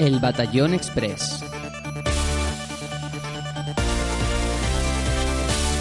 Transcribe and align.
El 0.00 0.18
Batallón 0.18 0.72
Express. 0.72 1.44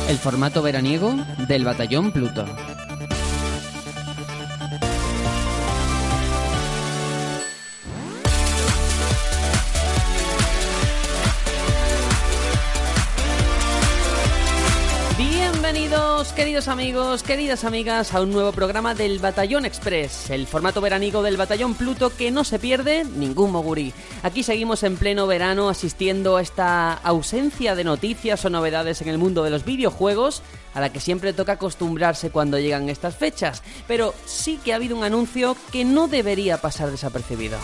El 0.09 0.17
formato 0.17 0.61
veraniego 0.61 1.15
del 1.47 1.63
Batallón 1.63 2.11
Pluto. 2.11 2.45
Queridos 16.39 16.69
amigos, 16.69 17.21
queridas 17.21 17.66
amigas, 17.66 18.13
a 18.13 18.21
un 18.21 18.31
nuevo 18.31 18.53
programa 18.53 18.95
del 18.95 19.20
Batallón 19.20 19.66
Express, 19.66 20.30
el 20.30 20.47
formato 20.47 20.80
veraniego 20.80 21.21
del 21.21 21.35
Batallón 21.35 21.73
Pluto 21.73 22.16
que 22.16 22.31
no 22.31 22.45
se 22.45 22.59
pierde 22.59 23.03
ningún 23.03 23.52
moguri. 23.52 23.91
Aquí 24.23 24.41
seguimos 24.41 24.83
en 24.83 24.95
pleno 24.95 25.27
verano 25.27 25.67
asistiendo 25.67 26.38
a 26.38 26.41
esta 26.41 26.94
ausencia 26.94 27.75
de 27.75 27.83
noticias 27.83 28.45
o 28.45 28.49
novedades 28.49 29.02
en 29.02 29.09
el 29.09 29.17
mundo 29.17 29.44
de 29.44 29.49
los 29.49 29.66
videojuegos, 29.66 30.41
a 30.73 30.80
la 30.80 30.94
que 30.94 31.02
siempre 31.02 31.33
toca 31.33 31.53
acostumbrarse 31.53 32.30
cuando 32.30 32.58
llegan 32.58 32.88
estas 32.88 33.17
fechas, 33.17 33.61
pero 33.85 34.13
sí 34.25 34.61
que 34.63 34.71
ha 34.71 34.77
habido 34.77 34.95
un 34.95 35.03
anuncio 35.03 35.58
que 35.73 35.83
no 35.83 36.08
debería 36.08 36.61
pasar 36.61 36.89
desapercibido. 36.89 37.58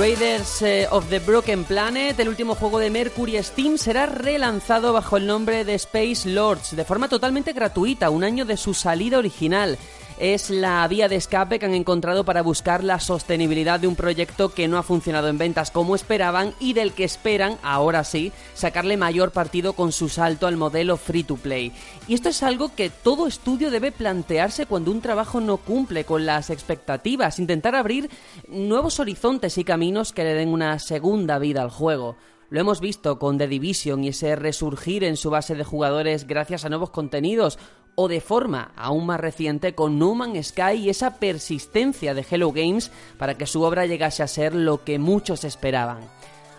Raiders 0.00 0.62
eh, 0.62 0.86
of 0.90 1.10
the 1.10 1.18
Broken 1.18 1.64
Planet, 1.64 2.18
el 2.18 2.30
último 2.30 2.54
juego 2.54 2.78
de 2.78 2.88
Mercury 2.88 3.36
Steam, 3.42 3.76
será 3.76 4.06
relanzado 4.06 4.94
bajo 4.94 5.18
el 5.18 5.26
nombre 5.26 5.62
de 5.66 5.74
Space 5.74 6.26
Lords 6.26 6.74
de 6.74 6.86
forma 6.86 7.06
totalmente 7.06 7.52
gratuita, 7.52 8.08
un 8.08 8.24
año 8.24 8.46
de 8.46 8.56
su 8.56 8.72
salida 8.72 9.18
original. 9.18 9.76
Es 10.20 10.50
la 10.50 10.86
vía 10.86 11.08
de 11.08 11.16
escape 11.16 11.58
que 11.58 11.64
han 11.64 11.72
encontrado 11.72 12.26
para 12.26 12.42
buscar 12.42 12.84
la 12.84 13.00
sostenibilidad 13.00 13.80
de 13.80 13.86
un 13.86 13.96
proyecto 13.96 14.52
que 14.52 14.68
no 14.68 14.76
ha 14.76 14.82
funcionado 14.82 15.28
en 15.28 15.38
ventas 15.38 15.70
como 15.70 15.94
esperaban 15.94 16.52
y 16.60 16.74
del 16.74 16.92
que 16.92 17.04
esperan, 17.04 17.56
ahora 17.62 18.04
sí, 18.04 18.30
sacarle 18.52 18.98
mayor 18.98 19.30
partido 19.30 19.72
con 19.72 19.92
su 19.92 20.10
salto 20.10 20.46
al 20.46 20.58
modelo 20.58 20.98
free 20.98 21.24
to 21.24 21.36
play. 21.36 21.72
Y 22.06 22.12
esto 22.12 22.28
es 22.28 22.42
algo 22.42 22.74
que 22.74 22.90
todo 22.90 23.26
estudio 23.26 23.70
debe 23.70 23.92
plantearse 23.92 24.66
cuando 24.66 24.90
un 24.90 25.00
trabajo 25.00 25.40
no 25.40 25.56
cumple 25.56 26.04
con 26.04 26.26
las 26.26 26.50
expectativas, 26.50 27.38
intentar 27.38 27.74
abrir 27.74 28.10
nuevos 28.46 29.00
horizontes 29.00 29.56
y 29.56 29.64
caminos 29.64 30.12
que 30.12 30.24
le 30.24 30.34
den 30.34 30.50
una 30.50 30.78
segunda 30.80 31.38
vida 31.38 31.62
al 31.62 31.70
juego. 31.70 32.16
Lo 32.50 32.58
hemos 32.58 32.80
visto 32.80 33.20
con 33.20 33.38
The 33.38 33.46
Division 33.46 34.02
y 34.02 34.08
ese 34.08 34.34
resurgir 34.34 35.04
en 35.04 35.16
su 35.16 35.30
base 35.30 35.54
de 35.54 35.62
jugadores 35.62 36.26
gracias 36.26 36.64
a 36.64 36.68
nuevos 36.68 36.90
contenidos, 36.90 37.60
o 38.02 38.08
de 38.08 38.22
forma 38.22 38.72
aún 38.76 39.04
más 39.04 39.20
reciente 39.20 39.74
con 39.74 39.98
No 39.98 40.14
Man's 40.14 40.46
Sky 40.46 40.76
y 40.76 40.88
esa 40.88 41.16
persistencia 41.16 42.14
de 42.14 42.24
Hello 42.28 42.50
Games 42.50 42.90
para 43.18 43.36
que 43.36 43.44
su 43.44 43.60
obra 43.60 43.84
llegase 43.84 44.22
a 44.22 44.26
ser 44.26 44.54
lo 44.54 44.84
que 44.84 44.98
muchos 44.98 45.44
esperaban. 45.44 45.98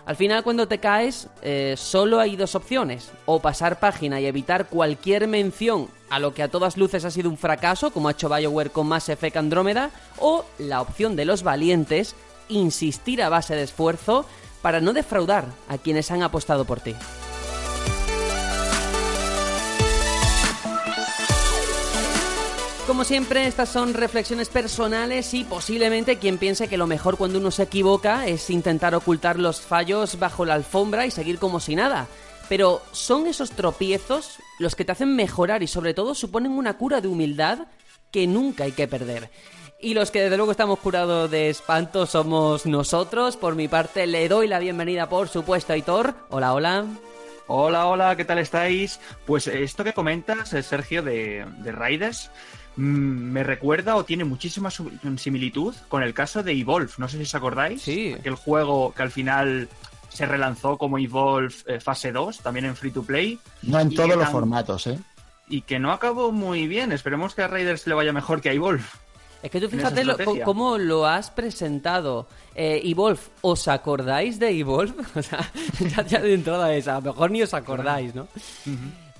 Al 0.06 0.14
final, 0.14 0.44
cuando 0.44 0.68
te 0.68 0.78
caes, 0.78 1.26
eh, 1.42 1.74
solo 1.76 2.20
hay 2.20 2.36
dos 2.36 2.54
opciones: 2.54 3.10
o 3.26 3.40
pasar 3.40 3.80
página 3.80 4.20
y 4.20 4.26
evitar 4.26 4.68
cualquier 4.68 5.26
mención 5.26 5.88
a 6.10 6.20
lo 6.20 6.32
que 6.32 6.44
a 6.44 6.48
todas 6.48 6.76
luces 6.76 7.04
ha 7.04 7.10
sido 7.10 7.28
un 7.28 7.38
fracaso, 7.38 7.92
como 7.92 8.06
ha 8.06 8.12
hecho 8.12 8.28
BioWare 8.28 8.70
con 8.70 8.86
Mass 8.86 9.08
Effect 9.08 9.36
Andrómeda, 9.36 9.90
o 10.20 10.44
la 10.58 10.80
opción 10.80 11.16
de 11.16 11.24
los 11.24 11.42
valientes, 11.42 12.14
insistir 12.50 13.20
a 13.20 13.28
base 13.28 13.56
de 13.56 13.64
esfuerzo 13.64 14.26
para 14.60 14.80
no 14.80 14.92
defraudar 14.92 15.46
a 15.68 15.76
quienes 15.76 16.08
han 16.12 16.22
apostado 16.22 16.64
por 16.64 16.78
ti. 16.78 16.94
Como 22.92 23.04
siempre, 23.04 23.46
estas 23.46 23.70
son 23.70 23.94
reflexiones 23.94 24.50
personales 24.50 25.32
y 25.32 25.44
posiblemente 25.44 26.18
quien 26.18 26.36
piense 26.36 26.68
que 26.68 26.76
lo 26.76 26.86
mejor 26.86 27.16
cuando 27.16 27.38
uno 27.38 27.50
se 27.50 27.62
equivoca 27.62 28.26
es 28.26 28.50
intentar 28.50 28.94
ocultar 28.94 29.38
los 29.38 29.62
fallos 29.62 30.18
bajo 30.18 30.44
la 30.44 30.52
alfombra 30.52 31.06
y 31.06 31.10
seguir 31.10 31.38
como 31.38 31.58
si 31.58 31.74
nada. 31.74 32.06
Pero 32.50 32.82
son 32.92 33.26
esos 33.26 33.52
tropiezos 33.52 34.40
los 34.58 34.76
que 34.76 34.84
te 34.84 34.92
hacen 34.92 35.16
mejorar 35.16 35.62
y 35.62 35.68
sobre 35.68 35.94
todo 35.94 36.14
suponen 36.14 36.52
una 36.52 36.76
cura 36.76 37.00
de 37.00 37.08
humildad 37.08 37.60
que 38.10 38.26
nunca 38.26 38.64
hay 38.64 38.72
que 38.72 38.88
perder. 38.88 39.30
Y 39.80 39.94
los 39.94 40.10
que 40.10 40.24
desde 40.24 40.36
luego 40.36 40.52
estamos 40.52 40.78
curados 40.78 41.30
de 41.30 41.48
espanto 41.48 42.04
somos 42.04 42.66
nosotros. 42.66 43.38
Por 43.38 43.54
mi 43.54 43.68
parte 43.68 44.06
le 44.06 44.28
doy 44.28 44.48
la 44.48 44.58
bienvenida 44.58 45.08
por 45.08 45.30
supuesto 45.30 45.72
a 45.72 45.78
Hitor. 45.78 46.14
Hola, 46.28 46.52
hola. 46.52 46.84
Hola, 47.46 47.86
hola, 47.86 48.16
¿qué 48.16 48.24
tal 48.24 48.38
estáis? 48.38 49.00
Pues 49.26 49.46
esto 49.46 49.82
que 49.82 49.92
comentas, 49.94 50.52
eh, 50.52 50.62
Sergio, 50.62 51.02
de, 51.02 51.44
de 51.58 51.72
Raiders, 51.72 52.30
me 52.76 53.42
recuerda 53.44 53.96
o 53.96 54.04
tiene 54.04 54.24
muchísima 54.24 54.70
similitud 55.18 55.74
con 55.88 56.02
el 56.02 56.14
caso 56.14 56.42
de 56.42 56.52
Evolve. 56.52 56.90
No 56.98 57.08
sé 57.08 57.18
si 57.18 57.24
os 57.24 57.34
acordáis. 57.34 57.82
Sí. 57.82 58.14
Aquel 58.18 58.34
juego 58.34 58.92
que 58.94 59.02
al 59.02 59.10
final 59.10 59.68
se 60.08 60.26
relanzó 60.26 60.76
como 60.78 60.98
Evolve 60.98 61.54
eh, 61.66 61.80
Fase 61.80 62.12
2, 62.12 62.38
también 62.40 62.66
en 62.66 62.76
Free 62.76 62.90
to 62.90 63.02
Play, 63.02 63.38
No 63.62 63.78
en 63.80 63.94
todos 63.94 64.10
los 64.10 64.20
tan- 64.24 64.32
formatos, 64.32 64.86
¿eh? 64.86 64.98
y 65.48 65.62
que 65.62 65.78
no 65.78 65.92
acabó 65.92 66.32
muy 66.32 66.66
bien. 66.66 66.92
Esperemos 66.92 67.34
que 67.34 67.42
a 67.42 67.48
Raiders 67.48 67.86
le 67.86 67.94
vaya 67.94 68.12
mejor 68.12 68.40
que 68.40 68.48
a 68.48 68.52
Evolve. 68.52 68.84
Es 69.42 69.50
que 69.50 69.60
tú 69.60 69.68
fíjate 69.68 70.04
lo- 70.04 70.16
cómo 70.44 70.78
lo 70.78 71.04
has 71.06 71.30
presentado. 71.30 72.28
Eh, 72.54 72.80
Evolve, 72.84 73.20
¿os 73.40 73.66
acordáis 73.68 74.38
de 74.38 74.50
Evolve? 74.58 74.94
O 75.16 75.22
sea, 75.22 75.50
ya, 75.80 76.02
ya 76.06 76.20
de 76.20 76.34
entrada 76.34 76.72
es, 76.74 76.86
a 76.88 76.94
lo 77.00 77.12
mejor 77.12 77.30
ni 77.30 77.42
os 77.42 77.52
acordáis, 77.52 78.14
¿no? 78.14 78.28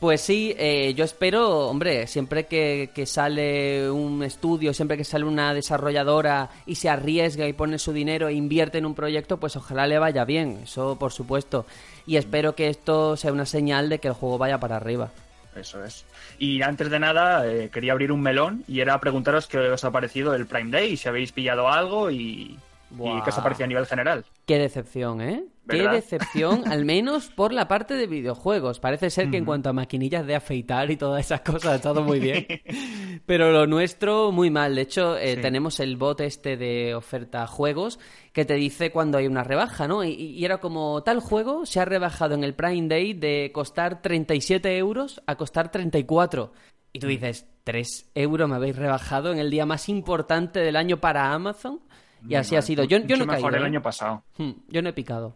Pues 0.02 0.20
sí, 0.20 0.52
eh, 0.58 0.94
yo 0.94 1.04
espero, 1.04 1.68
hombre, 1.68 2.08
siempre 2.08 2.46
que, 2.46 2.90
que 2.92 3.06
sale 3.06 3.88
un 3.88 4.24
estudio, 4.24 4.74
siempre 4.74 4.96
que 4.96 5.04
sale 5.04 5.24
una 5.24 5.54
desarrolladora 5.54 6.50
y 6.66 6.74
se 6.74 6.88
arriesga 6.88 7.46
y 7.46 7.52
pone 7.52 7.78
su 7.78 7.92
dinero 7.92 8.26
e 8.26 8.32
invierte 8.32 8.78
en 8.78 8.86
un 8.86 8.96
proyecto, 8.96 9.36
pues 9.38 9.54
ojalá 9.54 9.86
le 9.86 10.00
vaya 10.00 10.24
bien, 10.24 10.58
eso 10.64 10.98
por 10.98 11.12
supuesto. 11.12 11.66
Y 12.04 12.16
espero 12.16 12.56
que 12.56 12.66
esto 12.66 13.16
sea 13.16 13.30
una 13.30 13.46
señal 13.46 13.88
de 13.88 14.00
que 14.00 14.08
el 14.08 14.14
juego 14.14 14.38
vaya 14.38 14.58
para 14.58 14.74
arriba. 14.74 15.12
Eso 15.54 15.84
es. 15.84 16.04
Y 16.36 16.62
antes 16.62 16.90
de 16.90 16.98
nada, 16.98 17.46
eh, 17.46 17.70
quería 17.72 17.92
abrir 17.92 18.10
un 18.10 18.22
melón 18.22 18.64
y 18.66 18.80
era 18.80 18.98
preguntaros 18.98 19.46
qué 19.46 19.58
os 19.58 19.84
ha 19.84 19.92
parecido 19.92 20.34
el 20.34 20.46
Prime 20.46 20.72
Day, 20.72 20.96
si 20.96 21.08
habéis 21.08 21.30
pillado 21.30 21.68
algo 21.68 22.10
y, 22.10 22.58
y 22.90 23.22
qué 23.22 23.30
os 23.30 23.38
ha 23.38 23.42
parecido 23.44 23.66
a 23.66 23.68
nivel 23.68 23.86
general. 23.86 24.24
Qué 24.46 24.58
decepción, 24.58 25.20
¿eh? 25.20 25.44
Qué 25.68 25.88
decepción, 25.88 26.62
al 26.70 26.84
menos 26.84 27.28
por 27.30 27.52
la 27.52 27.68
parte 27.68 27.94
de 27.94 28.06
videojuegos. 28.06 28.80
Parece 28.80 29.10
ser 29.10 29.30
que 29.30 29.36
en 29.36 29.44
cuanto 29.44 29.68
a 29.68 29.72
maquinillas 29.72 30.26
de 30.26 30.34
afeitar 30.34 30.90
y 30.90 30.96
todas 30.96 31.24
esas 31.24 31.40
cosas, 31.42 31.80
todo 31.80 32.02
muy 32.02 32.18
bien. 32.20 32.46
Pero 33.26 33.52
lo 33.52 33.66
nuestro, 33.66 34.32
muy 34.32 34.50
mal. 34.50 34.74
De 34.74 34.82
hecho, 34.82 35.16
eh, 35.16 35.36
Sí. 35.36 35.40
tenemos 35.42 35.78
el 35.80 35.96
bot 35.96 36.20
este 36.20 36.56
de 36.56 36.94
oferta 36.94 37.46
juegos 37.46 37.98
que 38.32 38.44
te 38.44 38.54
dice 38.54 38.90
cuando 38.90 39.18
hay 39.18 39.26
una 39.26 39.44
rebaja, 39.44 39.86
¿no? 39.86 40.02
Y, 40.04 40.10
y 40.12 40.44
era 40.44 40.58
como, 40.58 41.02
tal 41.02 41.20
juego 41.20 41.64
se 41.66 41.78
ha 41.80 41.84
rebajado 41.84 42.34
en 42.34 42.44
el 42.44 42.54
Prime 42.54 42.88
Day 42.88 43.12
de 43.14 43.50
costar 43.54 44.02
37 44.02 44.76
euros 44.78 45.22
a 45.26 45.36
costar 45.36 45.70
34. 45.70 46.52
Y 46.92 46.98
tú 46.98 47.06
dices, 47.06 47.46
3 47.64 48.10
euros 48.14 48.48
me 48.48 48.56
habéis 48.56 48.76
rebajado 48.76 49.32
en 49.32 49.38
el 49.38 49.50
día 49.50 49.64
más 49.64 49.88
importante 49.88 50.60
del 50.60 50.76
año 50.76 50.98
para 50.98 51.32
Amazon. 51.32 51.80
Y 52.28 52.34
así 52.36 52.54
ha 52.56 52.62
sido. 52.62 52.84
Yo, 52.84 52.98
yo 52.98 53.16
no 53.16 53.24
he 53.24 53.26
mejor 53.26 53.50
caído, 53.52 53.56
el 53.56 53.62
¿eh? 53.62 53.66
año 53.66 53.82
pasado. 53.82 54.22
Hmm, 54.38 54.50
Yo 54.68 54.82
no 54.82 54.88
he 54.90 54.92
picado. 54.92 55.34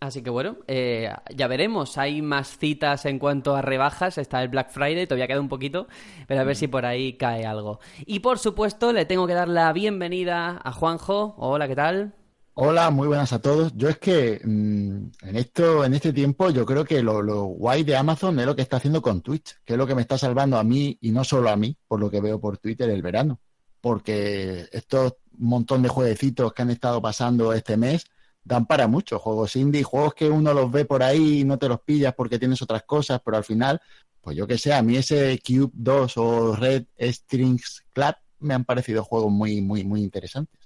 Así 0.00 0.22
que 0.22 0.30
bueno, 0.30 0.58
eh, 0.68 1.12
ya 1.34 1.48
veremos. 1.48 1.98
Hay 1.98 2.22
más 2.22 2.56
citas 2.56 3.04
en 3.04 3.18
cuanto 3.18 3.56
a 3.56 3.62
rebajas. 3.62 4.16
Está 4.18 4.42
el 4.42 4.48
Black 4.48 4.70
Friday, 4.70 5.06
todavía 5.06 5.26
queda 5.26 5.40
un 5.40 5.48
poquito, 5.48 5.88
pero 6.28 6.40
a 6.40 6.44
ver 6.44 6.54
si 6.54 6.68
por 6.68 6.86
ahí 6.86 7.14
cae 7.14 7.44
algo. 7.44 7.80
Y 8.06 8.20
por 8.20 8.38
supuesto, 8.38 8.92
le 8.92 9.06
tengo 9.06 9.26
que 9.26 9.34
dar 9.34 9.48
la 9.48 9.72
bienvenida 9.72 10.60
a 10.62 10.72
Juanjo. 10.72 11.34
Hola, 11.38 11.66
¿qué 11.66 11.74
tal? 11.74 12.14
Hola, 12.54 12.90
muy 12.90 13.08
buenas 13.08 13.32
a 13.32 13.40
todos. 13.40 13.72
Yo 13.76 13.88
es 13.88 13.98
que 13.98 14.40
mm, 14.44 15.26
en 15.28 15.36
esto, 15.36 15.84
en 15.84 15.94
este 15.94 16.12
tiempo, 16.12 16.50
yo 16.50 16.64
creo 16.64 16.84
que 16.84 17.02
lo, 17.02 17.20
lo 17.20 17.44
guay 17.44 17.82
de 17.82 17.96
Amazon 17.96 18.38
es 18.38 18.46
lo 18.46 18.54
que 18.54 18.62
está 18.62 18.76
haciendo 18.76 19.02
con 19.02 19.20
Twitch, 19.20 19.56
que 19.64 19.74
es 19.74 19.78
lo 19.78 19.86
que 19.86 19.94
me 19.94 20.02
está 20.02 20.16
salvando 20.16 20.58
a 20.58 20.64
mí 20.64 20.96
y 21.00 21.10
no 21.10 21.24
solo 21.24 21.50
a 21.50 21.56
mí, 21.56 21.76
por 21.88 22.00
lo 22.00 22.10
que 22.10 22.20
veo 22.20 22.40
por 22.40 22.58
Twitter 22.58 22.88
el 22.90 23.02
verano. 23.02 23.40
Porque 23.80 24.66
estos 24.72 25.14
montón 25.38 25.82
de 25.82 25.88
jueguecitos 25.88 26.52
que 26.52 26.62
han 26.62 26.70
estado 26.70 27.00
pasando 27.00 27.52
este 27.52 27.76
mes 27.76 28.06
dan 28.48 28.66
para 28.66 28.88
mucho. 28.88 29.18
Juegos 29.18 29.54
indie, 29.56 29.82
juegos 29.82 30.14
que 30.14 30.28
uno 30.28 30.52
los 30.54 30.70
ve 30.72 30.84
por 30.84 31.02
ahí 31.02 31.40
y 31.40 31.44
no 31.44 31.58
te 31.58 31.68
los 31.68 31.80
pillas 31.80 32.14
porque 32.14 32.38
tienes 32.38 32.60
otras 32.62 32.82
cosas, 32.84 33.20
pero 33.24 33.36
al 33.36 33.44
final, 33.44 33.80
pues 34.20 34.36
yo 34.36 34.46
que 34.46 34.58
sé, 34.58 34.72
a 34.72 34.82
mí 34.82 34.96
ese 34.96 35.38
Cube 35.46 35.70
2 35.74 36.16
o 36.16 36.56
Red 36.56 36.84
Strings 37.00 37.84
Club 37.92 38.14
me 38.40 38.54
han 38.54 38.64
parecido 38.64 39.04
juegos 39.04 39.30
muy, 39.30 39.60
muy, 39.60 39.84
muy 39.84 40.02
interesantes. 40.02 40.58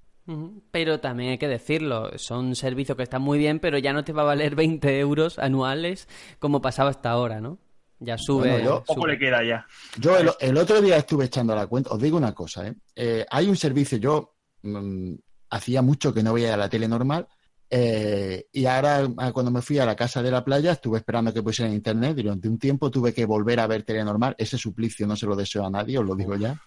Pero 0.71 1.01
también 1.01 1.31
hay 1.33 1.39
que 1.39 1.49
decirlo, 1.49 2.17
son 2.17 2.55
servicios 2.55 2.97
que 2.97 3.03
están 3.03 3.23
muy 3.23 3.39
bien, 3.39 3.59
pero 3.59 3.77
ya 3.79 3.93
no 3.93 4.05
te 4.05 4.13
va 4.13 4.23
a 4.23 4.27
valer 4.27 4.55
20 4.57 4.99
euros 5.01 5.39
anuales 5.39 6.09
como 6.39 6.61
pasaba 6.63 6.91
hasta 6.91 7.11
ahora, 7.11 7.41
¿no? 7.41 7.59
Ya 7.99 8.17
sube. 8.19 8.51
Bueno, 8.51 8.65
yo- 8.65 8.85
Poco 8.85 9.03
sube. 9.03 9.13
le 9.13 9.19
queda 9.19 9.45
ya. 9.45 9.67
Yo 9.99 10.17
el, 10.17 10.31
el 10.41 10.57
otro 10.57 10.81
día 10.81 10.97
estuve 10.97 11.25
echando 11.27 11.55
la 11.55 11.67
cuenta, 11.67 11.91
os 11.91 12.01
digo 12.01 12.17
una 12.17 12.33
cosa, 12.33 12.67
¿eh? 12.69 12.75
Eh, 12.97 13.27
hay 13.31 13.49
un 13.49 13.57
servicio, 13.57 13.99
yo 13.99 14.35
mm, 14.63 15.15
hacía 15.51 15.83
mucho 15.83 16.13
que 16.15 16.23
no 16.23 16.33
veía 16.33 16.57
la 16.57 16.69
tele 16.69 16.89
normal, 16.89 17.27
Eh, 17.75 18.49
y 18.53 18.67
ahora, 18.67 19.09
ah, 19.17 19.33
cuando 19.33 19.51
me 19.51 19.63
fui 19.63 19.79
a 19.79 19.87
la 19.87 19.97
casa 19.97 20.23
de 20.23 20.31
la 20.31 20.45
playa, 20.45 20.73
estuve 20.73 20.99
esperando 20.99 21.33
que 21.33 21.43
pusieran 21.43 21.73
internet. 21.73 22.15
Durante 22.15 22.47
un 22.47 22.59
tiempo 22.59 22.91
tuve 22.91 23.15
que 23.15 23.25
volver 23.25 23.61
a 23.61 23.67
ver 23.67 23.83
Telenormal. 23.83 24.35
Ese 24.37 24.59
suplicio 24.59 25.07
no 25.07 25.17
se 25.17 25.25
lo 25.25 25.35
deseo 25.35 25.65
a 25.65 25.71
nadie, 25.71 25.97
os 25.97 26.05
lo 26.05 26.15
digo 26.15 26.37
ya. 26.37 26.61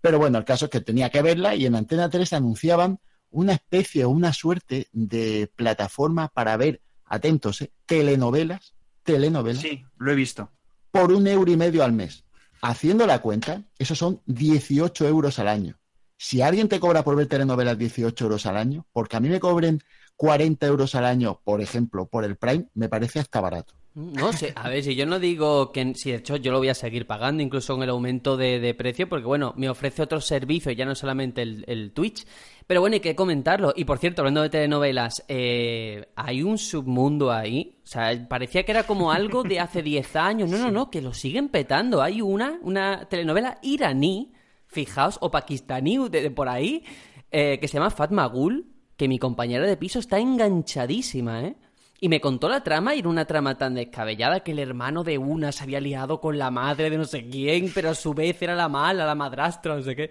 Pero 0.00 0.18
bueno, 0.18 0.38
el 0.38 0.46
caso 0.46 0.64
es 0.64 0.70
que 0.70 0.80
tenía 0.80 1.10
que 1.10 1.20
verla 1.20 1.54
y 1.54 1.66
en 1.66 1.74
Antena 1.74 2.08
3 2.08 2.32
anunciaban 2.32 2.98
una 3.30 3.52
especie 3.52 4.06
o 4.06 4.08
una 4.08 4.32
suerte 4.32 4.88
de 4.92 5.50
plataforma 5.54 6.28
para 6.28 6.56
ver, 6.56 6.80
atentos, 7.04 7.60
¿eh? 7.60 7.70
telenovelas, 7.84 8.72
telenovelas. 9.02 9.60
Sí, 9.60 9.84
lo 9.98 10.12
he 10.12 10.14
visto. 10.14 10.50
Por 10.90 11.12
un 11.12 11.26
euro 11.26 11.50
y 11.50 11.58
medio 11.58 11.84
al 11.84 11.92
mes. 11.92 12.24
Haciendo 12.62 13.06
la 13.06 13.20
cuenta, 13.20 13.64
eso 13.78 13.94
son 13.94 14.22
18 14.24 15.06
euros 15.06 15.38
al 15.40 15.48
año. 15.48 15.78
Si 16.16 16.40
alguien 16.40 16.68
te 16.68 16.80
cobra 16.80 17.04
por 17.04 17.16
ver 17.16 17.26
telenovelas 17.26 17.76
18 17.76 18.24
euros 18.24 18.46
al 18.46 18.56
año, 18.56 18.86
porque 18.94 19.16
a 19.18 19.20
mí 19.20 19.28
me 19.28 19.40
cobren 19.40 19.82
40 20.18 20.66
euros 20.66 20.96
al 20.96 21.04
año, 21.04 21.40
por 21.44 21.60
ejemplo, 21.60 22.06
por 22.06 22.24
el 22.24 22.36
Prime, 22.36 22.66
me 22.74 22.88
parece 22.88 23.20
hasta 23.20 23.40
barato. 23.40 23.74
No 23.94 24.32
sé, 24.32 24.52
a 24.56 24.68
ver, 24.68 24.82
si 24.82 24.96
yo 24.96 25.06
no 25.06 25.20
digo 25.20 25.70
que 25.70 25.94
si 25.94 26.10
de 26.10 26.18
hecho 26.18 26.36
yo 26.36 26.50
lo 26.50 26.58
voy 26.58 26.68
a 26.68 26.74
seguir 26.74 27.06
pagando, 27.06 27.40
incluso 27.40 27.74
con 27.74 27.84
el 27.84 27.90
aumento 27.90 28.36
de, 28.36 28.74
precio, 28.74 29.08
porque 29.08 29.26
bueno, 29.26 29.54
me 29.56 29.70
ofrece 29.70 30.02
otros 30.02 30.24
servicios, 30.24 30.74
ya 30.76 30.84
no 30.84 30.96
solamente 30.96 31.42
el, 31.42 31.92
Twitch. 31.94 32.26
Pero 32.66 32.80
bueno, 32.80 32.94
hay 32.94 33.00
que 33.00 33.14
comentarlo. 33.14 33.72
Y 33.74 33.84
por 33.84 33.98
cierto, 33.98 34.22
hablando 34.22 34.42
de 34.42 34.50
telenovelas, 34.50 35.24
eh, 35.28 36.06
hay 36.16 36.42
un 36.42 36.58
submundo 36.58 37.30
ahí. 37.32 37.78
O 37.84 37.86
sea, 37.86 38.28
parecía 38.28 38.64
que 38.64 38.72
era 38.72 38.82
como 38.82 39.10
algo 39.10 39.42
de 39.44 39.60
hace 39.60 39.82
10 39.82 40.16
años. 40.16 40.50
No, 40.50 40.58
no, 40.58 40.70
no, 40.70 40.90
que 40.90 41.00
lo 41.00 41.14
siguen 41.14 41.48
petando. 41.48 42.02
Hay 42.02 42.20
una, 42.22 42.58
una 42.62 43.08
telenovela 43.08 43.58
iraní, 43.62 44.32
fijaos, 44.66 45.16
o 45.20 45.30
pakistaní 45.30 46.08
de, 46.08 46.30
por 46.30 46.48
ahí, 46.48 46.84
eh, 47.30 47.58
que 47.60 47.68
se 47.68 47.74
llama 47.74 47.90
Fatma 47.90 48.26
Gul, 48.26 48.66
que 48.98 49.08
mi 49.08 49.18
compañera 49.18 49.64
de 49.64 49.76
piso 49.76 50.00
está 50.00 50.18
enganchadísima, 50.18 51.44
¿eh? 51.44 51.56
Y 52.00 52.08
me 52.08 52.20
contó 52.20 52.48
la 52.48 52.62
trama 52.62 52.94
y 52.94 53.00
era 53.00 53.08
una 53.08 53.24
trama 53.24 53.56
tan 53.56 53.74
descabellada 53.74 54.40
que 54.40 54.52
el 54.52 54.58
hermano 54.58 55.02
de 55.02 55.18
una 55.18 55.50
se 55.52 55.64
había 55.64 55.80
liado 55.80 56.20
con 56.20 56.36
la 56.36 56.50
madre 56.50 56.90
de 56.90 56.98
no 56.98 57.04
sé 57.04 57.28
quién, 57.28 57.72
pero 57.74 57.90
a 57.90 57.94
su 57.94 58.12
vez 58.12 58.40
era 58.42 58.54
la 58.54 58.68
mala, 58.68 59.06
la 59.06 59.14
madrastra, 59.14 59.76
no 59.76 59.82
sé 59.82 59.96
qué. 59.96 60.10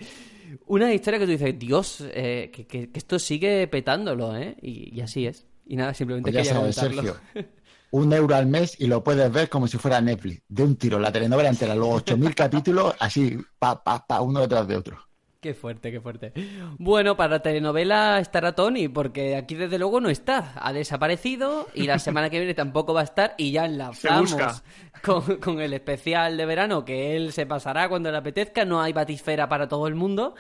Una 0.68 0.94
historia 0.94 1.20
que 1.20 1.26
tú 1.26 1.32
dices, 1.32 1.60
Dios, 1.60 2.04
eh, 2.14 2.50
que, 2.52 2.90
esto 2.94 3.20
sigue 3.20 3.68
petándolo, 3.68 4.36
¿eh? 4.36 4.56
Y, 4.62 5.00
así 5.02 5.28
es. 5.28 5.46
Y 5.66 5.76
nada, 5.76 5.94
simplemente 5.94 6.32
pues 6.32 6.48
quería 6.48 6.72
Sergio, 6.72 7.18
un 7.92 8.12
euro 8.14 8.36
al 8.36 8.48
mes 8.48 8.80
y 8.80 8.88
lo 8.88 9.04
puedes 9.04 9.30
ver 9.32 9.50
como 9.50 9.68
si 9.68 9.78
fuera 9.78 10.00
Netflix, 10.00 10.44
de 10.48 10.64
un 10.64 10.78
tiro, 10.78 11.00
la 11.00 11.12
telenovela 11.12 11.50
entera, 11.50 11.76
los 11.76 12.06
8.000 12.06 12.34
capítulos, 12.34 12.96
así, 13.00 13.38
pa, 13.60 13.84
pa, 13.84 14.06
pa, 14.06 14.22
uno 14.22 14.42
detrás 14.42 14.68
de 14.68 14.78
otro. 14.78 15.07
Qué 15.40 15.54
fuerte, 15.54 15.92
qué 15.92 16.02
fuerte. 16.02 16.34
Bueno, 16.80 17.16
para 17.16 17.34
la 17.34 17.40
telenovela 17.42 18.20
estará 18.20 18.56
Tony, 18.56 18.88
porque 18.88 19.36
aquí 19.36 19.54
desde 19.54 19.78
luego 19.78 20.02
no 20.02 20.10
está. 20.10 20.54
Ha 20.56 20.74
desaparecido 20.74 21.68
y 21.76 21.84
la 21.84 22.00
semana 22.00 22.32
que 22.32 22.40
viene 22.40 22.56
tampoco 22.56 22.92
va 22.96 23.02
a 23.02 23.04
estar 23.04 23.36
y 23.38 23.52
ya 23.52 23.66
enlazamos 23.66 24.36
con, 25.04 25.38
con, 25.38 25.62
el 25.62 25.74
especial 25.74 26.38
de 26.38 26.46
verano 26.48 26.84
que 26.84 27.16
él 27.16 27.32
se 27.34 27.46
pasará 27.46 27.88
cuando 27.88 28.12
le 28.12 28.18
apetezca. 28.18 28.66
No 28.66 28.82
hay 28.82 28.94
batisfera 28.94 29.48
para 29.48 29.68
todo 29.68 29.88
el 29.88 29.94
mundo. 29.94 30.34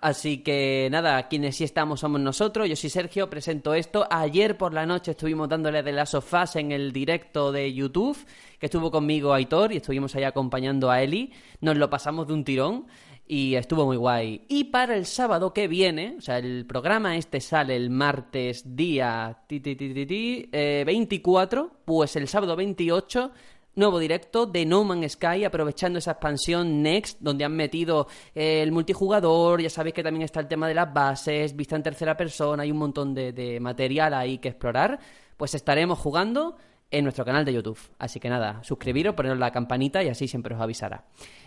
Así 0.00 0.38
que 0.38 0.88
nada, 0.88 1.26
quienes 1.26 1.56
sí 1.56 1.64
estamos 1.64 1.98
somos 1.98 2.20
nosotros. 2.20 2.68
Yo 2.68 2.76
soy 2.76 2.90
Sergio, 2.90 3.28
presento 3.28 3.74
esto. 3.74 4.06
Ayer 4.08 4.56
por 4.56 4.72
la 4.72 4.86
noche 4.86 5.12
estuvimos 5.12 5.48
dándole 5.48 5.82
de 5.82 5.92
las 5.92 6.10
sofás 6.10 6.54
en 6.54 6.70
el 6.70 6.92
directo 6.92 7.50
de 7.50 7.74
YouTube, 7.74 8.16
que 8.60 8.66
estuvo 8.66 8.92
conmigo 8.92 9.34
Aitor 9.34 9.72
y 9.72 9.78
estuvimos 9.78 10.14
ahí 10.14 10.22
acompañando 10.22 10.92
a 10.92 11.02
Eli. 11.02 11.32
Nos 11.60 11.76
lo 11.76 11.90
pasamos 11.90 12.28
de 12.28 12.34
un 12.34 12.44
tirón 12.44 12.86
y 13.26 13.54
estuvo 13.54 13.86
muy 13.86 13.96
guay. 13.96 14.44
Y 14.48 14.64
para 14.64 14.96
el 14.96 15.06
sábado 15.06 15.52
que 15.52 15.68
viene, 15.68 16.16
o 16.18 16.20
sea, 16.20 16.38
el 16.38 16.66
programa 16.66 17.16
este 17.16 17.40
sale 17.40 17.76
el 17.76 17.90
martes 17.90 18.76
día 18.76 19.38
ti, 19.46 19.60
ti, 19.60 19.76
ti, 19.76 20.50
24, 20.52 21.62
eh, 21.62 21.76
pues 21.84 22.16
el 22.16 22.28
sábado 22.28 22.56
28 22.56 23.32
nuevo 23.76 23.98
directo 23.98 24.46
de 24.46 24.64
No 24.64 24.84
Man's 24.84 25.12
Sky, 25.12 25.44
aprovechando 25.44 25.98
esa 25.98 26.12
expansión 26.12 26.82
Next, 26.82 27.18
donde 27.20 27.44
han 27.44 27.56
metido 27.56 28.06
eh, 28.34 28.62
el 28.62 28.72
multijugador, 28.72 29.60
ya 29.60 29.70
sabéis 29.70 29.94
que 29.94 30.02
también 30.02 30.22
está 30.22 30.40
el 30.40 30.48
tema 30.48 30.68
de 30.68 30.74
las 30.74 30.92
bases, 30.92 31.56
vista 31.56 31.76
en 31.76 31.82
tercera 31.82 32.16
persona, 32.16 32.62
hay 32.62 32.70
un 32.70 32.78
montón 32.78 33.14
de, 33.14 33.32
de 33.32 33.58
material 33.58 34.14
ahí 34.14 34.38
que 34.38 34.48
explorar, 34.48 34.98
pues 35.36 35.54
estaremos 35.54 35.98
jugando 35.98 36.56
en 36.98 37.04
nuestro 37.04 37.24
canal 37.24 37.44
de 37.44 37.52
YouTube. 37.52 37.78
Así 37.98 38.20
que 38.20 38.28
nada, 38.28 38.62
suscribiros, 38.62 39.14
poneros 39.14 39.38
la 39.38 39.50
campanita 39.50 40.02
y 40.02 40.08
así 40.08 40.28
siempre 40.28 40.54
os 40.54 40.60
avisará. 40.60 41.04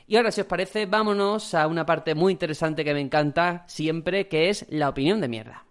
Y 0.08 0.16
ahora, 0.16 0.32
si 0.32 0.42
os 0.42 0.48
parece, 0.48 0.86
vámonos 0.86 1.54
a 1.54 1.68
una 1.68 1.86
parte 1.86 2.16
muy 2.16 2.32
interesante 2.34 2.84
que 2.84 2.94
me 2.94 3.02
encanta 3.02 3.64
siempre, 3.68 4.28
que 4.28 4.50
es 4.50 4.66
la 4.70 4.90
opinión 4.90 5.22
de 5.22 5.28
mierda. 5.28 5.64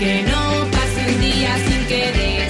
Que 0.00 0.22
no 0.22 0.70
pase 0.70 1.14
un 1.14 1.20
día 1.20 1.56
sin 1.56 1.86
que 1.86 2.43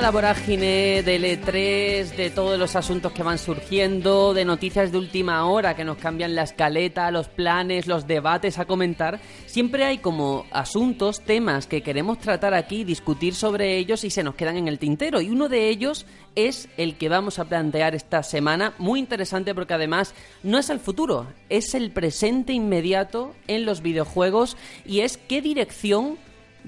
toda 0.00 0.12
la 0.12 0.12
vorágine 0.12 1.02
del 1.02 1.24
E3, 1.24 2.16
de 2.16 2.30
todos 2.30 2.58
los 2.58 2.74
asuntos 2.74 3.12
que 3.12 3.22
van 3.22 3.36
surgiendo, 3.36 4.32
de 4.32 4.46
noticias 4.46 4.92
de 4.92 4.96
última 4.96 5.44
hora 5.44 5.76
que 5.76 5.84
nos 5.84 5.98
cambian 5.98 6.34
la 6.34 6.44
escaleta, 6.44 7.10
los 7.10 7.28
planes, 7.28 7.86
los 7.86 8.06
debates 8.06 8.58
a 8.58 8.64
comentar, 8.64 9.20
siempre 9.44 9.84
hay 9.84 9.98
como 9.98 10.46
asuntos, 10.52 11.20
temas 11.20 11.66
que 11.66 11.82
queremos 11.82 12.18
tratar 12.18 12.54
aquí, 12.54 12.82
discutir 12.82 13.34
sobre 13.34 13.76
ellos 13.76 14.02
y 14.04 14.08
se 14.08 14.22
nos 14.22 14.36
quedan 14.36 14.56
en 14.56 14.68
el 14.68 14.78
tintero. 14.78 15.20
Y 15.20 15.28
uno 15.28 15.50
de 15.50 15.68
ellos 15.68 16.06
es 16.34 16.70
el 16.78 16.96
que 16.96 17.10
vamos 17.10 17.38
a 17.38 17.44
plantear 17.44 17.94
esta 17.94 18.22
semana, 18.22 18.72
muy 18.78 19.00
interesante 19.00 19.54
porque 19.54 19.74
además 19.74 20.14
no 20.42 20.56
es 20.56 20.70
el 20.70 20.80
futuro, 20.80 21.26
es 21.50 21.74
el 21.74 21.90
presente 21.90 22.54
inmediato 22.54 23.34
en 23.48 23.66
los 23.66 23.82
videojuegos 23.82 24.56
y 24.86 25.00
es 25.00 25.18
qué 25.18 25.42
dirección 25.42 26.16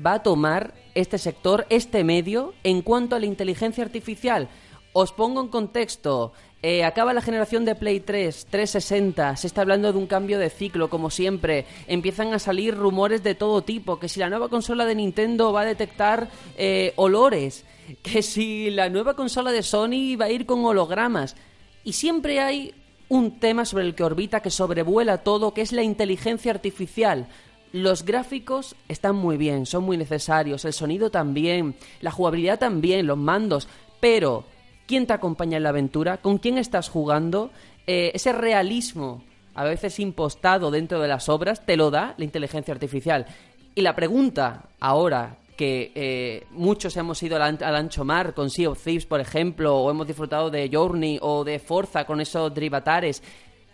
va 0.05 0.15
a 0.15 0.23
tomar 0.23 0.82
este 0.95 1.19
sector, 1.19 1.67
este 1.71 2.05
medio, 2.05 2.55
en 2.65 2.83
cuanto 2.83 3.17
a 3.17 3.21
la 3.21 3.27
inteligencia 3.27 3.85
artificial. 3.85 4.49
Os 4.93 5.13
pongo 5.13 5.41
en 5.41 5.49
contexto. 5.49 6.33
Eh, 6.63 6.85
acaba 6.85 7.13
la 7.13 7.23
generación 7.23 7.65
de 7.65 7.75
Play 7.75 8.01
3, 8.01 8.47
360, 8.49 9.37
se 9.37 9.49
está 9.49 9.63
hablando 9.63 9.93
de 9.93 9.99
un 9.99 10.07
cambio 10.07 10.39
de 10.39 10.49
ciclo, 10.49 10.89
como 10.89 11.11
siempre. 11.11 11.67
Empiezan 11.89 12.33
a 12.35 12.39
salir 12.39 12.77
rumores 12.77 13.25
de 13.25 13.35
todo 13.35 13.63
tipo, 13.63 13.99
que 13.99 14.09
si 14.09 14.21
la 14.21 14.29
nueva 14.29 14.49
consola 14.49 14.85
de 14.85 14.95
Nintendo 14.95 15.53
va 15.53 15.63
a 15.63 15.65
detectar 15.65 16.29
eh, 16.57 16.93
olores, 16.97 17.65
que 18.03 18.23
si 18.23 18.71
la 18.71 18.89
nueva 18.91 19.15
consola 19.15 19.51
de 19.51 19.65
Sony 19.65 20.17
va 20.21 20.27
a 20.27 20.31
ir 20.31 20.47
con 20.47 20.65
hologramas. 20.65 21.35
Y 21.83 21.95
siempre 21.95 22.39
hay 22.39 22.75
un 23.09 23.41
tema 23.41 23.65
sobre 23.65 23.85
el 23.85 23.95
que 23.95 24.05
orbita, 24.05 24.41
que 24.41 24.51
sobrevuela 24.51 25.19
todo, 25.19 25.53
que 25.53 25.63
es 25.63 25.73
la 25.73 25.83
inteligencia 25.83 26.53
artificial. 26.53 27.27
Los 27.73 28.05
gráficos 28.05 28.77
están 28.89 29.17
muy 29.17 29.39
bien, 29.39 29.65
son 29.65 29.85
muy 29.85 29.97
necesarios, 29.97 30.65
el 30.65 30.75
sonido 30.75 31.11
también, 31.11 31.75
la 32.01 32.11
jugabilidad 32.11 32.59
también, 32.59 33.07
los 33.07 33.17
mandos, 33.17 33.67
pero 33.99 34.45
¿quién 34.87 35.07
te 35.07 35.15
acompaña 35.15 35.57
en 35.57 35.63
la 35.63 35.71
aventura? 35.71 36.19
¿Con 36.19 36.37
quién 36.37 36.59
estás 36.59 36.91
jugando? 36.91 37.51
Eh, 37.87 38.13
ese 38.15 38.33
realismo, 38.33 39.25
a 39.55 39.65
veces 39.65 39.99
impostado 40.01 40.71
dentro 40.71 41.01
de 41.01 41.09
las 41.09 41.31
obras, 41.31 41.65
te 41.65 41.77
lo 41.77 41.91
da 41.91 42.15
la 42.19 42.25
inteligencia 42.25 42.75
artificial. 42.75 43.27
Y 43.75 43.81
la 43.81 43.97
pregunta 43.97 44.69
ahora 44.79 45.39
que 45.57 45.93
eh, 45.95 46.47
muchos 46.51 46.97
hemos 46.97 47.23
ido 47.23 47.43
al, 47.43 47.59
ancho 47.63 48.05
mar 48.05 48.35
con 48.35 48.51
Sea 48.51 48.71
of 48.71 48.83
Thieves, 48.83 49.07
por 49.07 49.21
ejemplo, 49.21 49.77
o 49.77 49.91
hemos 49.91 50.07
disfrutado 50.07 50.51
de 50.51 50.69
Journey 50.73 51.19
o 51.23 51.45
de 51.45 51.59
Forza 51.59 52.05
con 52.05 52.21
esos 52.21 52.53
drivatares, 52.53 53.23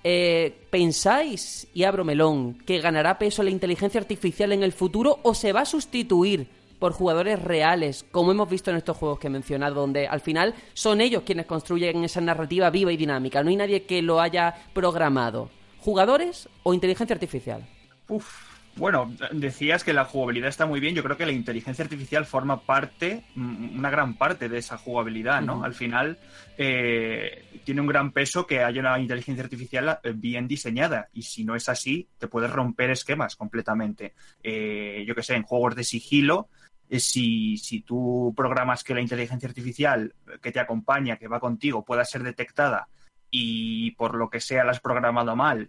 eh, 0.05 0.67
¿Pensáis, 0.71 1.67
y 1.75 1.85
abro 1.85 2.05
melón, 2.05 2.55
que 2.67 2.81
ganará 2.81 3.19
peso 3.19 3.43
la 3.43 3.51
inteligencia 3.51 4.01
artificial 4.01 4.53
en 4.53 4.63
el 4.63 4.73
futuro 4.73 5.19
o 5.23 5.35
se 5.35 5.53
va 5.53 5.63
a 5.63 5.67
sustituir 5.67 6.49
por 6.79 6.93
jugadores 6.93 7.43
reales, 7.43 8.05
como 8.11 8.31
hemos 8.31 8.49
visto 8.49 8.71
en 8.71 8.77
estos 8.77 8.97
juegos 8.97 9.19
que 9.19 9.27
he 9.27 9.31
mencionado, 9.31 9.75
donde 9.75 10.07
al 10.07 10.21
final 10.21 10.55
son 10.75 11.01
ellos 11.01 11.25
quienes 11.27 11.47
construyen 11.47 12.05
esa 12.05 12.21
narrativa 12.21 12.71
viva 12.71 12.93
y 12.93 12.97
dinámica, 12.97 13.43
no 13.43 13.51
hay 13.51 13.57
nadie 13.57 13.83
que 13.83 14.01
lo 14.03 14.21
haya 14.21 14.55
programado? 14.73 15.51
¿Jugadores 15.81 16.49
o 16.63 16.75
inteligencia 16.75 17.15
artificial? 17.15 17.67
Uf, 18.09 18.48
Bueno, 18.79 19.13
decías 19.33 19.83
que 19.83 19.93
la 19.93 20.05
jugabilidad 20.05 20.49
está 20.49 20.65
muy 20.65 20.79
bien. 20.79 20.95
Yo 20.95 21.03
creo 21.03 21.17
que 21.17 21.27
la 21.27 21.33
inteligencia 21.33 21.83
artificial 21.83 22.25
forma 22.27 22.61
parte, 22.61 23.25
una 23.35 23.91
gran 23.91 24.15
parte 24.15 24.49
de 24.49 24.59
esa 24.59 24.79
jugabilidad, 24.79 25.43
¿no? 25.43 25.65
Al 25.65 25.75
final 25.75 26.17
eh, 26.57 27.61
tiene 27.65 27.81
un 27.81 27.89
gran 27.89 28.13
peso 28.13 28.47
que 28.47 28.63
haya 28.63 28.81
una 28.81 28.99
inteligencia 29.01 29.43
artificial 29.43 29.99
eh, 30.05 30.13
bien 30.15 30.47
diseñada. 30.47 31.09
Y 31.13 31.23
si 31.23 31.45
no 31.45 31.57
es 31.57 31.69
así, 31.69 32.09
te 32.19 32.29
puedes 32.29 32.51
romper 32.51 32.91
esquemas 32.91 33.35
completamente. 33.35 34.15
Eh, 34.45 35.05
yo 35.07 35.15
que 35.17 35.25
sé, 35.25 35.35
en 35.35 35.43
juegos 35.43 35.75
de 35.75 35.83
sigilo, 35.83 36.49
eh, 36.89 37.01
si, 37.01 37.57
si 37.57 37.81
tú 37.81 38.33
programas 38.37 38.85
que 38.85 38.95
la 38.95 39.01
inteligencia 39.01 39.49
artificial 39.49 40.15
que 40.41 40.53
te 40.53 40.61
acompaña, 40.61 41.17
que 41.17 41.27
va 41.27 41.41
contigo, 41.41 41.85
pueda 41.85 42.05
ser 42.05 42.23
detectada 42.23 42.89
y 43.31 43.91
por 43.93 44.15
lo 44.15 44.31
que 44.31 44.41
sea 44.41 44.65
la 44.65 44.71
has 44.71 44.81
programado 44.81 45.35
mal 45.37 45.69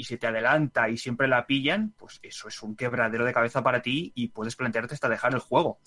y, 0.00 0.04
se 0.04 0.16
te 0.16 0.26
adelanta 0.26 0.88
y 0.88 0.96
siempre 0.96 1.28
la 1.28 1.46
pillan, 1.46 1.94
pues 1.96 2.18
eso 2.22 2.48
es 2.48 2.62
un 2.62 2.76
quebradero 2.76 3.24
de 3.24 3.32
cabeza 3.32 3.62
para 3.62 3.82
ti 3.82 4.12
y 4.14 4.28
puedes 4.28 4.56
plantearte 4.56 4.94
hasta 4.94 5.08
dejar 5.08 5.34
el 5.34 5.40
juego. 5.40 5.78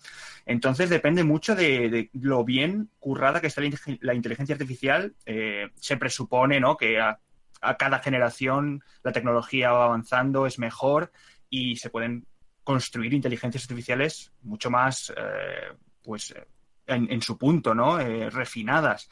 Entonces 0.46 0.90
depende 0.90 1.24
mucho 1.24 1.56
de, 1.56 2.10
lo 2.14 2.44
bien 2.44 2.90
currada 3.00 3.42
que 3.42 3.48
está 3.48 3.62
la, 3.62 3.68
inte- 3.68 4.00
la 4.02 4.14
inteligencia 4.14 4.54
artificial. 4.54 5.16
Eh, 5.26 5.70
se 5.76 5.98
presupone 5.98 6.60
¿no? 6.60 6.78
que 6.78 7.00
a, 7.00 7.20
cada 7.78 8.00
generación 8.00 8.84
la 9.04 9.12
tecnología 9.12 9.72
va 9.72 9.86
avanzando, 9.86 10.46
es 10.46 10.60
mejor 10.60 11.12
y 11.50 11.78
se 11.78 11.90
pueden 11.90 12.26
construir 12.64 13.14
inteligencias 13.14 13.64
artificiales 13.64 14.32
mucho 14.42 14.70
más 14.70 15.14
eh, 15.16 15.74
pues 16.02 16.34
en, 16.86 17.22
su 17.22 17.38
punto, 17.38 17.74
¿no? 17.74 18.00
Eh, 18.00 18.30
refinadas. 18.30 19.10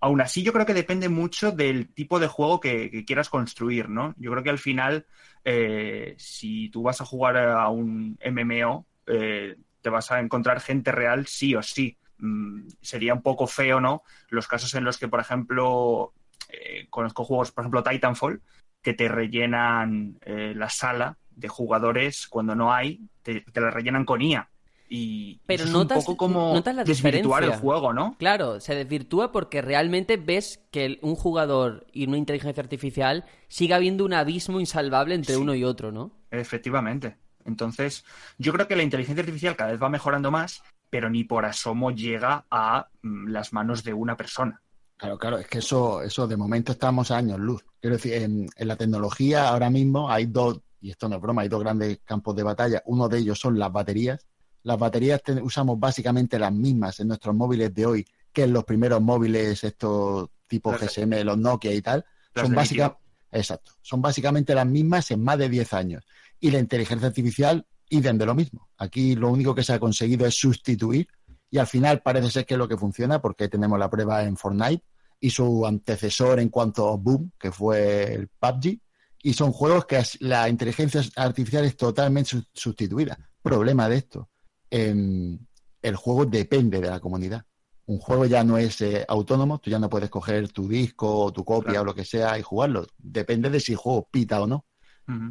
Aún 0.00 0.20
así, 0.20 0.42
yo 0.42 0.52
creo 0.52 0.66
que 0.66 0.74
depende 0.74 1.08
mucho 1.08 1.52
del 1.52 1.92
tipo 1.92 2.18
de 2.18 2.26
juego 2.26 2.60
que, 2.60 3.04
quieras 3.06 3.28
construir, 3.28 3.88
¿no? 3.88 4.14
Yo 4.18 4.30
creo 4.30 4.42
que 4.42 4.50
al 4.50 4.58
final, 4.58 5.06
eh, 5.44 6.14
si 6.18 6.68
tú 6.70 6.82
vas 6.82 7.00
a 7.00 7.04
jugar 7.04 7.36
a 7.36 7.68
un 7.68 8.18
MMO, 8.20 8.86
eh, 9.06 9.56
te 9.80 9.90
vas 9.90 10.10
a 10.10 10.20
encontrar 10.20 10.60
gente 10.60 10.92
real 10.92 11.26
sí 11.26 11.54
o 11.54 11.62
sí. 11.62 11.96
Mm, 12.18 12.68
sería 12.80 13.14
un 13.14 13.22
poco 13.22 13.46
feo, 13.46 13.80
¿no? 13.80 14.02
Los 14.28 14.48
casos 14.48 14.74
en 14.74 14.84
los 14.84 14.98
que, 14.98 15.08
por 15.08 15.20
ejemplo, 15.20 16.12
eh, 16.48 16.86
conozco 16.90 17.24
juegos, 17.24 17.52
por 17.52 17.62
ejemplo, 17.62 17.82
Titanfall, 17.82 18.42
que 18.82 18.94
te 18.94 19.08
rellenan 19.08 20.18
eh, 20.22 20.52
la 20.56 20.68
sala 20.68 21.18
de 21.30 21.48
jugadores 21.48 22.26
cuando 22.28 22.54
no 22.54 22.72
hay, 22.72 23.00
te 23.22 23.44
la 23.54 23.70
rellenan 23.70 24.04
con 24.04 24.22
IA. 24.22 24.48
Y 24.88 25.40
Pero 25.46 25.64
eso 25.64 25.68
es 25.72 25.72
notas- 25.72 25.98
un 25.98 26.04
poco 26.04 26.16
como 26.16 26.54
notas 26.54 26.74
la 26.74 26.84
desvirtuar 26.84 27.42
el 27.42 27.48
diferencia. 27.50 27.58
juego, 27.58 27.92
¿no? 27.92 28.14
Claro, 28.18 28.60
se 28.60 28.74
desvirtúa 28.74 29.32
porque 29.32 29.60
realmente 29.62 30.16
ves 30.16 30.60
que 30.70 30.84
el- 30.84 30.98
un 31.02 31.16
jugador 31.16 31.86
y 31.92 32.06
una 32.06 32.18
inteligencia 32.18 32.62
artificial 32.62 33.24
sigue 33.48 33.74
habiendo 33.74 34.04
un 34.04 34.12
abismo 34.14 34.60
insalvable 34.60 35.14
entre 35.14 35.34
Sí. 35.34 35.40
uno 35.40 35.54
y 35.54 35.64
otro, 35.64 35.90
¿no? 35.92 36.12
Efectivamente. 36.30 37.16
Entonces, 37.44 38.04
yo 38.38 38.52
creo 38.52 38.66
que 38.68 38.76
la 38.76 38.82
inteligencia 38.82 39.20
artificial 39.22 39.56
cada 39.56 39.70
vez 39.72 39.82
va 39.82 39.88
mejorando 39.88 40.30
más, 40.30 40.62
pero 40.90 41.10
ni 41.10 41.24
por 41.24 41.44
asomo 41.44 41.90
llega 41.90 42.44
a 42.50 42.88
mm, 43.02 43.28
las 43.28 43.52
manos 43.52 43.82
de 43.84 43.92
una 43.92 44.16
persona. 44.16 44.60
Claro, 44.96 45.18
claro, 45.18 45.38
es 45.38 45.46
que 45.46 45.58
eso, 45.58 46.00
eso 46.02 46.26
de 46.26 46.36
momento 46.36 46.72
estamos 46.72 47.10
a 47.10 47.18
años 47.18 47.38
luz. 47.38 47.64
Quiero 47.80 47.96
decir, 47.96 48.14
en, 48.14 48.48
en 48.56 48.68
la 48.68 48.76
tecnología 48.76 49.48
ahora 49.48 49.68
mismo 49.68 50.10
hay 50.10 50.26
dos, 50.26 50.60
y 50.80 50.90
esto 50.90 51.08
no 51.08 51.16
es 51.16 51.22
broma, 51.22 51.42
hay 51.42 51.48
dos 51.48 51.60
grandes 51.60 51.98
campos 52.04 52.34
de 52.34 52.42
batalla. 52.44 52.82
Uno 52.86 53.08
de 53.08 53.18
ellos 53.18 53.38
son 53.38 53.58
las 53.58 53.70
baterías. 53.72 54.26
Las 54.66 54.78
baterías 54.78 55.22
te- 55.22 55.40
usamos 55.40 55.78
básicamente 55.78 56.38
las 56.38 56.52
mismas 56.52 56.98
en 57.00 57.08
nuestros 57.08 57.34
móviles 57.34 57.72
de 57.72 57.86
hoy 57.86 58.06
que 58.32 58.42
en 58.42 58.52
los 58.52 58.64
primeros 58.64 59.00
móviles, 59.00 59.62
estos 59.62 60.28
tipo 60.48 60.72
Las 60.72 60.80
de- 60.80 60.86
GSM, 60.88 61.24
los 61.24 61.38
Nokia 61.38 61.72
y 61.72 61.80
tal. 61.82 62.04
Son 62.34 62.54
básicamente, 62.56 62.98
exacto, 63.32 63.72
son 63.80 64.02
básicamente 64.02 64.54
las 64.54 64.66
mismas 64.66 65.10
en 65.12 65.22
más 65.22 65.38
de 65.38 65.48
10 65.48 65.72
años. 65.72 66.04
Y 66.40 66.50
la 66.50 66.58
inteligencia 66.58 67.06
artificial, 67.08 67.64
idem 67.88 68.18
de 68.18 68.26
lo 68.26 68.34
mismo. 68.34 68.68
Aquí 68.78 69.14
lo 69.14 69.30
único 69.30 69.54
que 69.54 69.62
se 69.62 69.72
ha 69.72 69.78
conseguido 69.78 70.26
es 70.26 70.34
sustituir 70.36 71.06
y 71.50 71.58
al 71.58 71.66
final 71.68 72.02
parece 72.02 72.30
ser 72.30 72.44
que 72.44 72.54
es 72.54 72.58
lo 72.58 72.66
que 72.68 72.76
funciona 72.76 73.20
porque 73.22 73.48
tenemos 73.48 73.78
la 73.78 73.88
prueba 73.88 74.24
en 74.24 74.36
Fortnite 74.36 74.82
y 75.20 75.30
su 75.30 75.64
antecesor 75.64 76.40
en 76.40 76.48
cuanto 76.50 76.88
a 76.92 76.96
Boom, 76.96 77.30
que 77.38 77.52
fue 77.52 78.12
el 78.14 78.28
PUBG, 78.28 78.80
y 79.22 79.32
son 79.32 79.52
juegos 79.52 79.86
que 79.86 80.02
la 80.20 80.48
inteligencia 80.48 81.00
artificial 81.16 81.64
es 81.64 81.76
totalmente 81.76 82.30
su- 82.30 82.44
sustituida. 82.52 83.16
Problema 83.42 83.88
de 83.88 83.96
esto, 83.98 84.28
el 84.70 85.96
juego 85.96 86.26
depende 86.26 86.80
de 86.80 86.88
la 86.90 87.00
comunidad. 87.00 87.44
Un 87.86 87.98
juego 87.98 88.26
ya 88.26 88.42
no 88.42 88.58
es 88.58 88.80
eh, 88.80 89.04
autónomo, 89.06 89.58
tú 89.60 89.70
ya 89.70 89.78
no 89.78 89.88
puedes 89.88 90.10
coger 90.10 90.50
tu 90.50 90.68
disco 90.68 91.24
o 91.26 91.32
tu 91.32 91.44
copia 91.44 91.70
Claro. 91.70 91.82
o 91.82 91.84
lo 91.84 91.94
que 91.94 92.04
sea 92.04 92.36
y 92.38 92.42
jugarlo. 92.42 92.86
Depende 92.98 93.48
de 93.48 93.60
si 93.60 93.72
el 93.72 93.78
juego 93.78 94.08
pita 94.10 94.42
o 94.42 94.46
no. 94.46 94.66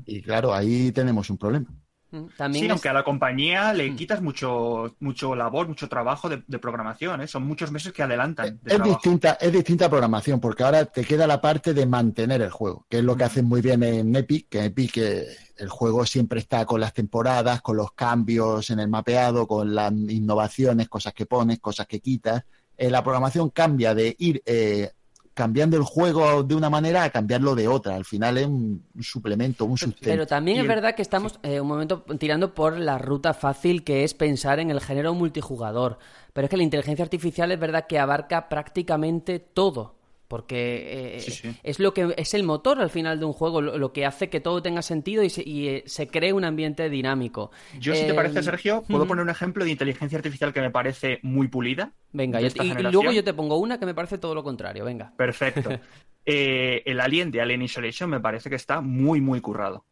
Y 0.05 0.21
claro, 0.21 0.53
ahí 0.53 0.93
tenemos 0.93 1.29
un 1.29 1.37
problema. 1.37 1.67
Mm, 2.11 2.25
También 2.37 2.61
Sí, 2.61 2.65
es- 2.67 2.71
aunque 2.71 2.89
a 2.89 2.93
la 2.93 3.03
compañía 3.03 3.73
le 3.73 3.89
Mm. 3.91 3.95
quitas 3.95 4.21
mucho, 4.21 4.95
mucho 4.99 5.35
labor, 5.35 5.67
mucho 5.67 5.89
trabajo 5.89 6.29
de, 6.29 6.43
de 6.47 6.59
programación, 6.59 7.21
¿eh? 7.21 7.27
Son 7.27 7.43
muchos 7.43 7.71
meses 7.71 7.91
que 7.93 8.03
adelantan 8.03 8.59
de 8.61 8.69
Es 8.71 8.77
trabajo. 8.77 8.89
distinta, 9.01 9.37
es 9.41 9.51
distinta 9.51 9.89
programación, 9.89 10.39
porque 10.39 10.63
ahora 10.63 10.85
te 10.85 11.03
queda 11.03 11.25
la 11.27 11.41
parte 11.41 11.73
de 11.73 11.85
mantener 11.85 12.41
el 12.41 12.51
juego, 12.51 12.85
que 12.89 12.99
es 12.99 13.03
lo 13.03 13.15
que 13.15 13.23
Ujú. 13.23 13.31
hacen 13.31 13.45
muy 13.45 13.61
bien 13.61 13.81
en 13.83 14.15
Epic, 14.15 14.47
que 14.49 14.59
en 14.59 14.65
Epic 14.65 14.97
eh, 14.97 15.25
el 15.57 15.69
juego 15.69 16.05
siempre 16.05 16.39
está 16.39 16.65
con 16.65 16.79
las 16.79 16.93
temporadas, 16.93 17.61
con 17.61 17.77
los 17.77 17.91
cambios 17.93 18.69
en 18.69 18.79
el 18.79 18.87
mapeado, 18.87 19.47
con 19.47 19.73
las 19.73 19.91
innovaciones, 19.91 20.87
cosas 20.89 21.13
que 21.13 21.25
pones, 21.25 21.59
cosas 21.59 21.87
que 21.87 21.99
quitas. 21.99 22.43
Eh, 22.77 22.89
la 22.89 23.03
programación 23.03 23.49
cambia 23.49 23.95
de 23.95 24.15
ir 24.19 24.41
eh, 24.45 24.91
cambiando 25.35 25.75
el 25.75 25.83
juego 25.83 26.41
de 26.43 26.55
una 26.55 26.69
manera 26.69 27.03
a 27.03 27.09
cambiarlo 27.11 27.53
de 27.55 27.67
otra. 27.67 27.95
Al 27.95 28.05
final 28.05 28.37
es 28.37 28.47
un, 28.47 28.83
un 28.95 29.03
suplemento, 29.03 29.65
un 29.65 29.77
sustento. 29.77 30.05
Pero 30.09 30.25
también 30.25 30.59
es 30.59 30.67
verdad 30.67 30.95
que 30.95 31.01
estamos 31.01 31.39
eh, 31.43 31.59
un 31.59 31.67
momento 31.67 32.03
tirando 32.17 32.55
por 32.55 32.79
la 32.79 32.97
ruta 32.97 33.33
fácil 33.33 33.83
que 33.83 34.05
es 34.05 34.13
pensar 34.13 34.59
en 34.59 34.71
el 34.71 34.79
género 34.79 35.13
multijugador. 35.13 35.99
Pero 36.33 36.45
es 36.45 36.49
que 36.49 36.57
la 36.57 36.63
inteligencia 36.63 37.03
artificial 37.03 37.51
es 37.51 37.59
verdad 37.59 37.85
que 37.85 37.99
abarca 37.99 38.47
prácticamente 38.47 39.39
todo. 39.39 39.95
Porque 40.27 41.17
eh, 41.17 41.19
Sí, 41.19 41.31
sí. 41.31 41.55
es 41.63 41.79
lo 41.79 41.93
que 41.93 42.13
es 42.17 42.33
el 42.33 42.43
motor 42.43 42.79
al 42.81 42.89
final 42.89 43.19
de 43.19 43.25
un 43.25 43.33
juego, 43.33 43.61
lo, 43.61 43.77
lo 43.77 43.93
que 43.93 44.05
hace 44.05 44.29
que 44.29 44.39
todo 44.39 44.61
tenga 44.61 44.81
sentido 44.81 45.21
y 45.23 45.29
se, 45.29 45.47
y, 45.47 45.67
eh, 45.67 45.83
se 45.85 46.07
cree 46.07 46.33
un 46.33 46.43
ambiente 46.45 46.89
dinámico. 46.89 47.51
Yo, 47.79 47.93
si 47.93 48.05
te 48.05 48.11
Eh, 48.11 48.15
parece, 48.15 48.41
Sergio, 48.41 48.83
¿puedo 48.87 49.05
poner 49.05 49.23
un 49.23 49.29
ejemplo 49.29 49.63
de 49.63 49.71
inteligencia 49.71 50.17
artificial 50.17 50.51
que 50.51 50.61
me 50.61 50.71
parece 50.71 51.19
muy 51.21 51.47
pulida? 51.47 51.93
Venga, 52.11 52.41
yo- 52.41 52.47
y, 52.63 52.73
luego 52.73 53.11
yo 53.11 53.23
te 53.23 53.33
pongo 53.33 53.57
una 53.57 53.79
que 53.79 53.85
me 53.85 53.93
parece 53.93 54.17
todo 54.17 54.33
lo 54.33 54.43
contrario. 54.43 54.83
Venga. 54.85 55.13
Perfecto. 55.15 55.69
El 56.25 56.99
Alien 56.99 57.29
de 57.29 57.41
Alien 57.41 57.61
Isolation 57.61 58.09
me 58.09 58.19
parece 58.19 58.49
que 58.49 58.55
está 58.55 58.81
muy, 58.81 59.21
muy 59.21 59.41
currado. 59.41 59.85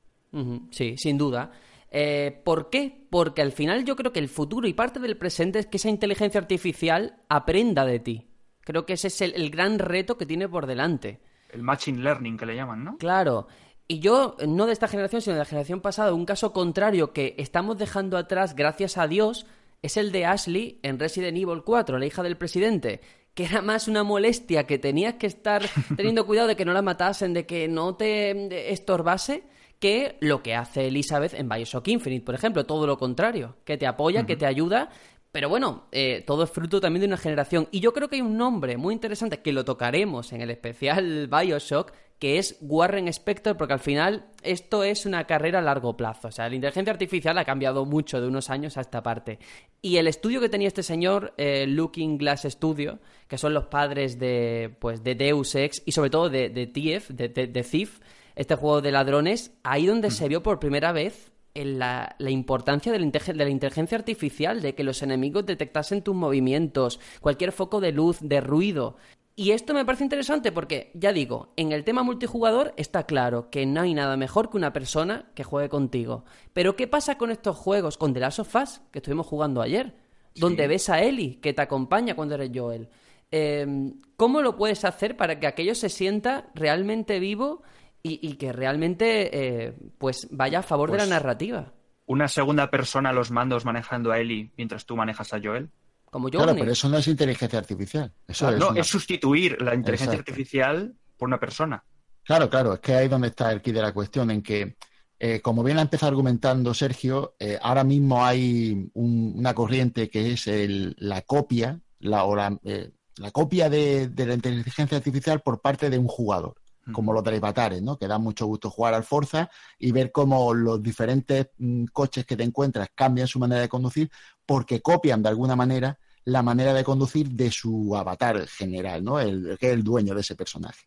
Sí, 0.72 0.96
sin 0.98 1.20
duda. 1.20 1.52
Eh, 1.92 2.42
¿Por 2.44 2.72
qué? 2.72 3.06
Porque 3.12 3.44
al 3.44 3.52
final 3.52 3.86
yo 3.86 3.96
creo 3.96 4.12
que 4.12 4.20
el 4.20 4.28
futuro 4.30 4.68
y 4.68 4.74
parte 4.74 5.00
del 5.00 5.16
presente 5.16 5.60
es 5.60 5.68
que 5.68 5.78
esa 5.78 5.90
inteligencia 5.90 6.40
artificial 6.42 7.18
aprenda 7.30 7.86
de 7.86 8.00
ti. 8.00 8.28
Creo 8.64 8.86
que 8.86 8.94
ese 8.94 9.08
es 9.08 9.22
el, 9.22 9.34
el 9.36 9.50
gran 9.50 9.80
reto 9.80 10.18
que 10.18 10.26
tiene 10.26 10.48
por 10.48 10.68
delante. 10.68 11.20
El 11.50 11.62
Machine 11.62 12.02
Learning 12.02 12.38
que 12.38 12.46
le 12.46 12.56
llaman, 12.56 12.84
¿no? 12.84 12.98
Claro. 12.98 13.48
Y 13.88 14.00
yo, 14.00 14.38
no 14.48 14.66
de 14.66 14.74
esta 14.74 14.88
generación, 14.88 15.22
sino 15.22 15.34
de 15.34 15.40
la 15.40 15.46
generación 15.46 15.82
pasada, 15.82 16.14
un 16.14 16.26
caso 16.26 16.54
contrario 16.54 17.12
que 17.12 17.36
estamos 17.38 17.78
dejando 17.78 18.18
atrás, 18.18 18.56
gracias 18.56 18.98
a 18.98 19.08
Dios, 19.08 19.46
es 19.82 19.98
el 19.98 20.12
de 20.12 20.26
Ashley 20.26 20.80
en 20.84 20.98
Resident 20.98 21.38
Evil 21.38 21.64
4, 21.64 22.00
la 22.00 22.06
hija 22.06 22.24
del 22.24 22.38
presidente, 22.38 23.02
que 23.34 23.46
era 23.46 23.62
más 23.62 23.88
una 23.88 24.04
molestia 24.04 24.66
que 24.66 24.80
tenías 24.80 25.16
que 25.16 25.28
estar 25.28 25.64
teniendo 25.98 26.26
cuidado 26.26 26.48
de 26.48 26.56
que 26.56 26.66
no 26.66 26.74
la 26.74 26.82
matasen, 26.82 27.34
de 27.34 27.46
que 27.46 27.68
no 27.68 27.96
te 27.96 28.72
estorbase, 28.72 29.44
que 29.80 30.18
lo 30.22 30.42
que 30.42 30.56
hace 30.56 30.88
Elizabeth 30.88 31.34
en 31.34 31.50
Bioshock 31.50 31.90
Infinite, 31.90 32.24
por 32.24 32.36
ejemplo, 32.36 32.66
todo 32.66 32.88
lo 32.88 32.98
contrario, 32.98 33.58
que 33.66 33.78
te 33.78 33.86
apoya, 33.86 34.26
que 34.26 34.38
te 34.38 34.46
ayuda, 34.46 34.90
pero 35.34 35.50
bueno, 35.50 35.88
eh, 35.92 36.24
todo 36.26 36.44
es 36.44 36.52
fruto 36.52 36.80
también 36.80 37.02
de 37.02 37.08
una 37.08 37.18
generación. 37.18 37.68
Y 37.72 37.82
yo 37.82 37.92
creo 37.92 38.08
que 38.08 38.16
hay 38.16 38.22
un 38.22 38.38
nombre 38.38 38.78
muy 38.78 38.94
interesante 38.94 39.42
que 39.42 39.52
lo 39.52 39.66
tocaremos 39.66 40.32
en 40.32 40.40
el 40.42 40.50
especial 40.52 41.28
Bioshock, 41.28 41.92
que 42.20 42.38
es 42.38 42.56
Warren 42.62 43.08
Spector, 43.10 43.58
porque 43.58 43.74
al 43.74 43.80
final 43.80 44.28
esto 44.44 44.84
es 44.84 45.06
una 45.06 45.26
carrera 45.26 45.60
a 45.60 45.62
largo 45.64 45.98
plazo. 45.98 46.30
O 46.30 46.32
sea, 46.32 46.48
la 46.48 46.56
inteligencia 46.56 46.94
artificial 46.94 47.38
ha 47.38 47.44
cambiado 47.44 47.84
mucho 47.86 48.22
de 48.22 48.28
unos 48.28 48.50
años 48.50 48.78
a 48.78 48.82
esta 48.82 49.04
parte. 49.04 49.40
Y 49.82 49.98
el 49.98 50.08
estudio 50.08 50.40
que 50.40 50.48
tenía 50.48 50.70
este 50.70 50.84
señor, 50.84 51.34
eh, 51.36 51.66
Looking 51.68 52.18
Glass 52.20 52.44
Studio, 52.44 53.00
que 53.28 53.38
son 53.38 53.54
los 53.54 53.66
padres 53.66 54.20
de, 54.20 54.74
pues, 54.80 55.04
de 55.04 55.16
Deus 55.16 55.56
Ex 55.56 55.82
y 55.86 55.92
sobre 55.92 56.12
todo 56.12 56.30
de, 56.30 56.48
de 56.50 56.68
Thief, 56.68 57.10
de, 57.10 57.28
de- 57.28 57.48
de 57.48 57.64
Thief, 57.64 58.00
este 58.36 58.56
juego 58.56 58.82
de 58.82 58.92
ladrones, 58.92 59.52
ahí 59.64 59.88
donde 59.88 60.10
se 60.10 60.28
vio 60.30 60.42
por 60.44 60.60
primera 60.60 60.92
vez 60.94 61.33
la, 61.56 62.16
la 62.18 62.30
importancia 62.30 62.92
de 62.92 63.00
la, 63.00 63.06
intege- 63.06 63.34
de 63.34 63.44
la 63.44 63.50
inteligencia 63.50 63.98
artificial, 63.98 64.62
de 64.62 64.76
que 64.76 64.84
los 64.84 65.02
enemigos 65.04 65.46
detectasen 65.46 66.02
tus 66.02 66.16
movimientos, 66.16 67.00
cualquier 67.22 67.52
foco 67.52 67.80
de 67.80 67.92
luz, 67.92 68.18
de 68.22 68.42
ruido. 68.42 68.98
Y 69.36 69.52
esto 69.52 69.74
me 69.74 69.84
parece 69.84 70.04
interesante 70.04 70.52
porque, 70.52 70.92
ya 70.94 71.12
digo, 71.12 71.54
en 71.56 71.72
el 71.72 71.84
tema 71.84 72.04
multijugador 72.04 72.74
está 72.78 73.08
claro 73.08 73.50
que 73.50 73.66
no 73.66 73.82
hay 73.82 73.96
nada 73.96 74.16
mejor 74.16 74.52
que 74.52 74.58
una 74.58 74.74
persona 74.74 75.32
que 75.34 75.44
juegue 75.44 75.70
contigo. 75.70 76.24
Pero 76.54 76.76
¿qué 76.76 76.88
pasa 76.88 77.18
con 77.18 77.32
estos 77.32 77.58
juegos? 77.58 77.98
Con 77.98 78.14
The 78.14 78.20
Last 78.20 78.40
of 78.40 78.56
Us, 78.56 78.82
que 78.92 79.00
estuvimos 79.00 79.26
jugando 79.26 79.62
ayer, 79.62 79.96
donde 80.36 80.68
ves 80.68 80.88
a 80.90 81.02
Ellie, 81.02 81.40
que 81.40 81.54
te 81.54 81.62
acompaña 81.64 82.16
cuando 82.16 82.36
eres 82.36 82.52
Joel. 82.54 82.90
Eh, 83.32 83.92
¿Cómo 84.18 84.44
lo 84.44 84.56
puedes 84.56 84.86
hacer 84.86 85.18
para 85.18 85.40
que 85.40 85.48
aquello 85.48 85.74
se 85.74 85.90
sienta 85.90 86.52
realmente 86.54 87.20
vivo 87.20 87.64
y, 88.04 88.20
y 88.22 88.34
que 88.36 88.52
realmente 88.52 89.66
eh, 89.68 89.74
pues 89.98 90.28
vaya 90.30 90.60
a 90.60 90.64
favor 90.64 90.92
de 90.92 90.98
Pues- 90.98 91.08
la 91.10 91.16
narrativa. 91.16 91.74
Una 92.06 92.28
segunda 92.28 92.70
persona 92.70 93.10
a 93.12 93.14
los 93.14 93.32
mandos 93.32 93.64
manejando 93.64 94.12
a 94.12 94.20
Ellie 94.20 94.52
mientras 94.58 94.86
tú 94.86 94.98
manejas 94.98 95.34
a 95.34 95.40
Joel. 95.42 95.70
Como 96.12 96.30
yo. 96.30 96.40
Claro, 96.40 96.54
pero 96.56 96.72
eso 96.74 96.90
no 96.90 96.98
es 96.98 97.08
inteligencia 97.08 97.58
artificial. 97.58 98.12
Eso 98.28 98.50
es 98.52 98.60
no, 98.60 98.70
una- 98.70 98.82
es 98.82 98.88
sustituir 98.88 99.60
la 99.62 99.74
inteligencia 99.74 100.14
Exacto. 100.16 100.32
artificial 100.32 100.96
por 101.18 101.28
una 101.30 101.40
persona. 101.40 101.84
Claro, 102.24 102.50
claro, 102.50 102.74
es 102.74 102.80
que 102.82 102.94
ahí 102.94 103.06
es 103.06 103.10
donde 103.12 103.30
está 103.30 103.52
el 103.52 103.62
kit 103.62 103.74
de 103.74 103.82
la 103.82 103.94
cuestión, 103.94 104.30
en 104.32 104.42
que, 104.44 104.76
eh, 105.18 105.42
como 105.42 105.64
bien 105.64 105.78
ha 105.78 105.82
empezado 105.82 106.10
argumentando 106.10 106.74
Sergio, 106.74 107.36
eh, 107.40 107.58
ahora 107.62 107.84
mismo 107.86 108.24
hay 108.26 108.90
un- 108.94 109.34
una 109.38 109.54
corriente 109.54 110.10
que 110.10 110.34
es 110.34 110.46
el- 110.48 110.96
la 111.00 111.22
copia, 111.22 111.80
la, 112.00 112.26
o 112.26 112.36
la, 112.36 112.60
eh, 112.66 112.92
la 113.18 113.32
copia 113.32 113.70
de, 113.70 114.10
de 114.10 114.26
la 114.26 114.34
inteligencia 114.36 114.98
artificial 114.98 115.42
por 115.42 115.62
parte 115.62 115.90
de 115.90 115.98
un 115.98 116.08
jugador, 116.08 116.56
como 116.92 117.14
los 117.14 117.24
de 117.24 117.38
avatares, 117.38 117.82
¿no? 117.82 117.98
Que 117.98 118.08
da 118.08 118.18
mucho 118.18 118.46
gusto 118.46 118.70
jugar 118.70 118.94
al 118.94 119.04
Forza 119.04 119.50
y 119.80 119.92
ver 119.92 120.12
cómo 120.12 120.54
los 120.54 120.82
diferentes 120.84 121.48
mm, 121.58 121.86
coches 121.94 122.26
que 122.26 122.36
te 122.36 122.44
encuentras 122.44 122.90
cambian 122.94 123.28
su 123.28 123.40
manera 123.40 123.62
de 123.62 123.70
conducir 123.70 124.10
porque 124.46 124.82
copian 124.82 125.24
de 125.24 125.30
alguna 125.30 125.56
manera 125.56 125.98
la 126.26 126.42
manera 126.42 126.74
de 126.74 126.84
conducir 126.84 127.30
de 127.32 127.52
su 127.52 127.96
avatar 127.96 128.48
general, 128.48 129.04
¿no? 129.04 129.20
El, 129.20 129.58
que 129.60 129.68
es 129.68 129.74
el 129.74 129.84
dueño 129.84 130.14
de 130.16 130.22
ese 130.22 130.36
personaje. 130.36 130.86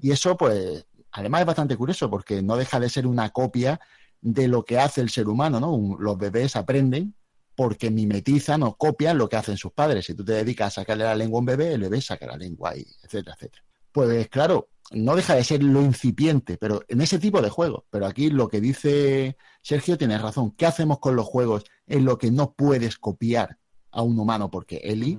Y 0.00 0.10
eso, 0.12 0.36
pues, 0.36 0.86
además 1.10 1.40
es 1.40 1.46
bastante 1.46 1.76
curioso 1.76 2.08
porque 2.10 2.42
no 2.42 2.56
deja 2.56 2.78
de 2.80 2.88
ser 2.88 3.06
una 3.06 3.30
copia 3.30 3.80
de 4.20 4.46
lo 4.48 4.64
que 4.64 4.78
hace 4.78 5.00
el 5.00 5.10
ser 5.10 5.28
humano, 5.28 5.60
¿no? 5.60 5.72
Un- 5.74 5.96
Los 6.02 6.16
bebés 6.16 6.56
aprenden 6.56 7.14
porque 7.54 7.90
mimetizan 7.90 8.62
o 8.62 8.74
copian 8.76 9.16
lo 9.18 9.28
que 9.28 9.36
hacen 9.36 9.56
sus 9.56 9.72
padres. 9.72 10.06
Si 10.06 10.14
tú 10.14 10.24
te 10.24 10.32
dedicas 10.32 10.68
a 10.68 10.80
sacarle 10.82 11.04
la 11.04 11.14
lengua 11.14 11.38
a 11.38 11.40
un 11.40 11.46
bebé, 11.46 11.74
el 11.74 11.80
bebé 11.82 12.00
saca 12.00 12.26
la 12.26 12.36
lengua, 12.36 12.76
y 12.76 12.80
etcétera, 13.02 13.34
etcétera. 13.36 13.62
Pues 13.92 14.28
claro, 14.28 14.68
no 14.92 15.16
deja 15.16 15.34
de 15.34 15.44
ser 15.44 15.62
lo 15.62 15.82
incipiente, 15.82 16.56
pero 16.58 16.82
en 16.88 17.00
ese 17.00 17.18
tipo 17.18 17.40
de 17.40 17.50
juegos. 17.50 17.84
Pero 17.90 18.06
aquí 18.06 18.30
lo 18.30 18.48
que 18.48 18.60
dice 18.60 19.36
Sergio 19.62 19.96
tiene 19.98 20.18
razón. 20.18 20.52
¿Qué 20.52 20.66
hacemos 20.66 20.98
con 20.98 21.16
los 21.16 21.26
juegos 21.26 21.64
en 21.86 22.04
lo 22.04 22.18
que 22.18 22.30
no 22.30 22.52
puedes 22.52 22.98
copiar 22.98 23.58
a 23.90 24.02
un 24.02 24.18
humano? 24.18 24.50
Porque 24.50 24.76
Eli 24.84 25.18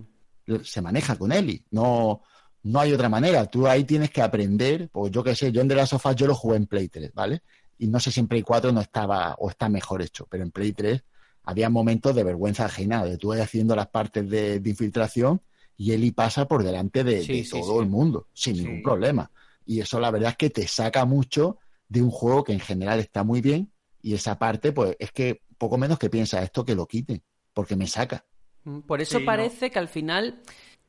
se 0.63 0.81
maneja 0.81 1.15
con 1.17 1.31
Eli. 1.31 1.65
No, 1.71 2.21
no 2.63 2.79
hay 2.79 2.93
otra 2.93 3.09
manera. 3.09 3.45
Tú 3.47 3.67
ahí 3.67 3.83
tienes 3.83 4.11
que 4.11 4.21
aprender. 4.21 4.89
Pues 4.91 5.11
yo 5.11 5.23
qué 5.23 5.35
sé, 5.35 5.51
yo 5.51 5.61
en 5.61 5.67
The 5.67 5.75
Last 5.75 5.93
of 5.93 6.05
Us 6.05 6.15
yo 6.15 6.27
lo 6.27 6.35
jugué 6.35 6.57
en 6.57 6.67
Play 6.67 6.87
3, 6.87 7.11
¿vale? 7.13 7.41
Y 7.77 7.87
no 7.87 7.99
sé 7.99 8.11
si 8.11 8.19
en 8.19 8.27
Play 8.27 8.43
4 8.43 8.71
no 8.71 8.81
estaba 8.81 9.35
o 9.39 9.49
está 9.49 9.67
mejor 9.67 10.01
hecho, 10.01 10.27
pero 10.29 10.43
en 10.43 10.51
Play 10.51 10.71
3 10.71 11.03
había 11.43 11.69
momentos 11.69 12.15
de 12.15 12.23
vergüenza 12.23 12.65
ajena, 12.65 13.03
de 13.03 13.17
tú 13.17 13.33
haciendo 13.33 13.75
las 13.75 13.87
partes 13.87 14.29
de, 14.29 14.59
de 14.59 14.69
infiltración 14.69 15.41
y 15.77 15.91
Eli 15.91 16.11
pasa 16.11 16.47
por 16.47 16.63
delante 16.63 17.03
de, 17.03 17.21
Sí, 17.21 17.39
de 17.39 17.43
sí, 17.43 17.49
todo 17.51 17.73
sí. 17.73 17.79
el 17.83 17.89
mundo, 17.89 18.27
sin 18.33 18.57
ningún 18.57 18.81
problema. 18.81 19.29
Y 19.65 19.81
eso 19.81 19.99
la 19.99 20.11
verdad 20.11 20.31
es 20.31 20.37
que 20.37 20.49
te 20.49 20.67
saca 20.67 21.05
mucho 21.05 21.57
de 21.87 22.01
un 22.01 22.11
juego 22.11 22.43
que 22.43 22.53
en 22.53 22.59
general 22.59 22.99
está 22.99 23.23
muy 23.23 23.41
bien 23.41 23.71
y 24.01 24.13
esa 24.13 24.37
parte, 24.37 24.71
pues 24.71 24.95
es 24.99 25.11
que 25.11 25.41
poco 25.57 25.77
menos 25.77 25.97
que 25.99 26.09
piensa 26.09 26.43
esto 26.43 26.63
que 26.65 26.75
lo 26.75 26.87
quiten, 26.87 27.23
porque 27.53 27.75
me 27.75 27.87
saca. 27.87 28.25
Mm, 28.63 28.81
Por 28.81 29.01
eso 29.01 29.19
Sí, 29.19 29.25
parece 29.25 29.71
que 29.71 29.79
al 29.79 29.87
final, 29.87 30.41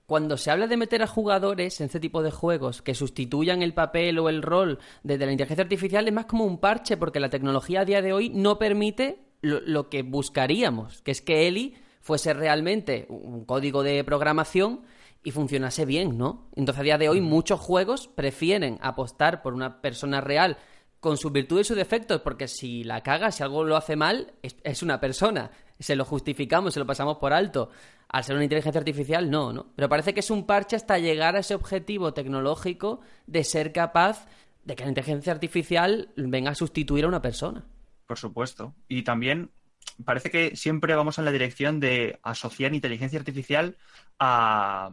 cuando 0.07 0.37
se 0.37 0.51
habla 0.51 0.67
de 0.67 0.77
meter 0.77 1.03
a 1.03 1.07
jugadores 1.07 1.81
en 1.81 1.87
este 1.87 2.01
tipo 2.01 2.23
de 2.23 2.31
juegos 2.31 2.83
que 2.83 2.95
sustituyan 2.95 3.63
el 3.63 3.75
papel 3.75 4.19
o 4.19 4.29
el 4.29 4.43
rol 4.43 4.79
de, 5.03 5.19
de 5.19 5.27
la 5.27 5.33
inteligencia 5.33 5.63
artificial, 5.65 6.07
es 6.07 6.15
más 6.15 6.27
como 6.27 6.45
un 6.45 6.59
parche, 6.59 6.97
porque 6.97 7.21
la 7.21 7.31
tecnología 7.31 7.81
a 7.81 7.85
día 7.85 8.03
de 8.03 8.13
hoy 8.13 8.29
no 8.31 8.59
permite 8.59 9.21
lo, 9.43 9.61
lo 9.61 9.89
que 9.89 10.03
buscaríamos, 10.03 11.03
que 11.03 11.11
es 11.11 11.23
que 11.23 11.47
Eli 11.49 11.77
fuese 12.01 12.35
realmente 12.35 13.07
un 13.09 13.45
código 13.45 13.83
de 13.83 14.05
programación 14.05 14.83
y 15.27 15.33
funcionase 15.33 15.85
bien, 15.87 16.17
¿no? 16.17 16.49
Entonces 16.55 16.83
a 16.83 16.85
día 16.85 16.99
de 16.99 17.09
hoy 17.09 17.21
muchos 17.21 17.59
juegos 17.59 18.07
prefieren 18.07 18.79
apostar 18.81 19.43
por 19.43 19.55
una 19.55 19.81
persona 19.81 20.21
real 20.21 20.57
con 21.01 21.17
sus 21.17 21.33
virtudes 21.33 21.67
y 21.67 21.69
sus 21.69 21.77
defectos, 21.77 22.21
porque 22.21 22.47
si 22.47 22.85
la 22.85 23.03
caga, 23.03 23.33
si 23.33 23.43
algo 23.43 23.65
lo 23.65 23.77
hace 23.77 23.97
mal, 23.97 24.35
es, 24.41 24.55
es 24.63 24.85
una 24.85 25.01
persona. 25.01 25.51
Se 25.81 25.97
lo 25.97 26.05
justificamos, 26.05 26.75
se 26.75 26.79
lo 26.79 26.87
pasamos 26.87 27.19
por 27.19 27.33
alto. 27.33 27.71
Al 28.07 28.23
ser 28.23 28.37
una 28.37 28.45
inteligencia 28.45 28.79
artificial, 28.79 29.29
no, 29.29 29.53
¿no? 29.53 29.73
Pero 29.75 29.89
parece 29.89 30.15
que 30.15 30.21
es 30.21 30.31
un 30.31 30.47
parche 30.47 30.77
hasta 30.77 30.97
llegar 30.97 31.35
a 31.35 31.41
ese 31.41 31.57
objetivo 31.57 32.15
tecnológico 32.15 33.01
de 33.27 33.43
ser 33.43 33.73
capaz 33.73 34.29
de 34.63 34.77
que 34.77 34.85
la 34.85 34.91
inteligencia 34.91 35.33
artificial 35.33 36.13
venga 36.15 36.53
a 36.53 36.55
sustituir 36.55 37.05
a 37.05 37.09
una 37.09 37.21
persona. 37.21 37.67
Por 38.07 38.17
supuesto. 38.17 38.77
Y 38.87 39.03
también 39.03 39.51
parece 40.05 40.31
que 40.31 40.55
siempre 40.55 40.95
vamos 40.95 41.19
en 41.19 41.25
la 41.25 41.33
dirección 41.33 41.81
de 41.81 42.21
asociar 42.23 42.75
inteligencia 42.75 43.19
artificial 43.19 43.77
a, 44.21 44.93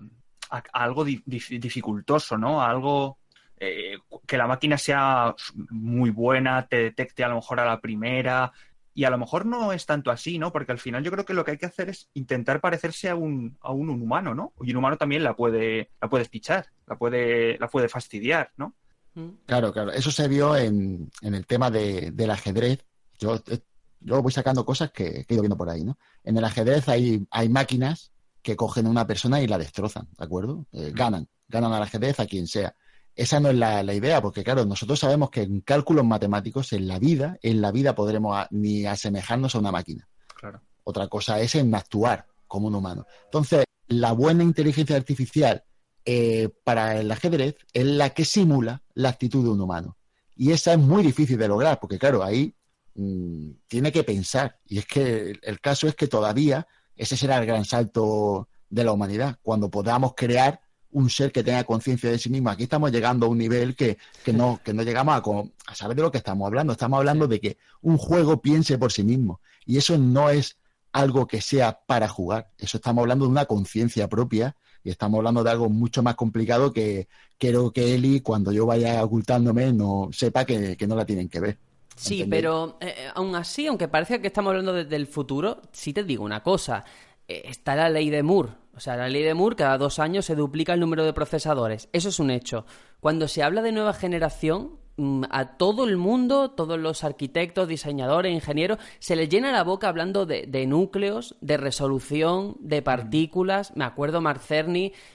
a- 0.56 0.64
a 0.72 0.84
algo 0.84 1.04
di- 1.04 1.24
dif- 1.26 1.60
dificultoso, 1.60 2.38
¿no? 2.38 2.62
A 2.62 2.70
algo 2.70 3.18
eh, 3.60 3.98
que 4.28 4.38
la 4.38 4.48
máquina 4.48 4.78
sea 4.78 5.36
muy 5.70 6.10
buena, 6.10 6.68
te 6.68 6.78
detecte 6.78 7.24
a 7.24 7.30
lo 7.30 7.36
mejor 7.36 7.60
a 7.60 7.66
la 7.66 7.80
primera. 7.80 8.52
Y 8.96 9.06
a 9.06 9.10
lo 9.10 9.18
mejor 9.18 9.46
no 9.48 9.74
es 9.74 9.86
tanto 9.88 10.12
así, 10.12 10.38
¿no? 10.38 10.52
Porque 10.52 10.72
al 10.72 10.78
final 10.78 11.04
yo 11.04 11.10
creo 11.12 11.26
que 11.26 11.34
lo 11.34 11.44
que 11.44 11.52
hay 11.52 11.58
que 11.58 11.66
hacer 11.66 11.90
es 11.90 12.10
intentar 12.14 12.62
parecerse 12.62 13.10
a 13.10 13.16
un, 13.16 13.58
a 13.62 13.72
un 13.72 13.90
humano, 13.90 14.36
¿no? 14.36 14.54
Y 14.62 14.70
un 14.72 14.78
humano 14.78 14.98
también 14.98 15.24
la 15.24 15.36
puede, 15.36 15.90
la 16.00 16.08
puede 16.10 16.26
pichar, 16.26 16.68
la 16.86 16.96
puede, 16.96 17.58
la 17.58 17.68
puede 17.68 17.90
fastidiar, 17.90 18.52
¿no? 18.56 18.76
¿Mm? 19.16 19.30
Claro, 19.48 19.74
claro. 19.74 19.92
Eso 19.92 20.12
se 20.12 20.28
vio 20.28 20.56
en, 20.56 21.10
en 21.22 21.34
el 21.34 21.48
tema 21.48 21.72
de, 21.72 22.12
del 22.12 22.30
ajedrez. 22.30 22.86
Yo, 23.18 23.36
eh, 23.48 23.60
yo 24.02 24.22
voy 24.22 24.32
sacando 24.32 24.64
cosas 24.64 24.92
que, 24.92 25.26
que 25.26 25.26
he 25.30 25.34
ido 25.34 25.42
viendo 25.42 25.58
por 25.58 25.70
ahí, 25.72 25.84
¿no? 25.84 25.98
En 26.24 26.38
el 26.38 26.44
ajedrez 26.44 26.88
hay, 26.88 27.26
hay 27.32 27.50
máquinas 27.50 28.12
que 28.44 28.56
cogen 28.56 28.86
a 28.86 28.90
una 28.90 29.08
persona 29.08 29.42
y 29.42 29.48
la 29.48 29.58
destrozan, 29.58 30.08
¿de 30.18 30.24
acuerdo? 30.26 30.68
Eh, 30.74 30.92
ganan, 30.94 31.28
ganan 31.48 31.74
al 31.74 31.82
ajedrez 31.84 32.20
a 32.20 32.28
quien 32.28 32.48
sea. 32.48 32.76
Esa 33.16 33.40
no 33.40 33.50
es 33.50 33.56
la, 33.56 33.82
la 33.84 33.94
idea, 33.94 34.22
porque 34.22 34.44
claro, 34.44 34.66
nosotros 34.66 35.00
sabemos 35.00 35.30
que 35.30 35.42
en 35.44 35.62
cálculos 35.62 36.06
matemáticos, 36.06 36.74
en 36.74 36.88
la 36.88 37.00
vida, 37.00 37.38
en 37.42 37.62
la 37.62 37.72
vida 37.72 37.96
podremos 37.96 38.36
a- 38.38 38.48
ni 38.52 38.86
asemejarnos 38.86 39.56
a 39.56 39.60
una 39.60 39.72
máquina. 39.72 40.08
Claro. 40.36 40.62
Otra 40.84 41.08
cosa 41.08 41.40
es 41.40 41.56
en 41.56 41.74
actuar 41.74 42.28
como 42.48 42.68
un 42.68 42.76
humano. 42.76 43.06
Entonces, 43.26 43.64
la 43.88 44.12
buena 44.12 44.44
inteligencia 44.44 44.96
artificial 44.96 45.64
eh, 46.06 46.50
para 46.66 47.00
el 47.00 47.10
ajedrez 47.12 47.56
es 47.72 47.86
la 47.86 48.10
que 48.10 48.26
simula 48.26 48.82
la 48.94 49.10
actitud 49.10 49.44
de 49.44 49.50
un 49.52 49.62
humano. 49.62 49.98
Y 50.36 50.52
esa 50.52 50.74
es 50.74 50.80
muy 50.80 51.02
difícil 51.04 51.38
de 51.38 51.48
lograr, 51.48 51.80
porque 51.80 51.98
claro, 52.00 52.24
ahí 52.24 52.54
mm, 52.96 53.52
tiene 53.68 53.92
que 53.92 54.04
pensar. 54.04 54.60
Y 54.66 54.80
es 54.80 54.86
que 54.86 55.32
el, 55.32 55.40
el 55.44 55.60
caso 55.62 55.88
es 55.88 55.96
que 55.96 56.08
todavía 56.08 56.68
ese 56.96 57.18
será 57.18 57.38
el 57.38 57.46
gran 57.46 57.66
salto 57.66 58.48
de 58.70 58.84
la 58.84 58.92
humanidad, 58.92 59.38
cuando 59.42 59.70
podamos 59.70 60.14
crear 60.16 60.60
un 60.94 61.10
ser 61.10 61.32
que 61.32 61.44
tenga 61.44 61.64
conciencia 61.64 62.10
de 62.10 62.20
sí 62.20 62.30
mismo. 62.30 62.50
Aquí 62.50 62.64
estamos 62.64 62.92
llegando 62.92 63.26
a 63.26 63.30
un 63.30 63.38
nivel 63.38 63.76
que, 63.76 63.98
que 64.24 64.32
no, 64.32 64.60
que 64.64 64.74
no 64.74 64.84
llegamos 64.84 65.22
a, 65.68 65.76
saber 65.76 65.98
de 65.98 66.04
lo 66.04 66.12
que 66.12 66.20
estamos 66.20 66.46
hablando. 66.46 66.74
Estamos 66.74 66.98
hablando 66.98 67.28
de 67.28 67.40
que 67.40 67.58
un 67.82 67.98
juego 67.98 68.42
piense 68.42 68.78
por 68.78 68.92
sí 68.92 69.04
mismo. 69.04 69.42
Y 69.66 69.78
eso 69.78 69.98
no 69.98 70.30
es 70.30 70.58
algo 70.92 71.28
que 71.28 71.42
sea 71.42 71.80
para 71.86 72.08
jugar. 72.08 72.52
Eso 72.58 72.78
estamos 72.78 73.02
hablando 73.02 73.26
de 73.26 73.32
una 73.32 73.46
conciencia 73.46 74.08
propia 74.08 74.56
y 74.84 74.92
estamos 74.92 75.18
hablando 75.18 75.44
de 75.44 75.50
algo 75.50 75.70
mucho 75.70 76.04
más 76.04 76.16
complicado 76.16 76.72
que 76.72 77.08
quiero 77.38 77.72
que 77.72 77.96
Eli, 77.96 78.22
cuando 78.22 78.52
yo 78.52 78.66
vaya 78.66 79.04
ocultándome, 79.04 79.74
no 79.74 80.10
sepa 80.12 80.46
que, 80.46 80.78
que 80.78 80.88
no 80.88 80.96
la 80.96 81.06
tienen 81.06 81.30
que 81.30 81.40
ver. 81.40 81.58
Sí, 81.96 82.26
pero 82.30 82.78
eh, 82.82 83.10
aún 83.14 83.36
así, 83.36 83.68
aunque 83.68 83.88
parezca 83.88 84.20
que 84.20 84.28
estamos 84.28 84.52
hablando 84.52 84.74
de- 84.74 84.86
del 84.86 85.08
futuro, 85.08 85.62
sí 85.72 85.94
te 85.94 86.04
digo 86.04 86.24
una 86.24 86.42
cosa. 86.44 86.84
Eh, 87.28 87.44
está 87.46 87.76
la 87.76 87.90
ley 87.90 88.10
de 88.10 88.24
Moore. 88.24 88.50
O 88.76 88.80
sea, 88.80 88.96
la 88.98 89.08
ley 89.08 89.24
de 89.24 89.34
Moore, 89.36 89.56
cada 89.56 89.78
dos 89.78 90.00
años 90.00 90.26
se 90.26 90.36
duplica 90.36 90.74
el 90.74 90.80
número 90.80 91.06
de 91.06 91.14
procesadores. 91.14 91.90
Eso 91.94 92.10
es 92.10 92.20
un 92.20 92.32
hecho. 92.32 92.66
Cuando 93.00 93.28
se 93.28 93.44
habla 93.44 93.62
de 93.62 93.72
nueva 93.72 93.94
generación, 93.94 94.80
mm, 94.98 95.26
a 95.30 95.58
todo 95.58 95.84
el 95.86 95.96
mundo, 95.98 96.52
todos 96.52 96.80
los 96.80 97.04
arquitectos, 97.04 97.68
diseñadores, 97.68 98.34
ingenieros, 98.34 98.80
se 99.00 99.16
les 99.16 99.30
llena 99.30 99.52
la 99.52 99.64
boca 99.64 99.88
hablando 99.90 100.26
de, 100.26 100.48
de 100.48 100.66
núcleos, 100.66 101.36
de 101.40 101.58
resolución, 101.58 102.58
de 102.60 102.82
partículas. 102.82 103.76
Me 103.76 103.86
acuerdo 103.86 104.20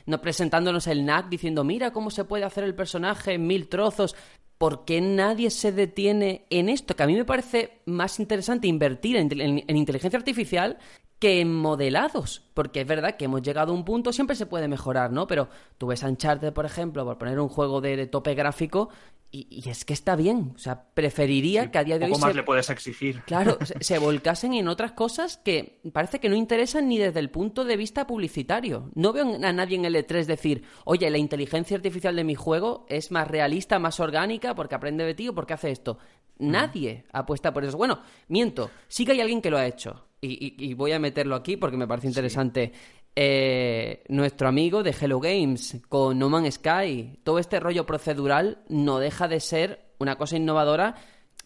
no 0.06 0.20
presentándonos 0.22 0.86
el 0.86 1.04
NAC 1.04 1.28
diciendo, 1.28 1.64
mira 1.64 1.90
cómo 1.92 2.10
se 2.10 2.24
puede 2.24 2.44
hacer 2.44 2.62
el 2.64 2.76
personaje 2.76 3.34
en 3.34 3.46
mil 3.46 3.68
trozos. 3.68 4.14
¿Por 4.58 4.84
qué 4.84 5.00
nadie 5.00 5.50
se 5.50 5.70
detiene 5.72 6.44
en 6.50 6.68
esto? 6.68 6.96
Que 6.96 7.04
a 7.04 7.06
mí 7.06 7.14
me 7.14 7.24
parece 7.24 7.78
más 7.86 8.18
interesante 8.18 8.66
invertir 8.66 9.16
en, 9.16 9.28
en- 9.40 9.64
en 9.66 9.76
inteligencia 9.76 10.18
artificial 10.18 10.78
que 11.18 11.40
en 11.40 11.52
modelados. 11.54 12.42
Porque 12.54 12.80
es 12.82 12.86
verdad 12.86 13.16
que 13.16 13.24
hemos 13.26 13.42
llegado 13.42 13.72
a 13.72 13.74
un 13.74 13.84
punto, 13.84 14.12
siempre 14.12 14.36
se 14.36 14.46
puede 14.46 14.68
mejorar, 14.68 15.12
¿no? 15.12 15.26
Pero 15.26 15.48
tú 15.78 15.86
ves 15.88 16.02
Uncharted, 16.02 16.52
por 16.52 16.64
ejemplo, 16.66 17.04
por 17.04 17.18
poner 17.18 17.38
un 17.40 17.48
juego 17.48 17.80
de, 17.80 17.96
de 17.96 18.06
tope 18.06 18.34
gráfico, 18.34 18.88
y, 19.30 19.46
y 19.50 19.68
es 19.68 19.84
que 19.84 19.92
está 19.92 20.16
bien. 20.16 20.52
O 20.54 20.58
sea, 20.58 20.84
preferiría 20.94 21.70
que 21.70 21.78
a 21.78 21.84
día 21.84 21.98
de 21.98 22.06
hoy 22.06 22.12
Poco 22.12 22.20
más 22.22 22.30
se- 22.30 22.36
le 22.36 22.42
puedes 22.44 22.70
exigir. 22.70 23.20
Claro, 23.26 23.58
se, 23.64 23.74
se 23.84 23.98
volcasen 23.98 24.54
en 24.54 24.68
otras 24.68 24.92
cosas 24.92 25.36
que 25.36 25.80
parece 25.92 26.18
que 26.18 26.28
no 26.30 26.34
interesan 26.36 26.88
ni 26.88 26.96
desde 26.98 27.20
el 27.20 27.30
punto 27.30 27.64
de 27.64 27.76
vista 27.76 28.06
publicitario. 28.06 28.90
No 28.94 29.12
veo 29.12 29.24
a 29.44 29.52
nadie 29.52 29.76
en 29.76 29.84
el 29.84 29.96
E3 29.96 30.24
decir, 30.24 30.64
oye, 30.84 31.10
la 31.10 31.18
inteligencia 31.18 31.76
artificial 31.76 32.16
de 32.16 32.24
mi 32.24 32.34
juego 32.36 32.86
es 32.88 33.10
más 33.10 33.28
realista, 33.28 33.78
más 33.78 34.00
orgánica, 34.00 34.54
porque 34.54 34.74
aprende 34.76 35.04
de 35.04 35.14
ti 35.14 35.28
o 35.28 35.34
porque 35.34 35.52
hace 35.54 35.70
esto. 35.72 35.98
Nadie 36.38 37.04
apuesta 37.12 37.52
por 37.52 37.64
eso. 37.64 37.76
Bueno, 37.76 38.00
miento, 38.28 38.70
sí 38.88 39.04
que 39.04 39.12
hay 39.12 39.20
alguien 39.20 39.42
que 39.42 39.50
lo 39.50 39.58
ha 39.58 39.66
hecho. 39.66 40.04
Y, 40.20 40.56
y- 40.58 40.70
y 40.70 40.74
voy 40.74 40.92
a 40.92 40.98
meterlo 40.98 41.36
aquí 41.36 41.56
porque 41.56 41.76
me 41.76 41.86
parece 41.86 42.08
interesante. 42.08 42.72
Eh, 43.20 44.04
nuestro 44.08 44.48
amigo 44.48 44.82
de 44.82 44.94
Hello 44.98 45.18
Games 45.20 45.78
con 45.88 46.18
No 46.18 46.28
Man's 46.28 46.54
Sky, 46.54 47.18
todo 47.24 47.38
este 47.40 47.58
rollo 47.58 47.84
procedural 47.84 48.62
no 48.68 48.98
deja 49.00 49.26
de 49.26 49.40
ser 49.40 49.86
una 49.98 50.16
cosa 50.16 50.36
innovadora 50.36 50.94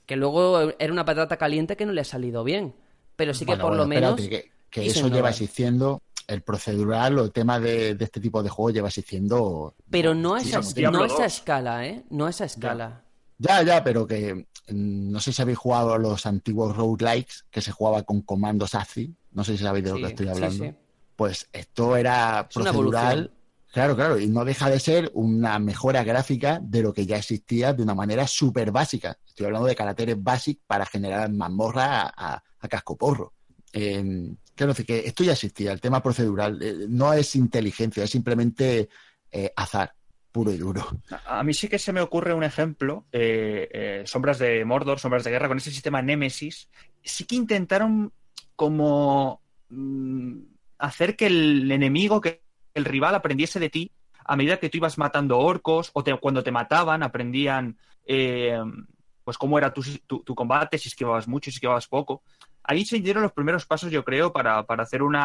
que 0.04 0.16
luego 0.16 0.72
era 0.78 0.92
una 0.92 1.04
patata 1.04 1.36
caliente 1.38 1.76
que 1.76 1.86
no 1.86 1.92
le 1.92 2.02
ha 2.02 2.04
salido 2.04 2.44
bien. 2.44 2.74
Pero 3.16 3.32
sí 3.32 3.44
que 3.46 3.52
Bueno, 3.52 3.64
por 3.64 3.76
lo 3.76 3.86
menos. 3.86 4.20
que, 4.20 4.50
eso 4.74 5.00
lleva 5.04 5.08
innovar. 5.08 5.30
existiendo, 5.32 6.02
el 6.26 6.42
procedural 6.42 7.18
o 7.18 7.24
el 7.24 7.32
tema 7.32 7.58
de, 7.60 7.94
de 7.94 8.04
este 8.04 8.20
tipo 8.20 8.42
de 8.42 8.48
juegos 8.50 8.74
lleva 8.74 8.88
existiendo. 8.88 9.74
Pero 9.90 10.14
no 10.14 10.34
a 10.34 10.40
esa, 10.40 10.60
no 10.90 11.02
a 11.02 11.06
esa 11.06 11.16
2. 11.22 11.26
escala, 11.26 11.86
¿eh? 11.86 12.02
No 12.10 12.26
a 12.26 12.30
esa 12.30 12.44
escala. 12.46 13.01
Ya, 13.44 13.62
ya, 13.62 13.82
pero 13.84 14.06
que 14.06 14.34
mm, 14.34 15.10
no 15.10 15.20
sé 15.20 15.32
si 15.32 15.42
habéis 15.42 15.58
jugado 15.58 15.98
los 15.98 16.26
antiguos 16.26 16.76
roguelikes 16.76 17.44
que 17.50 17.60
se 17.60 17.72
jugaba 17.72 18.02
con 18.04 18.22
comandos 18.22 18.74
ASCII. 18.74 19.14
No 19.32 19.44
sé 19.44 19.56
si 19.56 19.64
sabéis 19.64 19.84
de 19.84 19.90
lo 19.90 19.96
Sí, 19.96 20.02
que 20.02 20.08
estoy 20.08 20.28
hablando. 20.28 20.64
sí. 20.64 20.74
Pues 21.16 21.48
esto 21.52 21.96
era 21.96 22.46
Es 22.48 22.54
procedural. 22.54 23.32
Claro, 23.72 23.96
claro, 23.96 24.18
y 24.18 24.26
no 24.28 24.44
deja 24.44 24.68
de 24.68 24.78
ser 24.78 25.10
una 25.14 25.58
mejora 25.58 26.04
gráfica 26.04 26.60
de 26.62 26.82
lo 26.82 26.92
que 26.92 27.06
ya 27.06 27.16
existía 27.16 27.72
de 27.72 27.82
una 27.82 27.94
manera 27.94 28.26
súper 28.26 28.70
básica. 28.70 29.18
Estoy 29.26 29.46
hablando 29.46 29.66
de 29.66 29.74
caracteres 29.74 30.22
básicos 30.22 30.62
para 30.66 30.84
generar 30.84 31.30
mazmorra 31.32 32.02
a, 32.02 32.34
a, 32.34 32.42
a 32.60 32.68
cascoporro. 32.68 33.32
Eh, 33.72 34.34
quiero 34.54 34.72
decir 34.72 34.84
que 34.86 34.98
esto 35.06 35.24
ya 35.24 35.32
existía, 35.32 35.72
el 35.72 35.80
tema 35.80 36.02
procedural. 36.02 36.62
eh, 36.62 36.86
no 36.88 37.14
es 37.14 37.34
inteligencia, 37.34 38.04
es 38.04 38.10
simplemente 38.10 38.90
eh, 39.30 39.52
azar, 39.56 39.94
puro 40.32 40.50
y 40.50 40.56
duro. 40.56 40.84
A 41.26 41.44
mí 41.44 41.52
sí 41.52 41.68
que 41.68 41.78
se 41.78 41.92
me 41.92 42.00
ocurre 42.00 42.32
un 42.34 42.42
ejemplo, 42.42 43.04
eh, 43.12 43.68
eh, 43.70 44.02
Sombras 44.06 44.38
de 44.38 44.64
Mordor, 44.64 44.98
Sombras 44.98 45.24
de 45.24 45.30
Guerra, 45.30 45.48
con 45.48 45.58
ese 45.58 45.70
sistema 45.70 46.00
Nemesis, 46.02 46.68
sí 47.02 47.24
que 47.24 47.36
intentaron 47.36 48.12
como 48.56 49.42
mm, 49.68 50.38
hacer 50.78 51.14
que 51.14 51.26
el 51.26 51.70
enemigo, 51.70 52.20
que 52.20 52.42
el 52.74 52.84
rival 52.86 53.14
aprendiese 53.14 53.60
de 53.60 53.68
ti 53.70 53.92
a 54.24 54.36
medida 54.36 54.58
que 54.58 54.70
tú 54.70 54.78
ibas 54.78 54.98
matando 54.98 55.38
orcos 55.38 55.90
o 55.92 56.04
cuando 56.20 56.42
te 56.42 56.52
mataban 56.52 57.02
aprendían 57.02 57.76
eh, 58.06 58.58
pues 59.24 59.36
cómo 59.36 59.58
era 59.58 59.72
tu, 59.72 59.82
tu- 60.06 60.22
tu 60.22 60.34
combate, 60.34 60.78
si 60.78 60.88
esquivabas 60.88 61.28
mucho, 61.28 61.50
si 61.50 61.56
esquivabas 61.56 61.86
poco. 61.88 62.22
Ahí 62.62 62.84
se 62.84 62.98
dieron 63.00 63.22
los 63.22 63.32
primeros 63.32 63.66
pasos, 63.66 63.90
yo 63.90 64.04
creo, 64.04 64.32
para, 64.32 64.62
para 64.64 64.84
hacer 64.84 65.02
un, 65.02 65.16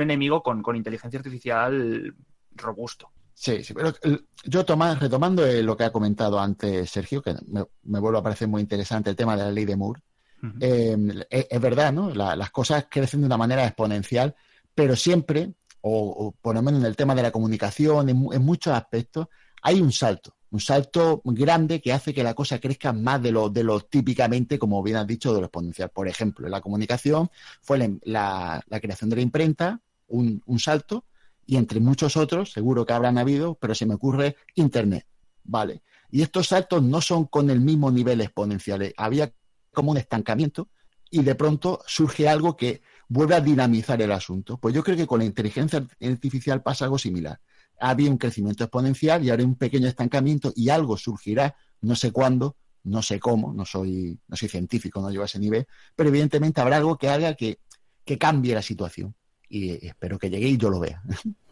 enemigo 0.00 0.42
con 0.42 0.76
inteligencia 0.76 1.18
artificial 1.18 2.14
robusto. 2.56 3.10
Sí, 3.34 3.64
sí, 3.64 3.74
pero 3.74 3.92
eh, 4.02 4.18
yo 4.44 4.64
toma- 4.64 4.94
retomando 4.94 5.44
eh, 5.44 5.62
lo 5.62 5.76
que 5.76 5.84
ha 5.84 5.92
comentado 5.92 6.38
antes 6.38 6.88
Sergio, 6.90 7.20
que 7.20 7.34
me, 7.46 7.64
me 7.82 7.98
vuelve 7.98 8.18
a 8.18 8.22
parecer 8.22 8.48
muy 8.48 8.62
interesante 8.62 9.10
el 9.10 9.16
tema 9.16 9.36
de 9.36 9.42
la 9.42 9.50
ley 9.50 9.64
de 9.64 9.76
Moore. 9.76 10.00
Ujú. 10.42 10.52
Eh, 10.60 11.26
es, 11.30 11.46
es 11.50 11.60
verdad, 11.60 11.92
¿no? 11.92 12.10
La- 12.14 12.36
las 12.36 12.50
cosas 12.50 12.86
crecen 12.88 13.20
de 13.20 13.26
una 13.26 13.36
manera 13.36 13.64
exponencial, 13.64 14.34
pero 14.74 14.94
siempre, 14.94 15.52
o, 15.80 16.08
o 16.26 16.32
por 16.32 16.54
lo 16.54 16.62
menos 16.62 16.80
en 16.80 16.86
el 16.86 16.96
tema 16.96 17.14
de 17.14 17.22
la 17.22 17.32
comunicación, 17.32 18.08
en, 18.08 18.26
en 18.32 18.42
muchos 18.44 18.72
aspectos, 18.74 19.26
hay 19.62 19.80
un 19.80 19.90
salto, 19.92 20.36
un 20.50 20.60
salto 20.60 21.20
grande 21.24 21.80
que 21.80 21.92
hace 21.92 22.14
que 22.14 22.22
la 22.22 22.34
cosa 22.34 22.60
crezca 22.60 22.92
más 22.92 23.20
de 23.20 23.32
lo, 23.32 23.48
de 23.50 23.64
lo 23.64 23.80
típicamente, 23.80 24.58
como 24.58 24.82
bien 24.82 24.96
has 24.98 25.06
dicho, 25.06 25.34
de 25.34 25.40
lo 25.40 25.46
exponencial. 25.46 25.88
Por 25.90 26.06
ejemplo, 26.06 26.46
en 26.46 26.52
la 26.52 26.60
comunicación 26.60 27.30
fue 27.62 27.78
la, 27.78 27.90
la- 28.04 28.62
la 28.68 28.80
creación 28.80 29.10
de 29.10 29.16
la 29.16 29.22
imprenta, 29.22 29.80
un, 30.06 30.40
un 30.46 30.58
salto, 30.60 31.04
y 31.46 31.56
entre 31.56 31.80
muchos 31.80 32.16
otros, 32.16 32.52
seguro 32.52 32.86
que 32.86 32.92
habrán 32.92 33.18
habido, 33.18 33.54
pero 33.56 33.74
se 33.74 33.86
me 33.86 33.94
ocurre 33.94 34.36
Internet, 34.54 35.06
¿vale? 35.44 35.82
Y 36.10 36.22
estos 36.22 36.48
saltos 36.48 36.82
no 36.82 37.00
son 37.00 37.26
con 37.26 37.50
el 37.50 37.60
mismo 37.60 37.90
nivel 37.90 38.20
exponencial. 38.20 38.92
Había 38.96 39.32
como 39.72 39.90
un 39.90 39.96
estancamiento 39.96 40.68
y 41.10 41.22
de 41.22 41.34
pronto 41.34 41.80
surge 41.86 42.28
algo 42.28 42.56
que 42.56 42.82
vuelve 43.08 43.34
a 43.34 43.40
dinamizar 43.40 44.00
el 44.00 44.12
asunto. 44.12 44.58
Pues 44.58 44.74
yo 44.74 44.82
creo 44.82 44.96
que 44.96 45.06
con 45.06 45.18
la 45.18 45.24
inteligencia 45.24 45.86
artificial 46.00 46.62
pasa 46.62 46.84
algo 46.84 46.98
similar. 46.98 47.40
Había 47.80 48.10
un 48.10 48.18
crecimiento 48.18 48.64
exponencial 48.64 49.24
y 49.24 49.30
ahora 49.30 49.44
un 49.44 49.56
pequeño 49.56 49.88
estancamiento 49.88 50.52
y 50.54 50.68
algo 50.68 50.96
surgirá, 50.96 51.56
no 51.80 51.96
sé 51.96 52.12
cuándo, 52.12 52.56
no 52.84 53.02
sé 53.02 53.18
cómo, 53.18 53.52
no 53.52 53.64
soy, 53.64 54.18
no 54.28 54.36
soy 54.36 54.48
científico, 54.48 55.00
no 55.00 55.10
llevo 55.10 55.22
a 55.22 55.26
ese 55.26 55.38
nivel, 55.38 55.66
pero 55.96 56.10
evidentemente 56.10 56.60
habrá 56.60 56.76
algo 56.76 56.96
que 56.96 57.08
haga 57.08 57.34
que, 57.34 57.58
que 58.04 58.18
cambie 58.18 58.54
la 58.54 58.62
situación. 58.62 59.14
Y 59.56 59.86
espero 59.86 60.18
que 60.18 60.28
llegue 60.30 60.48
y 60.48 60.56
yo 60.56 60.68
lo 60.68 60.80
vea. 60.80 61.00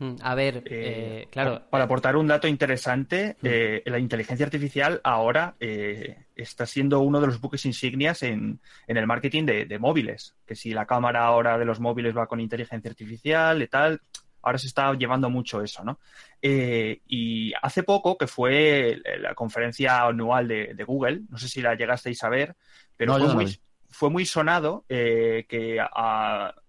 Mm, 0.00 0.14
A 0.22 0.34
ver, 0.34 0.56
Eh, 0.56 0.62
eh, 0.66 1.28
claro. 1.30 1.62
Para 1.70 1.84
aportar 1.84 2.16
un 2.16 2.26
dato 2.26 2.48
interesante, 2.48 3.36
Mm. 3.40 3.46
eh, 3.46 3.82
la 3.86 3.98
inteligencia 4.00 4.44
artificial 4.44 5.00
ahora 5.04 5.54
eh, 5.60 6.16
está 6.34 6.66
siendo 6.66 6.98
uno 6.98 7.20
de 7.20 7.28
los 7.28 7.40
buques 7.40 7.64
insignias 7.64 8.24
en, 8.24 8.58
en 8.88 8.96
el 8.96 9.06
marketing 9.06 9.44
de, 9.44 9.66
de 9.66 9.78
móviles. 9.78 10.34
Que 10.44 10.56
si 10.56 10.72
la 10.72 10.84
cámara 10.84 11.24
ahora 11.24 11.58
de 11.58 11.64
los 11.64 11.78
móviles 11.78 12.16
va 12.16 12.26
con 12.26 12.40
inteligencia 12.40 12.90
artificial 12.90 13.62
y 13.62 13.68
tal, 13.68 14.00
ahora 14.42 14.58
se 14.58 14.66
está 14.66 14.92
llevando 14.94 15.30
mucho 15.30 15.62
eso, 15.62 15.84
¿no? 15.84 16.00
Eh, 16.42 17.02
y 17.06 17.52
hace 17.62 17.84
poco, 17.84 18.18
que 18.18 18.26
fue 18.26 19.00
la 19.20 19.34
conferencia 19.36 20.02
anual 20.06 20.48
de, 20.48 20.74
de 20.74 20.82
Google, 20.84 21.20
no 21.30 21.38
sé 21.38 21.46
si 21.46 21.62
la 21.62 21.76
llegasteis 21.76 22.24
a 22.24 22.28
ver, 22.28 22.56
pero 22.96 23.16
No, 23.16 23.24
fue, 23.26 23.34
muy. 23.34 23.60
Fue 23.92 24.10
muy 24.10 24.26
sonado 24.26 24.84
eh, 24.88 25.44
que 25.48 25.78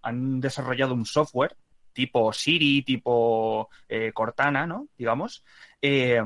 han 0.04 0.40
desarrollado 0.40 0.94
un 0.94 1.06
software 1.06 1.56
tipo 1.94 2.34
Siri, 2.34 2.82
tipo 2.84 3.70
eh, 3.88 4.12
Cortana, 4.14 4.66
¿no? 4.66 4.88
Digamos, 4.98 5.44
eh, 5.82 6.22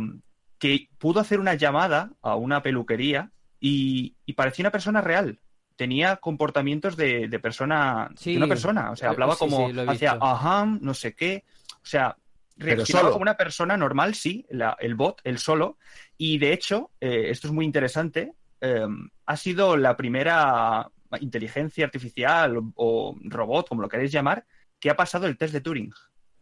que 0.57 0.87
pudo 0.97 1.19
hacer 1.19 1.39
una 1.39 1.55
llamada 1.55 2.11
a 2.21 2.35
una 2.35 2.61
peluquería 2.63 3.31
y, 3.59 4.15
y 4.25 4.33
parecía 4.33 4.63
una 4.63 4.71
persona 4.71 5.01
real. 5.01 5.39
Tenía 5.75 6.15
comportamientos 6.17 6.95
de, 6.95 7.27
de 7.27 7.39
persona, 7.39 8.09
Sí. 8.15 8.31
de 8.31 8.37
una 8.37 8.47
persona. 8.47 8.91
O 8.91 8.95
sea, 8.95 9.09
hablaba 9.09 9.33
sí, 9.33 9.39
como, 9.39 9.69
sí, 9.69 9.75
hacía 9.87 10.17
ajá, 10.19 10.65
no 10.65 10.93
sé 10.93 11.13
qué. 11.15 11.43
O 11.75 11.85
sea, 11.85 12.15
reaccionaba 12.55 13.09
como 13.11 13.21
una 13.21 13.37
persona 13.37 13.75
normal, 13.77 14.15
sí, 14.15 14.45
la- 14.49 14.77
el 14.79 14.95
bot, 14.95 15.19
el 15.25 15.37
solo. 15.37 15.77
Y 16.17 16.37
de 16.39 16.53
hecho, 16.53 16.91
eh, 17.01 17.25
esto 17.29 17.47
es 17.47 17.53
muy 17.53 17.65
interesante, 17.65 18.33
eh, 18.61 18.87
ha 19.25 19.37
sido 19.37 19.77
la 19.77 19.95
primera 19.95 20.89
inteligencia 21.21 21.85
artificial 21.85 22.57
o, 22.57 22.73
o 22.75 23.15
robot, 23.23 23.69
como 23.69 23.81
lo 23.81 23.89
queréis 23.89 24.11
llamar, 24.11 24.45
que 24.79 24.89
ha 24.89 24.95
pasado 24.95 25.27
el 25.27 25.37
test 25.37 25.53
de 25.53 25.61
Turing. 25.61 25.93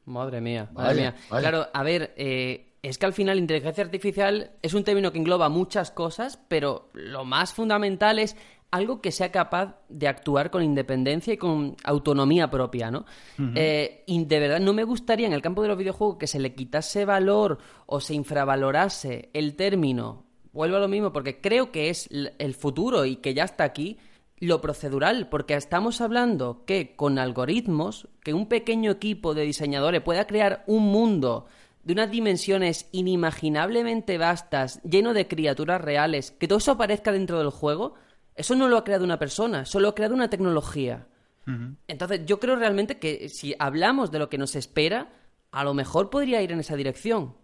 Madre 0.05 0.39
mía, 0.39 0.69
madre 0.73 0.95
mía. 0.95 1.15
Claro, 1.29 1.67
a 1.73 1.83
ver, 1.83 2.13
eh, 2.15 2.75
es 2.83 2.97
que 2.97 3.05
al 3.07 3.13
final 3.13 3.39
inteligencia 3.39 3.83
artificial 3.83 4.51
es 4.61 4.73
un 4.73 4.83
término 4.83 5.11
que 5.11 5.17
engloba 5.17 5.49
muchas 5.49 5.89
cosas, 5.89 6.39
pero 6.47 6.89
lo 6.93 7.25
más 7.25 7.53
fundamental 7.53 8.19
es 8.19 8.35
algo 8.69 9.01
que 9.01 9.11
sea 9.11 9.31
capaz 9.31 9.79
de 9.89 10.07
actuar 10.07 10.51
con 10.51 10.61
independencia 10.61 11.33
y 11.33 11.37
con 11.37 11.75
autonomía 11.83 12.49
propia, 12.49 12.91
¿no? 12.91 13.05
Eh, 13.55 14.03
y 14.05 14.25
de 14.25 14.39
verdad 14.39 14.59
no 14.59 14.73
me 14.73 14.83
gustaría 14.83 15.27
en 15.27 15.33
el 15.33 15.41
campo 15.41 15.61
de 15.61 15.69
los 15.69 15.77
videojuegos 15.77 16.17
que 16.17 16.27
se 16.27 16.39
le 16.39 16.53
quitase 16.53 17.05
valor 17.05 17.57
o 17.85 17.99
se 17.99 18.13
infravalorase 18.13 19.29
el 19.33 19.55
término. 19.55 20.24
Vuelvo 20.55 20.77
a 20.77 20.79
lo 20.79 20.87
mismo 20.87 21.11
porque 21.11 21.41
creo 21.41 21.73
que 21.73 21.89
es 21.89 22.07
el 22.09 22.53
futuro 22.53 23.03
y 23.03 23.17
que 23.17 23.33
ya 23.33 23.43
está 23.43 23.65
aquí 23.65 23.97
lo 24.39 24.61
procedural, 24.61 25.27
porque 25.27 25.53
estamos 25.53 25.99
hablando 25.99 26.63
que 26.65 26.95
con 26.95 27.19
algoritmos, 27.19 28.07
que 28.23 28.33
un 28.33 28.47
pequeño 28.47 28.91
equipo 28.91 29.33
de 29.33 29.43
diseñadores 29.43 30.01
pueda 30.01 30.27
crear 30.27 30.63
un 30.65 30.83
mundo 30.83 31.45
de 31.83 31.91
unas 31.91 32.09
dimensiones 32.09 32.87
inimaginablemente 32.93 34.17
vastas, 34.17 34.81
lleno 34.83 35.13
de 35.13 35.27
criaturas 35.27 35.81
reales, 35.81 36.31
que 36.31 36.47
todo 36.47 36.59
eso 36.59 36.71
aparezca 36.71 37.11
dentro 37.11 37.37
del 37.37 37.49
juego, 37.49 37.95
eso 38.33 38.55
no 38.55 38.69
lo 38.69 38.77
ha 38.77 38.85
creado 38.85 39.03
una 39.03 39.19
persona, 39.19 39.63
eso 39.63 39.81
lo 39.81 39.89
ha 39.89 39.95
creado 39.95 40.15
una 40.15 40.29
tecnología. 40.29 41.05
Entonces, 41.87 42.21
yo 42.25 42.39
creo 42.39 42.55
realmente 42.55 42.97
que 42.97 43.27
si 43.27 43.55
hablamos 43.59 44.09
de 44.09 44.19
lo 44.19 44.29
que 44.29 44.37
nos 44.37 44.55
espera, 44.55 45.11
a 45.51 45.65
lo 45.65 45.73
mejor 45.73 46.09
podría 46.09 46.41
ir 46.41 46.53
en 46.53 46.61
esa 46.61 46.77
dirección. 46.77 47.35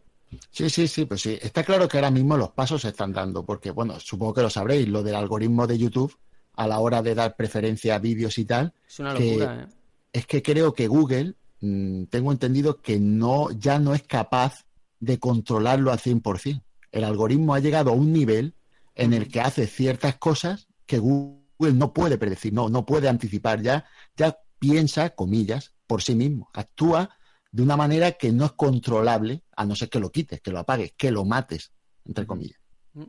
Sí, 0.50 0.70
sí, 0.70 0.88
sí, 0.88 1.06
pues 1.06 1.22
sí. 1.22 1.38
Está 1.42 1.64
claro 1.64 1.88
que 1.88 1.98
ahora 1.98 2.12
mismo 2.12 2.38
los 2.38 2.52
pasos 2.52 2.82
se 2.82 2.90
están 2.90 3.14
dando, 3.14 3.46
porque, 3.46 3.72
bueno, 3.72 4.00
supongo 4.00 4.34
que 4.34 4.42
lo 4.42 4.50
sabréis, 4.50 4.88
lo 4.88 5.04
del 5.04 5.16
algoritmo 5.16 5.68
de 5.68 5.78
YouTube 5.78 6.16
a 6.54 6.68
la 6.68 6.80
hora 6.80 7.02
de 7.02 7.16
dar 7.16 7.36
preferencia 7.36 7.96
a 7.96 8.00
vídeos 8.00 8.38
y 8.38 8.46
tal, 8.46 8.74
Es 8.88 9.00
una 9.00 9.14
que 9.14 9.26
locura, 9.26 9.62
¿eh? 9.62 9.74
es 10.14 10.28
que 10.28 10.42
creo 10.42 10.74
que 10.74 10.88
Google, 10.88 11.36
mm, 11.62 12.06
tengo 12.06 12.32
entendido 12.32 12.82
que 12.82 13.00
no, 13.00 13.50
ya 13.52 13.80
no 13.80 13.94
es 13.94 14.04
capaz 14.04 14.66
de 15.00 15.20
controlarlo 15.20 15.92
al 15.92 16.00
100%. 16.00 16.62
El 16.92 17.04
algoritmo 17.04 17.56
ha 17.56 17.60
llegado 17.60 17.92
a 17.92 17.94
un 17.94 18.12
nivel 18.12 18.54
en 18.96 19.14
el 19.14 19.30
que 19.30 19.42
hace 19.42 19.66
ciertas 19.68 20.18
cosas 20.18 20.68
que 20.86 21.00
Google 21.00 21.74
no 21.74 21.94
puede 21.94 22.18
predecir, 22.18 22.54
no, 22.54 22.70
no 22.70 22.86
puede 22.86 23.08
anticipar, 23.08 23.62
ya, 23.62 23.86
ya 24.18 24.38
piensa, 24.60 25.12
comillas, 25.12 25.74
por 25.88 26.02
sí 26.02 26.16
mismo, 26.16 26.50
actúa 26.54 27.10
de 27.52 27.64
una 27.64 27.76
manera 27.78 28.14
que 28.14 28.32
no 28.32 28.46
es 28.46 28.52
controlable, 28.54 29.44
a 29.56 29.66
no 29.66 29.76
ser 29.76 29.90
que 29.90 30.00
lo 30.00 30.12
quites, 30.12 30.42
que 30.42 30.52
lo 30.52 30.60
apagues, 30.60 30.94
que 30.96 31.12
lo 31.12 31.26
mates, 31.26 31.72
entre 32.06 32.26
comillas. 32.26 32.62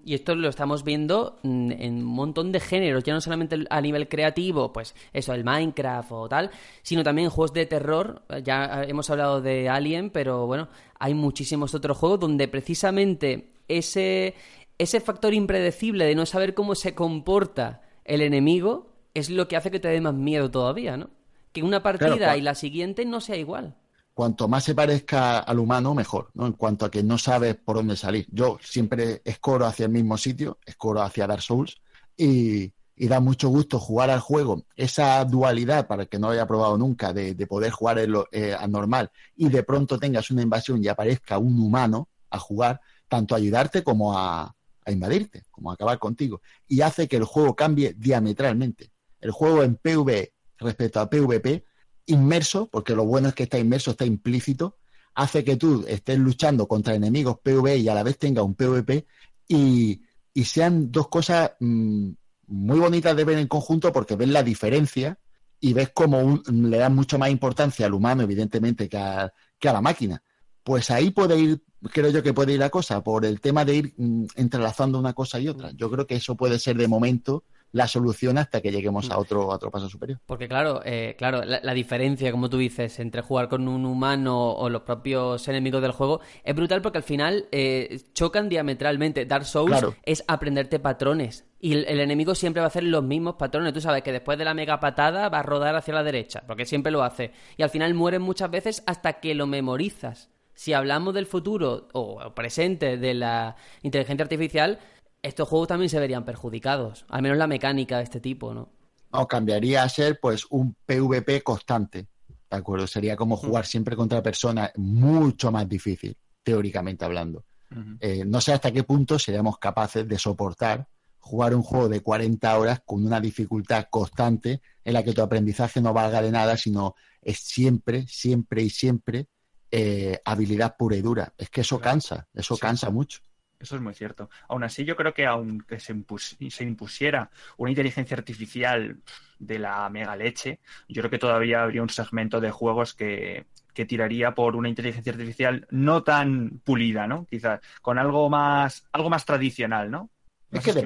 Y 0.05 0.15
esto 0.15 0.37
lo 0.37 0.49
estamos 0.49 0.85
viendo 0.85 1.39
mm, 1.43 1.73
en 1.73 1.95
un 1.99 2.05
montón 2.05 2.53
de 2.53 2.61
géneros, 2.61 3.03
ya 3.03 3.15
no 3.15 3.21
solamente 3.21 3.65
a 3.69 3.81
nivel 3.81 4.09
creativo, 4.09 4.73
pues 4.73 4.95
eso, 5.13 5.33
el 5.35 5.43
Minecraft 5.43 6.13
o 6.13 6.29
tal, 6.29 6.51
sino 6.83 7.03
también 7.03 7.31
juegos 7.31 7.53
de 7.53 7.67
terror. 7.67 8.23
Ya 8.45 8.85
hemos 8.85 9.11
hablado 9.11 9.41
de 9.41 9.69
Alien, 9.69 10.11
pero 10.11 10.47
bueno, 10.47 10.69
hay 10.99 11.15
muchísimos 11.15 11.75
otros 11.75 11.99
juegos 11.99 12.21
donde 12.21 12.47
precisamente 12.47 13.55
ese, 13.67 14.35
ese 14.79 15.01
factor 15.01 15.35
impredecible 15.35 16.05
de 16.05 16.15
no 16.15 16.27
saber 16.27 16.55
cómo 16.55 16.77
se 16.77 16.95
comporta 16.95 17.83
el 18.05 18.21
enemigo 18.21 18.93
es 19.15 19.31
lo 19.31 19.49
que 19.49 19.57
hace 19.57 19.71
que 19.71 19.81
te 19.81 19.89
dé 19.89 20.01
más 20.01 20.15
miedo 20.15 20.51
todavía, 20.51 20.97
¿no? 20.97 21.11
Que 21.53 21.63
una 21.63 21.83
partida 21.83 22.17
Claro, 22.17 22.39
y 22.39 22.41
la 22.41 22.55
siguiente 22.55 23.05
no 23.05 23.21
sea 23.21 23.37
igual. 23.37 23.77
Cuanto 24.14 24.48
más 24.48 24.64
se 24.64 24.75
parezca 24.75 25.38
al 25.38 25.59
humano, 25.59 25.94
mejor, 25.94 26.31
¿no? 26.35 26.46
En 26.46 26.53
cuanto 26.53 26.85
a 26.85 26.90
que 26.90 27.03
no 27.03 27.18
sabes 27.18 27.57
por 27.57 27.77
dónde 27.77 27.96
salir. 27.96 28.27
Yo 28.31 28.59
siempre 28.62 29.22
escoro 29.25 29.66
hacia 29.66 29.87
el 29.87 29.92
mismo 29.92 30.18
sitio, 30.18 30.59
escoro 30.66 31.03
hacia 31.03 31.27
Dark 31.27 31.42
Souls, 31.42 31.81
y, 32.16 32.72
da 32.96 33.18
mucho 33.18 33.48
gusto 33.48 33.81
jugar 33.81 34.11
al 34.11 34.20
juego. 34.20 34.64
Esa 34.77 35.25
dualidad, 35.25 35.88
para 35.88 36.03
el 36.03 36.09
que 36.09 36.18
no 36.18 36.29
lo 36.29 36.35
haya 36.35 36.46
probado 36.46 36.79
nunca, 36.79 37.12
de, 37.12 37.35
de 37.35 37.46
poder 37.46 37.72
jugar 37.72 37.98
en 37.98 38.12
lo, 38.12 38.29
eh, 38.31 38.55
a 38.57 38.68
normal 38.68 39.11
y 39.35 39.48
de 39.48 39.64
pronto 39.64 39.98
tengas 39.98 40.31
una 40.31 40.42
invasión 40.42 40.85
y 40.85 40.88
aparezca 40.88 41.38
un 41.38 41.59
humano 41.59 42.09
a 42.31 42.38
jugar, 42.38 42.81
tanto 43.09 43.35
a 43.35 43.38
ayudarte 43.38 43.83
como 43.83 44.16
a, 44.16 44.55
a 44.85 44.90
invadirte, 44.90 45.42
como 45.51 45.70
a 45.70 45.75
acabar 45.75 45.98
contigo. 45.98 46.42
Y 46.68 46.83
hace 46.83 47.09
que 47.09 47.16
el 47.16 47.25
juego 47.25 47.57
cambie 47.57 47.94
diametralmente. 47.96 48.90
El 49.20 49.31
juego 49.33 49.62
en 49.62 49.77
PvE 49.77 50.33
respecto 50.59 51.01
a 51.01 51.11
PvP, 51.11 51.64
inmerso, 52.07 52.69
porque 52.69 52.95
lo 52.95 53.05
bueno 53.05 53.29
es 53.29 53.35
que 53.35 53.45
está 53.45 53.59
inmerso, 53.59 53.93
está 53.93 54.05
implícito, 54.05 54.77
hace 55.15 55.45
que 55.45 55.57
tú 55.57 55.85
estés 55.87 56.19
luchando 56.19 56.67
contra 56.67 56.95
enemigos 56.95 57.38
PvE 57.43 57.79
y 57.79 57.88
a 57.88 57.95
la 57.95 58.03
vez 58.03 58.19
tenga 58.19 58.43
un 58.43 58.55
PvP 58.55 59.07
y, 59.49 60.03
y 60.35 60.45
sean 60.45 60.91
dos 60.91 61.09
cosas 61.09 61.53
mmm, 61.61 62.11
muy 62.47 62.79
bonitas 62.79 63.17
de 63.17 63.25
ver 63.25 63.38
en 63.38 63.49
conjunto 63.49 63.93
porque 63.93 64.17
ves 64.17 64.29
la 64.29 64.43
diferencia 64.43 65.19
y 65.61 65.73
ves 65.75 65.91
cómo 65.95 66.19
un, 66.21 66.43
le 66.71 66.79
dan 66.79 66.95
mucho 66.95 67.19
más 67.19 67.31
importancia 67.31 67.87
al 67.87 67.95
humano, 67.95 68.23
evidentemente, 68.23 68.88
que 68.88 68.97
a, 68.97 69.33
que 69.59 69.69
a 69.69 69.73
la 69.73 69.81
máquina. 69.81 70.23
Pues 70.65 70.91
ahí 70.91 71.11
puede 71.11 71.38
ir, 71.38 71.62
creo 71.93 72.11
yo 72.11 72.23
que 72.23 72.35
puede 72.35 72.55
ir 72.55 72.59
la 72.59 72.71
cosa, 72.71 73.03
por 73.03 73.25
el 73.25 73.41
tema 73.41 73.65
de 73.65 73.77
ir 73.77 73.95
mmm, 73.97 74.27
entrelazando 74.35 74.99
una 74.99 75.12
cosa 75.12 75.38
y 75.38 75.49
otra. 75.49 75.71
Yo 75.73 75.91
creo 75.91 76.07
que 76.07 76.17
eso 76.17 76.37
puede 76.37 76.59
ser 76.59 76.77
de 76.77 76.88
momento 76.88 77.45
la 77.73 77.89
solución 77.89 78.39
hasta 78.39 78.61
que 78.61 78.71
lleguemos 78.71 79.11
a 79.11 79.19
otro, 79.19 79.51
a 79.51 79.55
otro 79.57 79.71
paso 79.71 79.89
superior. 79.89 80.21
Porque 80.27 80.47
claro, 80.47 80.83
eh, 80.85 81.15
claro, 81.19 81.43
la, 81.45 81.61
la, 81.63 81.75
diferencia, 81.75 82.31
como 82.31 82.51
tú 82.51 82.59
dices, 82.59 82.99
entre 83.01 83.23
jugar 83.23 83.49
con 83.49 83.67
un 83.67 83.87
humano 83.87 84.53
o 84.53 84.69
los 84.69 84.83
propios 84.83 85.49
enemigos 85.49 85.81
del 85.83 85.93
juego 85.93 86.21
es 86.45 86.55
brutal 86.55 86.83
porque 86.83 86.99
al 86.99 87.05
final 87.05 87.47
eh, 87.51 88.01
chocan 88.13 88.49
diametralmente. 88.49 89.25
Dark 89.25 89.47
Souls 89.47 89.71
claro. 89.71 89.97
es 90.05 90.23
aprenderte 90.29 90.79
patrones. 90.79 91.47
Y 91.59 91.73
el, 91.73 91.87
el, 91.87 92.01
enemigo 92.01 92.35
siempre 92.35 92.61
va 92.61 92.67
a 92.67 92.69
hacer 92.69 92.85
los 92.85 93.03
mismos 93.03 93.37
patrones. 93.37 93.73
Tú 93.73 93.81
sabes 93.81 94.03
que 94.03 94.13
después 94.13 94.37
de 94.37 94.45
la 94.45 94.53
mega 94.53 94.79
patada 94.79 95.29
va 95.29 95.39
a 95.39 95.43
rodar 95.43 95.75
hacia 95.75 95.95
la 95.95 96.03
derecha, 96.03 96.43
porque 96.47 96.67
siempre 96.67 96.93
lo 96.93 97.03
hace. 97.03 97.33
Y 97.57 97.63
al 97.63 97.71
final 97.71 97.95
mueren 97.95 98.21
muchas 98.21 98.51
veces 98.51 98.83
hasta 98.87 99.15
que 99.15 99.35
lo 99.35 99.47
memorizas. 99.47 100.31
Si 100.55 100.75
hablamos 100.75 101.15
del 101.15 101.27
futuro 101.27 101.89
o 101.93 102.35
presente 102.35 102.99
de 102.99 103.15
la 103.15 103.57
inteligencia 103.83 104.25
artificial, 104.25 104.79
estos 105.23 105.49
juegos 105.49 105.69
también 105.69 105.89
se 105.89 106.01
verían 106.01 106.25
perjudicados, 106.25 107.05
al 107.09 107.23
menos 107.23 107.39
la 107.39 107.47
mecánica 107.47 107.99
de 107.99 108.05
este 108.05 108.21
tipo, 108.21 108.53
¿no? 108.55 108.69
No, 109.13 109.29
cambiaría 109.29 109.83
a 109.83 109.89
ser 109.89 110.19
pues 110.21 110.47
un 110.51 110.75
PvP 110.87 111.43
constante, 111.43 112.09
¿de 112.51 112.57
acuerdo? 112.57 112.87
Sería 112.87 113.15
como 113.15 113.37
jugar 113.37 113.63
uh 113.63 113.67
-huh. 113.67 113.71
siempre 113.71 113.97
contra 113.97 114.23
personas, 114.23 114.73
mucho 114.77 115.53
más 115.53 115.69
difícil, 115.69 116.17
teóricamente 116.43 117.05
hablando. 117.05 117.45
Uh 117.71 117.75
-huh. 117.75 117.97
eh, 118.01 118.25
no 118.27 118.41
sé 118.41 118.53
hasta 118.53 118.73
qué 118.73 118.83
punto 118.83 119.19
seríamos 119.19 119.59
capaces 119.59 120.07
de 120.09 120.19
soportar 120.19 120.87
jugar 121.23 121.55
un 121.55 121.63
juego 121.63 121.89
de 121.89 122.01
40 122.01 122.59
horas 122.59 122.83
con 122.85 123.07
una 123.07 123.21
dificultad 123.21 123.87
constante 123.89 124.61
en 124.85 124.93
la 124.93 125.05
que 125.05 125.13
tu 125.13 125.23
aprendizaje 125.23 125.81
no 125.81 125.93
valga 125.93 126.21
de 126.21 126.33
nada, 126.33 126.57
sino 126.57 126.97
es 127.23 127.39
siempre, 127.39 128.07
siempre 128.09 128.63
y 128.63 128.71
siempre 128.71 129.29
eh, 129.71 130.21
habilidad 130.25 130.77
pura 130.77 130.97
y 130.97 131.01
dura. 131.01 131.33
Es 131.39 131.49
que 131.49 131.61
eso 131.61 131.79
claro. 131.79 131.93
cansa, 131.93 132.29
eso 132.35 132.57
sí. 132.57 132.61
cansa 132.61 132.91
mucho. 132.91 133.21
Eso 133.62 133.77
es 133.77 133.83
muy 133.83 133.94
cierto. 133.94 134.29
Aún 134.48 134.64
así, 134.64 134.85
yo 134.85 134.96
creo 134.96 135.14
que 135.14 135.25
aunque 135.25 135.79
se, 135.79 135.92
impus 135.92 136.37
se, 136.51 136.64
impusiera 136.64 137.31
una 137.57 137.70
inteligencia 137.70 138.16
artificial 138.16 139.01
de 139.38 139.59
la 139.61 139.88
mega 139.88 140.16
leche, 140.16 140.59
yo 140.88 141.01
creo 141.01 141.11
que 141.11 141.18
todavía 141.18 141.62
habría 141.62 141.81
un 141.81 141.88
segmento 141.88 142.40
de 142.40 142.51
juegos 142.51 142.92
que, 142.92 143.46
que 143.72 143.87
tiraría 143.87 144.35
por 144.35 144.57
una 144.57 144.68
inteligencia 144.68 145.12
artificial 145.12 145.64
no 145.70 146.03
tan 146.03 146.61
pulida, 146.64 147.07
¿no? 147.07 147.25
Quizás 147.31 147.61
con 147.81 147.98
algo 147.98 148.29
más, 148.29 148.85
algo 148.90 149.09
más 149.09 149.25
tradicional, 149.25 149.92
¿no? 149.92 150.11
Es 150.51 150.64
que 150.64 150.85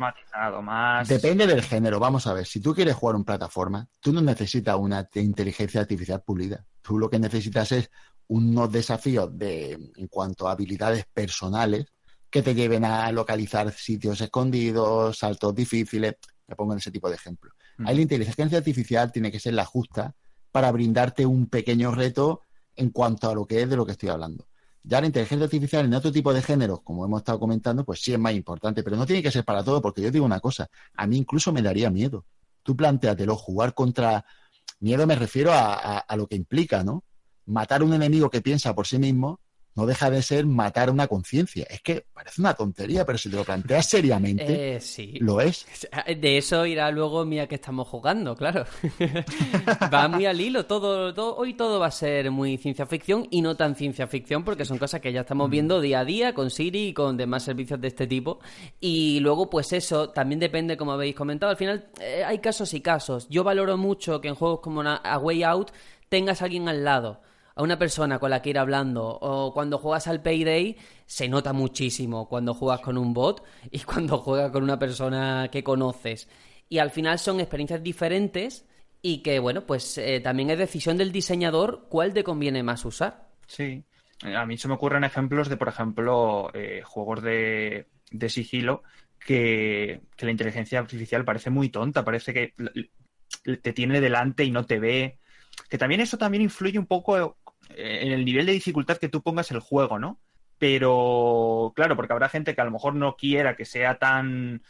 más... 0.62 1.08
depende 1.08 1.46
del 1.46 1.62
género. 1.62 1.98
Vamos 1.98 2.26
a 2.26 2.34
ver, 2.34 2.46
si 2.46 2.60
tú 2.60 2.74
quieres 2.74 2.94
jugar 2.94 3.16
un 3.16 3.24
plataforma, 3.24 3.88
tú 4.00 4.12
no 4.12 4.20
necesitas 4.20 4.76
una 4.76 5.08
inteligencia 5.14 5.80
artificial 5.80 6.22
pulida. 6.22 6.64
Tú 6.82 6.98
lo 6.98 7.10
que 7.10 7.18
necesitas 7.18 7.72
es 7.72 7.90
unos 8.28 8.70
desafíos 8.70 9.36
de, 9.36 9.72
en 9.96 10.06
cuanto 10.08 10.46
a 10.46 10.52
habilidades 10.52 11.06
personales 11.06 11.86
que 12.30 12.42
te 12.42 12.54
lleven 12.54 12.84
a 12.84 13.10
localizar 13.12 13.72
sitios 13.72 14.20
escondidos, 14.20 15.18
saltos 15.18 15.54
difíciles. 15.54 16.16
Me 16.46 16.56
pongo 16.56 16.72
en 16.72 16.78
ese 16.78 16.90
tipo 16.90 17.08
de 17.08 17.16
ejemplo. 17.16 17.52
Mm. 17.78 17.86
Ahí 17.86 17.96
la 17.96 18.02
inteligencia 18.02 18.58
artificial 18.58 19.12
tiene 19.12 19.32
que 19.32 19.40
ser 19.40 19.54
la 19.54 19.64
justa 19.64 20.14
para 20.52 20.70
brindarte 20.72 21.26
un 21.26 21.46
pequeño 21.46 21.92
reto 21.92 22.42
en 22.76 22.90
cuanto 22.90 23.30
a 23.30 23.34
lo 23.34 23.46
que 23.46 23.62
es 23.62 23.70
de 23.70 23.76
lo 23.76 23.86
que 23.86 23.92
estoy 23.92 24.08
hablando. 24.08 24.46
Ya 24.82 25.00
la 25.00 25.06
inteligencia 25.06 25.44
artificial 25.44 25.84
en 25.84 25.94
otro 25.94 26.12
tipo 26.12 26.32
de 26.32 26.42
géneros, 26.42 26.80
como 26.82 27.04
hemos 27.04 27.20
estado 27.20 27.40
comentando, 27.40 27.84
pues 27.84 28.00
sí 28.00 28.12
es 28.12 28.18
más 28.18 28.34
importante, 28.34 28.84
pero 28.84 28.96
no 28.96 29.04
tiene 29.04 29.22
que 29.22 29.32
ser 29.32 29.44
para 29.44 29.64
todo, 29.64 29.82
porque 29.82 30.00
yo 30.00 30.10
digo 30.10 30.24
una 30.24 30.38
cosa, 30.38 30.68
a 30.94 31.06
mí 31.06 31.16
incluso 31.16 31.52
me 31.52 31.60
daría 31.60 31.90
miedo. 31.90 32.24
Tú 32.62 32.76
planteatelo, 32.76 33.36
jugar 33.36 33.74
contra... 33.74 34.24
Miedo 34.78 35.06
me 35.06 35.16
refiero 35.16 35.52
a, 35.52 35.74
a, 35.74 35.98
a 35.98 36.16
lo 36.16 36.26
que 36.26 36.36
implica, 36.36 36.84
¿no? 36.84 37.02
Matar 37.46 37.80
a 37.80 37.84
un 37.84 37.94
enemigo 37.94 38.30
que 38.30 38.42
piensa 38.42 38.74
por 38.74 38.86
sí 38.86 38.98
mismo 38.98 39.40
no 39.76 39.84
deja 39.84 40.10
de 40.10 40.22
ser 40.22 40.46
matar 40.46 40.90
una 40.90 41.06
conciencia. 41.06 41.66
Es 41.68 41.82
que 41.82 42.06
parece 42.12 42.40
una 42.40 42.54
tontería, 42.54 43.04
pero 43.04 43.18
si 43.18 43.28
te 43.28 43.36
lo 43.36 43.44
planteas 43.44 43.86
seriamente, 43.86 44.46
eh, 44.76 44.80
sí. 44.80 45.18
lo 45.20 45.40
es. 45.40 45.66
De 46.18 46.38
eso 46.38 46.64
irá 46.64 46.90
luego 46.90 47.24
mía 47.26 47.46
que 47.46 47.56
estamos 47.56 47.86
jugando, 47.86 48.34
claro. 48.34 48.64
va 49.92 50.08
muy 50.08 50.24
al 50.24 50.40
hilo, 50.40 50.64
todo, 50.64 51.12
todo, 51.12 51.36
hoy 51.36 51.54
todo 51.54 51.78
va 51.78 51.88
a 51.88 51.90
ser 51.90 52.30
muy 52.30 52.56
ciencia 52.56 52.86
ficción 52.86 53.28
y 53.30 53.42
no 53.42 53.54
tan 53.54 53.76
ciencia 53.76 54.06
ficción, 54.06 54.44
porque 54.44 54.64
son 54.64 54.78
cosas 54.78 55.00
que 55.00 55.12
ya 55.12 55.20
estamos 55.20 55.50
viendo 55.50 55.80
día 55.80 56.00
a 56.00 56.04
día 56.04 56.32
con 56.32 56.50
Siri 56.50 56.88
y 56.88 56.94
con 56.94 57.18
demás 57.18 57.42
servicios 57.42 57.78
de 57.80 57.88
este 57.88 58.06
tipo. 58.06 58.40
Y 58.80 59.20
luego, 59.20 59.50
pues 59.50 59.74
eso, 59.74 60.08
también 60.08 60.40
depende, 60.40 60.78
como 60.78 60.92
habéis 60.92 61.14
comentado, 61.14 61.50
al 61.50 61.58
final 61.58 61.88
eh, 62.00 62.24
hay 62.24 62.38
casos 62.38 62.72
y 62.72 62.80
casos. 62.80 63.28
Yo 63.28 63.44
valoro 63.44 63.76
mucho 63.76 64.22
que 64.22 64.28
en 64.28 64.34
juegos 64.34 64.60
como 64.60 64.80
A 64.80 65.18
Way 65.18 65.42
Out 65.42 65.70
tengas 66.08 66.40
a 66.40 66.46
alguien 66.46 66.68
al 66.68 66.82
lado 66.82 67.25
a 67.56 67.62
una 67.62 67.78
persona 67.78 68.18
con 68.18 68.30
la 68.30 68.42
que 68.42 68.50
ir 68.50 68.58
hablando 68.58 69.02
o 69.06 69.52
cuando 69.52 69.78
juegas 69.78 70.06
al 70.06 70.22
Payday 70.22 70.76
se 71.06 71.26
nota 71.26 71.54
muchísimo 71.54 72.28
cuando 72.28 72.52
juegas 72.54 72.80
con 72.80 72.98
un 72.98 73.14
bot 73.14 73.42
y 73.70 73.78
cuando 73.80 74.18
juegas 74.18 74.52
con 74.52 74.62
una 74.62 74.78
persona 74.78 75.48
que 75.50 75.64
conoces. 75.64 76.28
Y 76.68 76.78
al 76.78 76.90
final 76.90 77.18
son 77.18 77.40
experiencias 77.40 77.82
diferentes 77.82 78.66
y 79.00 79.22
que, 79.22 79.38
bueno, 79.38 79.66
pues 79.66 79.98
eh, 79.98 80.20
también 80.20 80.50
es 80.50 80.58
decisión 80.58 80.98
del 80.98 81.12
diseñador 81.12 81.86
cuál 81.88 82.12
te 82.12 82.24
conviene 82.24 82.62
más 82.62 82.84
usar. 82.84 83.28
Sí, 83.46 83.82
a 84.22 84.44
mí 84.44 84.58
se 84.58 84.68
me 84.68 84.74
ocurren 84.74 85.04
ejemplos 85.04 85.48
de, 85.48 85.56
por 85.56 85.68
ejemplo, 85.68 86.50
eh, 86.52 86.82
juegos 86.84 87.22
de, 87.22 87.86
de 88.10 88.28
sigilo 88.28 88.82
que, 89.18 90.02
que 90.16 90.26
la 90.26 90.32
inteligencia 90.32 90.78
artificial 90.78 91.24
parece 91.24 91.48
muy 91.50 91.70
tonta, 91.70 92.04
parece 92.04 92.34
que 92.34 92.52
te 93.62 93.72
tiene 93.72 94.00
delante 94.00 94.44
y 94.44 94.50
no 94.50 94.66
te 94.66 94.78
ve 94.78 95.18
que 95.68 95.78
también 95.78 96.00
eso 96.00 96.18
también 96.18 96.42
influye 96.42 96.78
un 96.78 96.86
poco 96.86 97.36
en 97.70 98.12
el 98.12 98.24
nivel 98.24 98.46
de 98.46 98.52
dificultad 98.52 98.98
que 98.98 99.08
tú 99.08 99.22
pongas 99.22 99.50
el 99.50 99.60
juego, 99.60 99.98
¿no? 99.98 100.20
Pero 100.58 101.72
claro, 101.76 101.96
porque 101.96 102.12
habrá 102.12 102.28
gente 102.28 102.54
que 102.54 102.60
a 102.60 102.64
lo 102.64 102.70
mejor 102.70 102.94
no 102.94 103.16
quiera 103.16 103.56
que 103.56 103.64
sea 103.64 103.98
tan, 103.98 104.62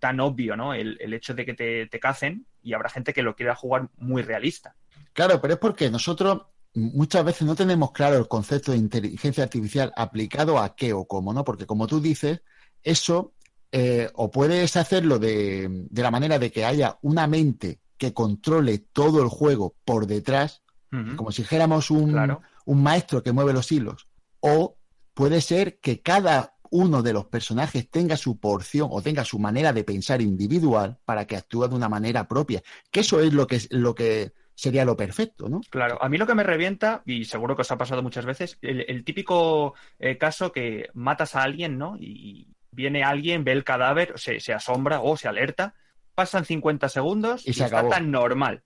tan 0.00 0.20
obvio, 0.20 0.56
¿no? 0.56 0.74
El, 0.74 0.98
el 1.00 1.14
hecho 1.14 1.34
de 1.34 1.46
que 1.46 1.54
te, 1.54 1.86
te 1.86 2.00
cacen 2.00 2.46
y 2.62 2.72
habrá 2.72 2.88
gente 2.88 3.12
que 3.12 3.22
lo 3.22 3.36
quiera 3.36 3.54
jugar 3.54 3.88
muy 3.96 4.22
realista. 4.22 4.74
Claro, 5.12 5.40
pero 5.40 5.54
es 5.54 5.60
porque 5.60 5.90
nosotros 5.90 6.42
muchas 6.74 7.24
veces 7.24 7.46
no 7.46 7.54
tenemos 7.54 7.92
claro 7.92 8.16
el 8.16 8.28
concepto 8.28 8.72
de 8.72 8.78
inteligencia 8.78 9.44
artificial 9.44 9.92
aplicado 9.96 10.58
a 10.58 10.74
qué 10.74 10.92
o 10.92 11.04
cómo, 11.04 11.32
¿no? 11.32 11.44
Porque 11.44 11.66
como 11.66 11.86
tú 11.86 12.00
dices, 12.00 12.40
eso 12.82 13.34
eh, 13.70 14.10
o 14.14 14.30
puedes 14.30 14.76
hacerlo 14.76 15.18
de, 15.18 15.86
de, 15.90 16.02
la 16.02 16.10
manera 16.10 16.38
de 16.38 16.50
que 16.50 16.64
haya 16.64 16.98
una 17.02 17.26
mente 17.26 17.80
que 17.96 18.12
controle 18.12 18.78
todo 18.78 19.22
el 19.22 19.28
juego 19.28 19.76
por 19.84 20.06
detrás, 20.06 20.61
uh 20.92 20.96
-huh. 20.96 21.16
como 21.16 21.32
si 21.32 21.42
dijéramos 21.42 21.90
un, 21.90 22.12
claro. 22.12 22.42
un 22.66 22.82
maestro 22.82 23.22
que 23.22 23.32
mueve 23.32 23.52
los 23.52 23.72
hilos, 23.72 24.06
o 24.40 24.76
puede 25.14 25.40
ser 25.40 25.78
que 25.80 26.00
cada 26.00 26.54
uno 26.70 27.02
de 27.02 27.12
los 27.12 27.26
personajes 27.26 27.90
tenga 27.90 28.16
su 28.16 28.40
porción 28.40 28.88
o 28.90 29.02
tenga 29.02 29.24
su 29.24 29.38
manera 29.38 29.72
de 29.74 29.84
pensar 29.84 30.22
individual 30.22 30.98
para 31.04 31.26
que 31.26 31.36
actúe 31.36 31.68
de 31.68 31.74
una 31.74 31.88
manera 31.88 32.26
propia. 32.26 32.62
Que 32.90 33.00
eso 33.00 33.20
es 33.20 33.34
lo 33.34 33.46
que, 33.46 33.60
lo 33.70 33.94
que 33.94 34.32
sería 34.54 34.86
lo 34.86 34.96
perfecto, 34.96 35.50
¿no? 35.50 35.60
Claro, 35.70 36.02
a 36.02 36.08
mí 36.08 36.16
lo 36.16 36.26
que 36.26 36.34
me 36.34 36.42
revienta, 36.44 37.02
y 37.04 37.26
seguro 37.26 37.56
que 37.56 37.62
os 37.62 37.70
ha 37.70 37.76
pasado 37.76 38.02
muchas 38.02 38.24
veces, 38.24 38.58
el, 38.62 38.86
el 38.88 39.04
típico 39.04 39.74
eh, 39.98 40.16
caso 40.16 40.50
que 40.50 40.88
matas 40.94 41.34
a 41.36 41.42
alguien, 41.42 41.76
¿no? 41.76 41.96
Y 41.98 42.48
viene 42.70 43.04
alguien, 43.04 43.44
ve 43.44 43.52
el 43.52 43.64
cadáver, 43.64 44.14
se, 44.16 44.40
se 44.40 44.54
asombra 44.54 45.02
o 45.02 45.18
se 45.18 45.28
alerta, 45.28 45.74
pasan 46.14 46.46
50 46.46 46.88
segundos 46.88 47.46
y, 47.46 47.50
y 47.50 47.52
se 47.52 47.64
está 47.64 47.80
acabó. 47.80 47.90
tan 47.90 48.10
normal. 48.10 48.62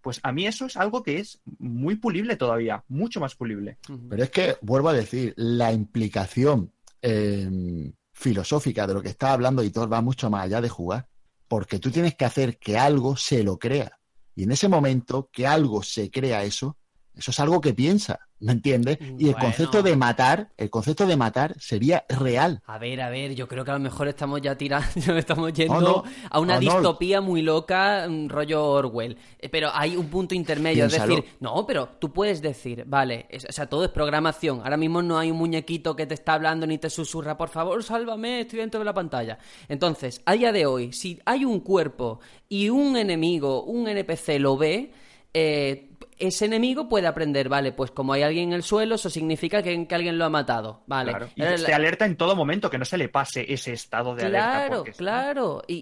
Pues 0.00 0.20
a 0.22 0.32
mí 0.32 0.46
eso 0.46 0.66
es 0.66 0.76
algo 0.76 1.02
que 1.02 1.18
es 1.18 1.40
muy 1.58 1.96
pulible 1.96 2.36
todavía, 2.36 2.84
mucho 2.88 3.20
más 3.20 3.34
pulible. 3.34 3.78
Pero 4.08 4.22
es 4.22 4.30
que, 4.30 4.56
vuelvo 4.62 4.88
a 4.88 4.94
decir, 4.94 5.34
la 5.36 5.72
implicación 5.72 6.72
eh, 7.02 7.92
filosófica 8.12 8.86
de 8.86 8.94
lo 8.94 9.02
que 9.02 9.10
está 9.10 9.32
hablando 9.32 9.62
Hitor 9.62 9.92
va 9.92 10.00
mucho 10.00 10.30
más 10.30 10.44
allá 10.44 10.60
de 10.60 10.68
jugar. 10.68 11.08
Porque 11.48 11.78
tú 11.78 11.90
tienes 11.90 12.14
que 12.14 12.24
hacer 12.24 12.58
que 12.58 12.78
algo 12.78 13.16
se 13.16 13.42
lo 13.42 13.58
crea. 13.58 13.98
Y 14.34 14.44
en 14.44 14.52
ese 14.52 14.68
momento 14.68 15.28
que 15.32 15.46
algo 15.46 15.82
se 15.82 16.10
crea 16.10 16.44
eso, 16.44 16.78
Eso 17.20 17.32
es 17.32 17.38
algo 17.40 17.60
que 17.60 17.74
piensa, 17.74 18.18
¿me 18.38 18.52
entiendes? 18.52 18.96
Y 19.18 19.28
el 19.28 19.36
concepto 19.36 19.82
de 19.82 19.94
matar, 19.94 20.48
el 20.56 20.70
concepto 20.70 21.06
de 21.06 21.18
matar 21.18 21.54
sería 21.60 22.02
real. 22.08 22.62
A 22.64 22.78
ver, 22.78 23.02
a 23.02 23.10
ver, 23.10 23.34
yo 23.34 23.46
creo 23.46 23.62
que 23.62 23.70
a 23.72 23.74
lo 23.74 23.80
mejor 23.80 24.08
estamos 24.08 24.40
ya 24.40 24.56
tirando, 24.56 24.88
estamos 25.18 25.52
yendo 25.52 25.82
no, 25.82 26.02
a 26.30 26.40
una 26.40 26.54
no. 26.54 26.60
distopía 26.60 27.20
muy 27.20 27.42
loca, 27.42 28.06
mm, 28.08 28.28
rollo 28.30 28.64
Orwell. 28.64 29.18
Eh, 29.38 29.50
Pero 29.50 29.68
hay 29.74 29.96
un 29.98 30.06
punto 30.08 30.34
intermedio, 30.34 30.86
Piénsalo. 30.88 31.12
es 31.16 31.20
decir, 31.24 31.36
no, 31.40 31.66
pero 31.66 31.90
tú 32.00 32.10
puedes 32.10 32.40
decir, 32.40 32.84
vale, 32.86 33.26
es- 33.28 33.44
o 33.44 33.52
sea, 33.52 33.66
todo 33.66 33.84
es 33.84 33.90
programación. 33.90 34.60
Ahora 34.64 34.78
mismo 34.78 35.02
no 35.02 35.18
hay 35.18 35.30
un 35.30 35.36
muñequito 35.36 35.94
que 35.94 36.06
te 36.06 36.14
está 36.14 36.32
hablando 36.32 36.66
ni 36.66 36.78
te 36.78 36.88
susurra, 36.88 37.36
por 37.36 37.50
favor, 37.50 37.84
sálvame, 37.84 38.40
estoy 38.40 38.60
dentro 38.60 38.78
de 38.80 38.86
la 38.86 38.94
pantalla. 38.94 39.38
Entonces, 39.68 40.22
a 40.24 40.32
día 40.32 40.52
de 40.52 40.64
hoy, 40.64 40.94
si 40.94 41.20
hay 41.26 41.44
un 41.44 41.60
cuerpo 41.60 42.20
y 42.48 42.70
un 42.70 42.96
enemigo, 42.96 43.62
un 43.64 43.88
NPC 43.88 44.38
lo 44.38 44.56
ve, 44.56 44.92
eh, 45.34 45.89
ese 46.20 46.44
enemigo 46.44 46.88
puede 46.88 47.06
aprender, 47.06 47.48
vale, 47.48 47.72
pues 47.72 47.90
como 47.90 48.12
hay 48.12 48.22
alguien 48.22 48.48
en 48.50 48.52
el 48.54 48.62
suelo, 48.62 48.94
eso 48.94 49.10
significa 49.10 49.62
que, 49.62 49.86
que 49.88 49.94
alguien 49.94 50.18
lo 50.18 50.24
ha 50.24 50.30
matado, 50.30 50.82
vale. 50.86 51.10
Claro. 51.10 51.26
Y 51.34 51.40
que 51.40 51.48
la- 51.48 51.54
esté 51.54 51.74
alerta 51.74 52.04
en 52.06 52.16
todo 52.16 52.36
momento, 52.36 52.70
que 52.70 52.78
no 52.78 52.84
se 52.84 52.96
le 52.98 53.08
pase 53.08 53.52
ese 53.52 53.72
estado 53.72 54.14
de 54.14 54.26
alerta. 54.26 54.50
Claro, 54.50 54.76
porque 54.76 54.92
si 54.92 55.02
no- 55.02 55.08
claro. 55.10 55.62
Y, 55.66 55.74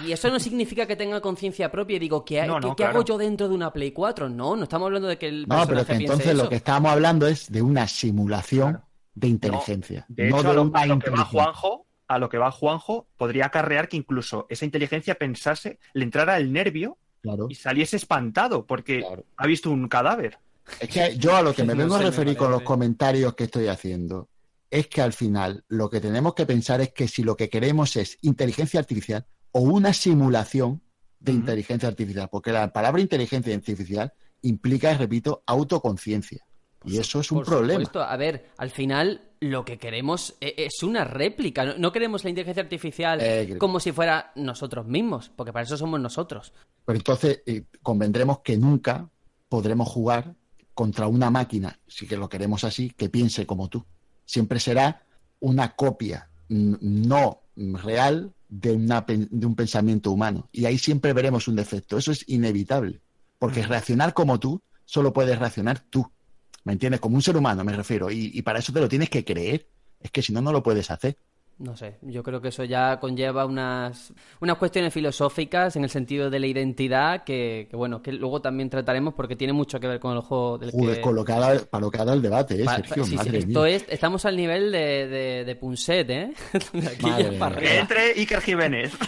y- 0.00 0.06
y 0.08 0.12
eso 0.12 0.30
no 0.30 0.38
significa 0.38 0.86
que 0.86 0.96
tenga 0.96 1.20
conciencia 1.20 1.70
propia 1.70 1.96
y 1.96 1.98
digo, 1.98 2.24
¿qué, 2.24 2.46
No, 2.46 2.60
¿qué- 2.60 2.66
no, 2.68 2.76
qué 2.76 2.84
hago 2.84 2.92
claro. 2.92 3.04
yo 3.04 3.18
dentro 3.18 3.48
de 3.48 3.54
una 3.54 3.72
Play 3.72 3.92
4? 3.92 4.28
No, 4.28 4.54
no 4.56 4.62
estamos 4.62 4.86
hablando 4.86 5.08
de 5.08 5.18
que 5.18 5.28
el 5.28 5.42
No, 5.42 5.46
pero 5.66 5.78
personaje 5.78 5.84
que 5.92 5.98
piense 5.98 6.04
entonces 6.12 6.32
eso. 6.34 6.42
lo 6.44 6.48
que 6.48 6.56
estábamos 6.56 6.92
hablando 6.92 7.26
es 7.26 7.50
de 7.50 7.62
una 7.62 7.88
simulación 7.88 8.70
Claro. 8.72 8.86
de 9.14 9.28
inteligencia. 9.28 10.04
De 10.08 10.28
no 10.30 10.36
hecho, 10.38 10.44
de 10.44 10.50
a 10.50 10.54
lo, 10.54 10.62
una 10.62 10.80
a 10.80 10.86
lo 10.86 10.98
que 10.98 11.10
va. 11.10 11.24
Juanjo, 11.24 11.86
a 12.08 12.18
lo 12.18 12.28
que 12.28 12.38
va 12.38 12.50
Juanjo, 12.52 13.08
podría 13.16 13.46
acarrear 13.46 13.88
que 13.88 13.96
incluso 13.96 14.46
esa 14.48 14.64
inteligencia 14.64 15.16
pensase, 15.16 15.78
le 15.92 16.04
entrara 16.04 16.36
el 16.36 16.52
nervio 16.52 16.98
Claro. 17.26 17.46
y 17.50 17.54
saliese 17.54 17.96
espantado 17.96 18.64
porque 18.66 19.00
Claro. 19.00 19.24
ha 19.36 19.46
visto 19.46 19.70
un 19.70 19.88
cadáver. 19.88 20.38
Es 20.80 20.88
que 20.88 21.16
yo 21.16 21.36
a 21.36 21.42
lo 21.42 21.54
que 21.54 21.62
me 21.64 21.74
No 21.74 21.80
vengo 21.82 21.94
a 21.94 21.98
me 21.98 22.04
referir 22.06 22.36
con 22.36 22.50
los 22.50 22.62
comentarios 22.62 23.34
que 23.34 23.44
estoy 23.44 23.68
haciendo 23.68 24.28
es 24.70 24.88
que 24.88 25.00
al 25.00 25.12
final 25.12 25.64
lo 25.68 25.88
que 25.88 26.00
tenemos 26.00 26.34
que 26.34 26.44
pensar 26.44 26.80
es 26.80 26.92
que 26.92 27.06
si 27.06 27.22
lo 27.22 27.36
que 27.36 27.48
queremos 27.48 27.94
es 27.96 28.18
inteligencia 28.22 28.80
artificial 28.80 29.24
o 29.52 29.60
una 29.60 29.92
simulación 29.92 30.82
de 31.20 31.32
inteligencia 31.32 31.88
artificial, 31.88 32.28
porque 32.30 32.52
la 32.52 32.72
palabra 32.72 33.00
inteligencia 33.00 33.54
artificial 33.54 34.12
implica, 34.42 34.92
repito, 34.96 35.42
autoconciencia. 35.46 36.44
Y 36.84 36.98
eso 36.98 37.20
es 37.20 37.32
un 37.32 37.38
Por 37.38 37.46
problema. 37.46 37.80
supuesto, 37.80 38.02
a 38.02 38.16
ver, 38.16 38.50
al 38.58 38.70
final 38.70 39.25
lo 39.40 39.64
que 39.64 39.78
queremos 39.78 40.34
e- 40.40 40.54
es 40.58 40.82
una 40.82 41.04
réplica. 41.04 41.74
No, 41.76 41.92
queremos 41.92 42.24
la 42.24 42.30
inteligencia 42.30 42.62
artificial 42.62 43.18
Eh, 43.20 43.56
como 43.58 43.80
si 43.80 43.92
fuera 43.92 44.32
nosotros 44.34 44.86
mismos, 44.86 45.30
porque 45.34 45.52
para 45.52 45.64
eso 45.64 45.76
somos 45.76 46.00
nosotros. 46.00 46.52
Pero 46.84 46.98
entonces 46.98 47.42
eh, 47.46 47.64
convendremos 47.82 48.40
que 48.40 48.56
nunca 48.56 49.08
podremos 49.48 49.88
jugar 49.88 50.34
contra 50.74 51.06
una 51.06 51.30
máquina, 51.30 51.78
si 51.86 52.06
que 52.06 52.16
lo 52.16 52.28
queremos 52.28 52.64
así, 52.64 52.90
que 52.90 53.08
piense 53.08 53.46
como 53.46 53.68
tú. 53.68 53.84
Siempre 54.24 54.60
será 54.60 55.02
una 55.40 55.74
copia 55.74 56.28
no 56.48 57.42
real 57.56 58.32
de, 58.48 58.72
una, 58.72 59.04
de 59.06 59.46
un 59.46 59.54
pensamiento 59.54 60.10
humano. 60.12 60.48
Y 60.52 60.64
ahí 60.66 60.78
siempre 60.78 61.12
veremos 61.12 61.48
un 61.48 61.56
defecto. 61.56 61.96
Eso 61.98 62.12
es 62.12 62.28
inevitable. 62.28 63.00
Porque 63.38 63.62
reaccionar 63.66 64.14
como 64.14 64.38
tú, 64.38 64.62
solo 64.84 65.12
puedes 65.12 65.38
reaccionar 65.38 65.80
tú. 65.90 66.10
¿Me 66.66 66.72
entiendes? 66.72 67.00
Como 67.00 67.14
un 67.14 67.22
ser 67.22 67.36
humano 67.36 67.62
me 67.62 67.72
refiero. 67.72 68.10
Y, 68.10 68.32
y 68.34 68.42
para 68.42 68.58
eso 68.58 68.72
te 68.72 68.80
lo 68.80 68.88
tienes 68.88 69.08
que 69.08 69.24
creer. 69.24 69.70
Es 70.00 70.10
que 70.10 70.20
si 70.20 70.32
no, 70.32 70.40
no 70.42 70.50
lo 70.50 70.64
puedes 70.64 70.90
hacer. 70.90 71.16
No 71.58 71.74
sé, 71.74 71.96
yo 72.02 72.22
creo 72.22 72.42
que 72.42 72.48
eso 72.48 72.64
ya 72.64 73.00
conlleva 73.00 73.46
unas, 73.46 74.12
unas 74.42 74.58
cuestiones 74.58 74.92
filosóficas 74.92 75.74
en 75.76 75.84
el 75.84 75.88
sentido 75.90 76.28
de 76.28 76.38
la 76.38 76.46
identidad 76.48 77.24
que, 77.24 77.66
que, 77.70 77.76
bueno, 77.76 78.02
que 78.02 78.12
luego 78.12 78.42
también 78.42 78.68
trataremos 78.68 79.14
porque 79.14 79.36
tiene 79.36 79.54
mucho 79.54 79.80
que 79.80 79.86
ver 79.88 79.98
con 79.98 80.14
el 80.14 80.20
juego 80.20 80.58
del 80.58 80.70
Joder, 80.70 80.96
que... 80.96 81.00
con 81.00 81.14
lo 81.14 81.24
que 81.24 81.32
ha 81.32 81.40
dado- 81.40 81.64
para 81.66 81.80
lo 81.80 81.90
que 81.90 81.96
ha 81.96 82.04
dado 82.04 82.14
el 82.14 82.20
debate, 82.20 82.60
¿eh, 82.60 82.64
Pa- 82.66 82.72
pa- 82.76 82.82
Sergio? 82.82 83.04
sí, 83.04 83.10
sí, 83.12 83.16
Madre 83.16 83.38
esto 83.38 83.62
mía. 83.62 83.68
es, 83.76 83.86
estamos 83.88 84.26
al 84.26 84.36
nivel 84.36 84.70
de, 84.70 85.08
de, 85.08 85.44
de 85.46 85.56
Punset, 85.56 86.10
¿eh? 86.10 86.34
Que 87.00 87.78
entre 87.78 88.02
Iker 88.16 88.40
Jiménez. 88.42 88.92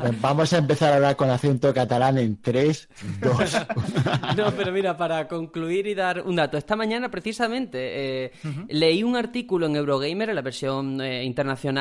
Pues 0.00 0.20
Vamos 0.22 0.52
a 0.54 0.58
empezar 0.58 0.92
a 0.92 0.96
hablar 0.96 1.16
con 1.16 1.28
acento 1.30 1.72
catalán 1.74 2.16
en 2.18 2.40
3, 2.40 2.88
2. 3.20 3.66
No, 4.36 4.50
pero 4.56 4.72
mira, 4.72 4.96
para 4.96 5.28
concluir 5.28 5.86
y 5.86 5.94
dar 5.94 6.22
un 6.22 6.36
dato. 6.36 6.56
Esta 6.56 6.76
mañana, 6.76 7.10
precisamente, 7.10 8.24
eh, 8.26 8.32
leí 8.68 9.02
un 9.02 9.16
artículo 9.16 9.66
en 9.66 9.76
Eurogamer, 9.76 10.30
en 10.30 10.34
la 10.34 10.42
versión 10.42 11.00
eh, 11.00 11.24
internacional, 11.24 11.73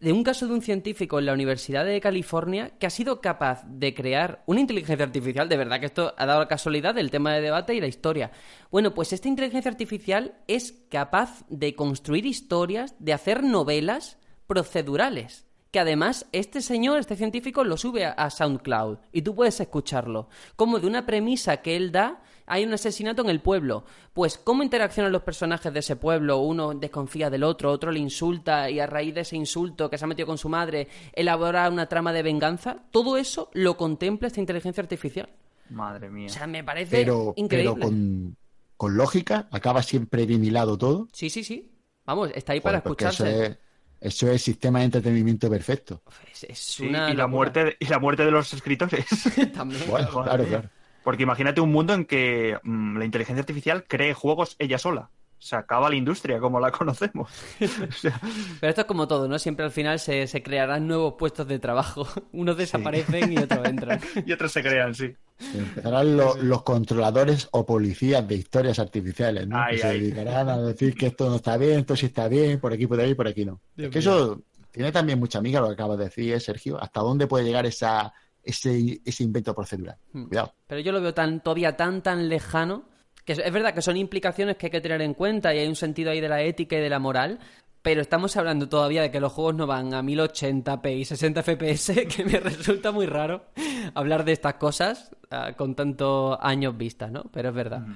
de 0.00 0.12
un 0.12 0.22
caso 0.22 0.46
de 0.46 0.54
un 0.54 0.62
científico 0.62 1.18
en 1.18 1.26
la 1.26 1.32
Universidad 1.32 1.84
de 1.84 2.00
California 2.00 2.70
que 2.78 2.86
ha 2.86 2.90
sido 2.90 3.20
capaz 3.20 3.64
de 3.66 3.94
crear 3.94 4.42
una 4.46 4.60
inteligencia 4.60 5.04
artificial. 5.04 5.48
De 5.48 5.56
verdad 5.56 5.80
que 5.80 5.86
esto 5.86 6.14
ha 6.16 6.26
dado 6.26 6.40
la 6.40 6.48
casualidad 6.48 6.94
del 6.94 7.10
tema 7.10 7.32
de 7.34 7.40
debate 7.40 7.74
y 7.74 7.80
la 7.80 7.86
historia. 7.86 8.30
Bueno, 8.70 8.94
pues 8.94 9.12
esta 9.12 9.28
inteligencia 9.28 9.70
artificial 9.70 10.34
es 10.46 10.72
capaz 10.90 11.44
de 11.48 11.74
construir 11.74 12.26
historias, 12.26 12.94
de 12.98 13.12
hacer 13.12 13.42
novelas 13.42 14.18
procedurales 14.46 15.48
que 15.70 15.80
además 15.80 16.26
este 16.32 16.62
señor, 16.62 16.98
este 16.98 17.16
científico, 17.16 17.64
lo 17.64 17.76
sube 17.76 18.06
a, 18.06 18.30
SoundCloud 18.30 18.98
y 19.12 19.22
tú 19.22 19.34
puedes 19.34 19.60
escucharlo. 19.60 20.28
Como 20.56 20.78
de 20.78 20.86
una 20.86 21.04
premisa 21.04 21.58
que 21.58 21.76
él 21.76 21.92
da, 21.92 22.22
hay 22.48 22.64
un 22.64 22.72
asesinato 22.72 23.22
en 23.22 23.30
el 23.30 23.40
pueblo. 23.40 23.84
Pues 24.12 24.38
cómo 24.38 24.62
interaccionan 24.62 25.12
los 25.12 25.22
personajes 25.22 25.72
de 25.72 25.80
ese 25.80 25.96
pueblo, 25.96 26.38
uno 26.38 26.74
desconfía 26.74 27.30
del 27.30 27.44
otro, 27.44 27.70
otro 27.70 27.90
le 27.90 28.00
insulta 28.00 28.70
y 28.70 28.80
a 28.80 28.86
raíz 28.86 29.14
de 29.14 29.20
ese 29.22 29.36
insulto 29.36 29.88
que 29.90 29.98
se 29.98 30.04
ha 30.04 30.08
metido 30.08 30.26
con 30.26 30.38
su 30.38 30.48
madre, 30.48 30.88
elabora 31.12 31.68
una 31.68 31.86
trama 31.86 32.12
de 32.12 32.22
venganza. 32.22 32.78
Todo 32.90 33.16
eso 33.16 33.50
lo 33.52 33.76
contempla 33.76 34.28
esta 34.28 34.40
inteligencia 34.40 34.82
artificial. 34.82 35.28
Madre 35.70 36.08
mía. 36.10 36.26
O 36.26 36.30
sea, 36.30 36.46
me 36.46 36.64
parece 36.64 36.96
Pero, 36.96 37.34
increíble. 37.36 37.74
pero 37.74 37.86
con, 37.88 38.36
con 38.76 38.96
lógica, 38.96 39.48
acaba 39.50 39.82
siempre 39.82 40.24
bien 40.26 40.44
hilado 40.44 40.78
todo. 40.78 41.08
Sí, 41.12 41.28
sí, 41.30 41.44
sí. 41.44 41.70
Vamos, 42.06 42.30
está 42.34 42.54
ahí 42.54 42.60
para 42.60 42.78
eso 42.78 42.88
escucharse. 42.88 43.46
es, 43.46 43.58
eso 44.00 44.30
es 44.30 44.40
sistema 44.40 44.78
de 44.78 44.86
entretenimiento 44.86 45.50
perfecto. 45.50 46.02
Es, 46.32 46.44
es 46.44 46.58
Sí, 46.58 46.86
y, 46.86 46.90
la 46.90 47.26
muerte 47.26 47.64
de, 47.64 47.76
y 47.78 47.86
la 47.86 47.98
muerte 47.98 48.24
de 48.24 48.30
los 48.30 48.52
escritores. 48.54 49.04
También. 49.54 49.82
Bueno, 49.88 50.08
claro, 50.22 50.44
claro. 50.46 50.70
Porque 51.08 51.22
imagínate 51.22 51.62
un 51.62 51.72
mundo 51.72 51.94
en 51.94 52.04
que 52.04 52.58
mm, 52.62 52.98
la 52.98 53.04
inteligencia 53.06 53.40
artificial 53.40 53.84
cree 53.88 54.12
juegos 54.12 54.56
ella 54.58 54.76
sola. 54.76 55.08
Se 55.38 55.56
acaba 55.56 55.88
la 55.88 55.94
industria 55.96 56.38
como 56.38 56.60
la 56.60 56.70
conocemos. 56.78 57.30
O 57.62 57.92
sea, 57.92 58.20
Pero 58.60 58.68
esto 58.68 58.82
es 58.82 58.86
como 58.86 59.08
todo, 59.08 59.26
¿no? 59.26 59.38
Siempre 59.38 59.64
al 59.64 59.70
final 59.70 59.98
se, 60.00 60.26
se 60.26 60.42
crearán 60.42 60.86
nuevos 60.86 61.14
puestos 61.18 61.48
de 61.48 61.58
trabajo. 61.58 62.06
Unos 62.32 62.58
desaparecen 62.58 63.32
y 63.32 63.38
otros 63.38 63.66
entran. 63.66 63.98
y 64.26 64.32
otros 64.32 64.52
se 64.52 64.60
crean, 64.62 64.94
sí. 64.94 65.14
Empezarán 65.54 66.14
lo- 66.14 66.36
los 66.42 66.62
controladores 66.62 67.48
o 67.52 67.64
policías 67.64 68.28
de 68.28 68.34
historias 68.34 68.78
artificiales, 68.78 69.48
¿no? 69.48 69.58
Ay, 69.58 69.76
que 69.76 69.80
se 69.82 69.88
dedicarán 69.88 70.50
a 70.50 70.58
decir 70.58 70.94
que 70.94 71.06
esto 71.06 71.30
no 71.30 71.36
está 71.36 71.56
bien, 71.56 71.78
esto 71.78 71.96
sí 71.96 72.04
está 72.04 72.28
bien, 72.28 72.60
por 72.60 72.74
aquí, 72.74 72.86
por 72.86 73.00
ahí, 73.00 73.14
por 73.14 73.28
aquí 73.28 73.46
no. 73.46 73.62
Es 73.78 73.88
que 73.88 74.00
eso 74.00 74.42
tiene 74.70 74.92
también 74.92 75.18
mucha 75.18 75.38
amiga 75.38 75.60
lo 75.62 75.68
que 75.68 75.72
acabas 75.72 75.96
de 75.96 76.04
decir, 76.04 76.34
¿eh, 76.34 76.38
Sergio. 76.40 76.78
¿Hasta 76.82 77.00
dónde 77.00 77.26
puede 77.26 77.46
llegar 77.46 77.64
esa, 77.64 78.12
ese, 78.48 79.00
ese 79.04 79.22
invento 79.22 79.54
procedural? 79.54 79.96
Hmm. 80.12 80.24
Cuidado. 80.24 80.54
Pero 80.66 80.80
yo 80.80 80.92
lo 80.92 81.00
veo 81.00 81.14
tan, 81.14 81.42
todavía 81.42 81.76
tan, 81.76 82.02
tan 82.02 82.28
lejano, 82.28 82.88
que 83.24 83.34
es, 83.34 83.38
es 83.38 83.52
verdad 83.52 83.74
que 83.74 83.82
son 83.82 83.96
implicaciones 83.96 84.56
que 84.56 84.66
hay 84.66 84.70
que 84.70 84.80
tener 84.80 85.02
en 85.02 85.14
cuenta 85.14 85.54
y 85.54 85.58
hay 85.58 85.68
un 85.68 85.76
sentido 85.76 86.10
ahí 86.10 86.20
de 86.20 86.28
la 86.28 86.42
ética 86.42 86.76
y 86.76 86.80
de 86.80 86.88
la 86.88 86.98
moral, 86.98 87.38
pero 87.88 88.02
estamos 88.02 88.36
hablando 88.36 88.68
todavía 88.68 89.00
de 89.00 89.10
que 89.10 89.18
los 89.18 89.32
juegos 89.32 89.54
no 89.54 89.66
van 89.66 89.94
a 89.94 90.02
1080p 90.02 90.98
y 90.98 91.04
60 91.06 91.42
fps, 91.42 91.92
que 92.14 92.22
me 92.22 92.38
resulta 92.38 92.92
muy 92.92 93.06
raro 93.06 93.46
hablar 93.94 94.26
de 94.26 94.32
estas 94.32 94.56
cosas 94.56 95.16
ah, 95.30 95.54
con 95.56 95.74
tantos 95.74 96.36
años 96.42 96.76
vista, 96.76 97.08
¿no? 97.08 97.22
Pero 97.32 97.48
es 97.48 97.54
verdad. 97.54 97.86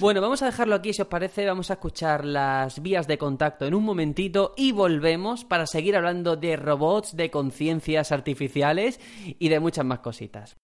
Bueno, 0.00 0.20
vamos 0.20 0.42
a 0.42 0.46
dejarlo 0.46 0.74
aquí, 0.74 0.92
si 0.92 1.02
os 1.02 1.06
parece, 1.06 1.46
vamos 1.46 1.70
a 1.70 1.74
escuchar 1.74 2.24
las 2.24 2.82
vías 2.82 3.06
de 3.06 3.18
contacto 3.18 3.66
en 3.66 3.74
un 3.76 3.84
momentito 3.84 4.52
y 4.56 4.72
volvemos 4.72 5.44
para 5.44 5.68
seguir 5.68 5.94
hablando 5.94 6.34
de 6.34 6.56
robots, 6.56 7.14
de 7.14 7.30
conciencias 7.30 8.10
artificiales 8.10 8.98
y 9.38 9.48
de 9.48 9.60
muchas 9.60 9.84
más 9.84 10.00
cositas. 10.00 10.56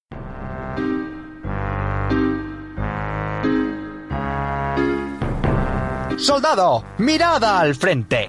Soldado, 6.16 6.82
mirada 6.98 7.60
al 7.60 7.76
frente. 7.76 8.28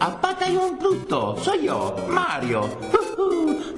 amigos, 0.00 0.18
a 0.18 0.20
Batallón 0.20 0.78
Pluto, 0.78 1.36
soy 1.42 1.66
yo, 1.66 1.96
Mario. 2.08 2.68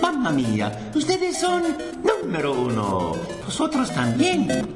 Mamma 0.01 0.31
mía, 0.31 0.91
ustedes 0.95 1.39
son 1.39 1.63
número 2.03 2.53
uno. 2.53 3.13
Vosotros 3.45 3.91
también. 3.93 4.75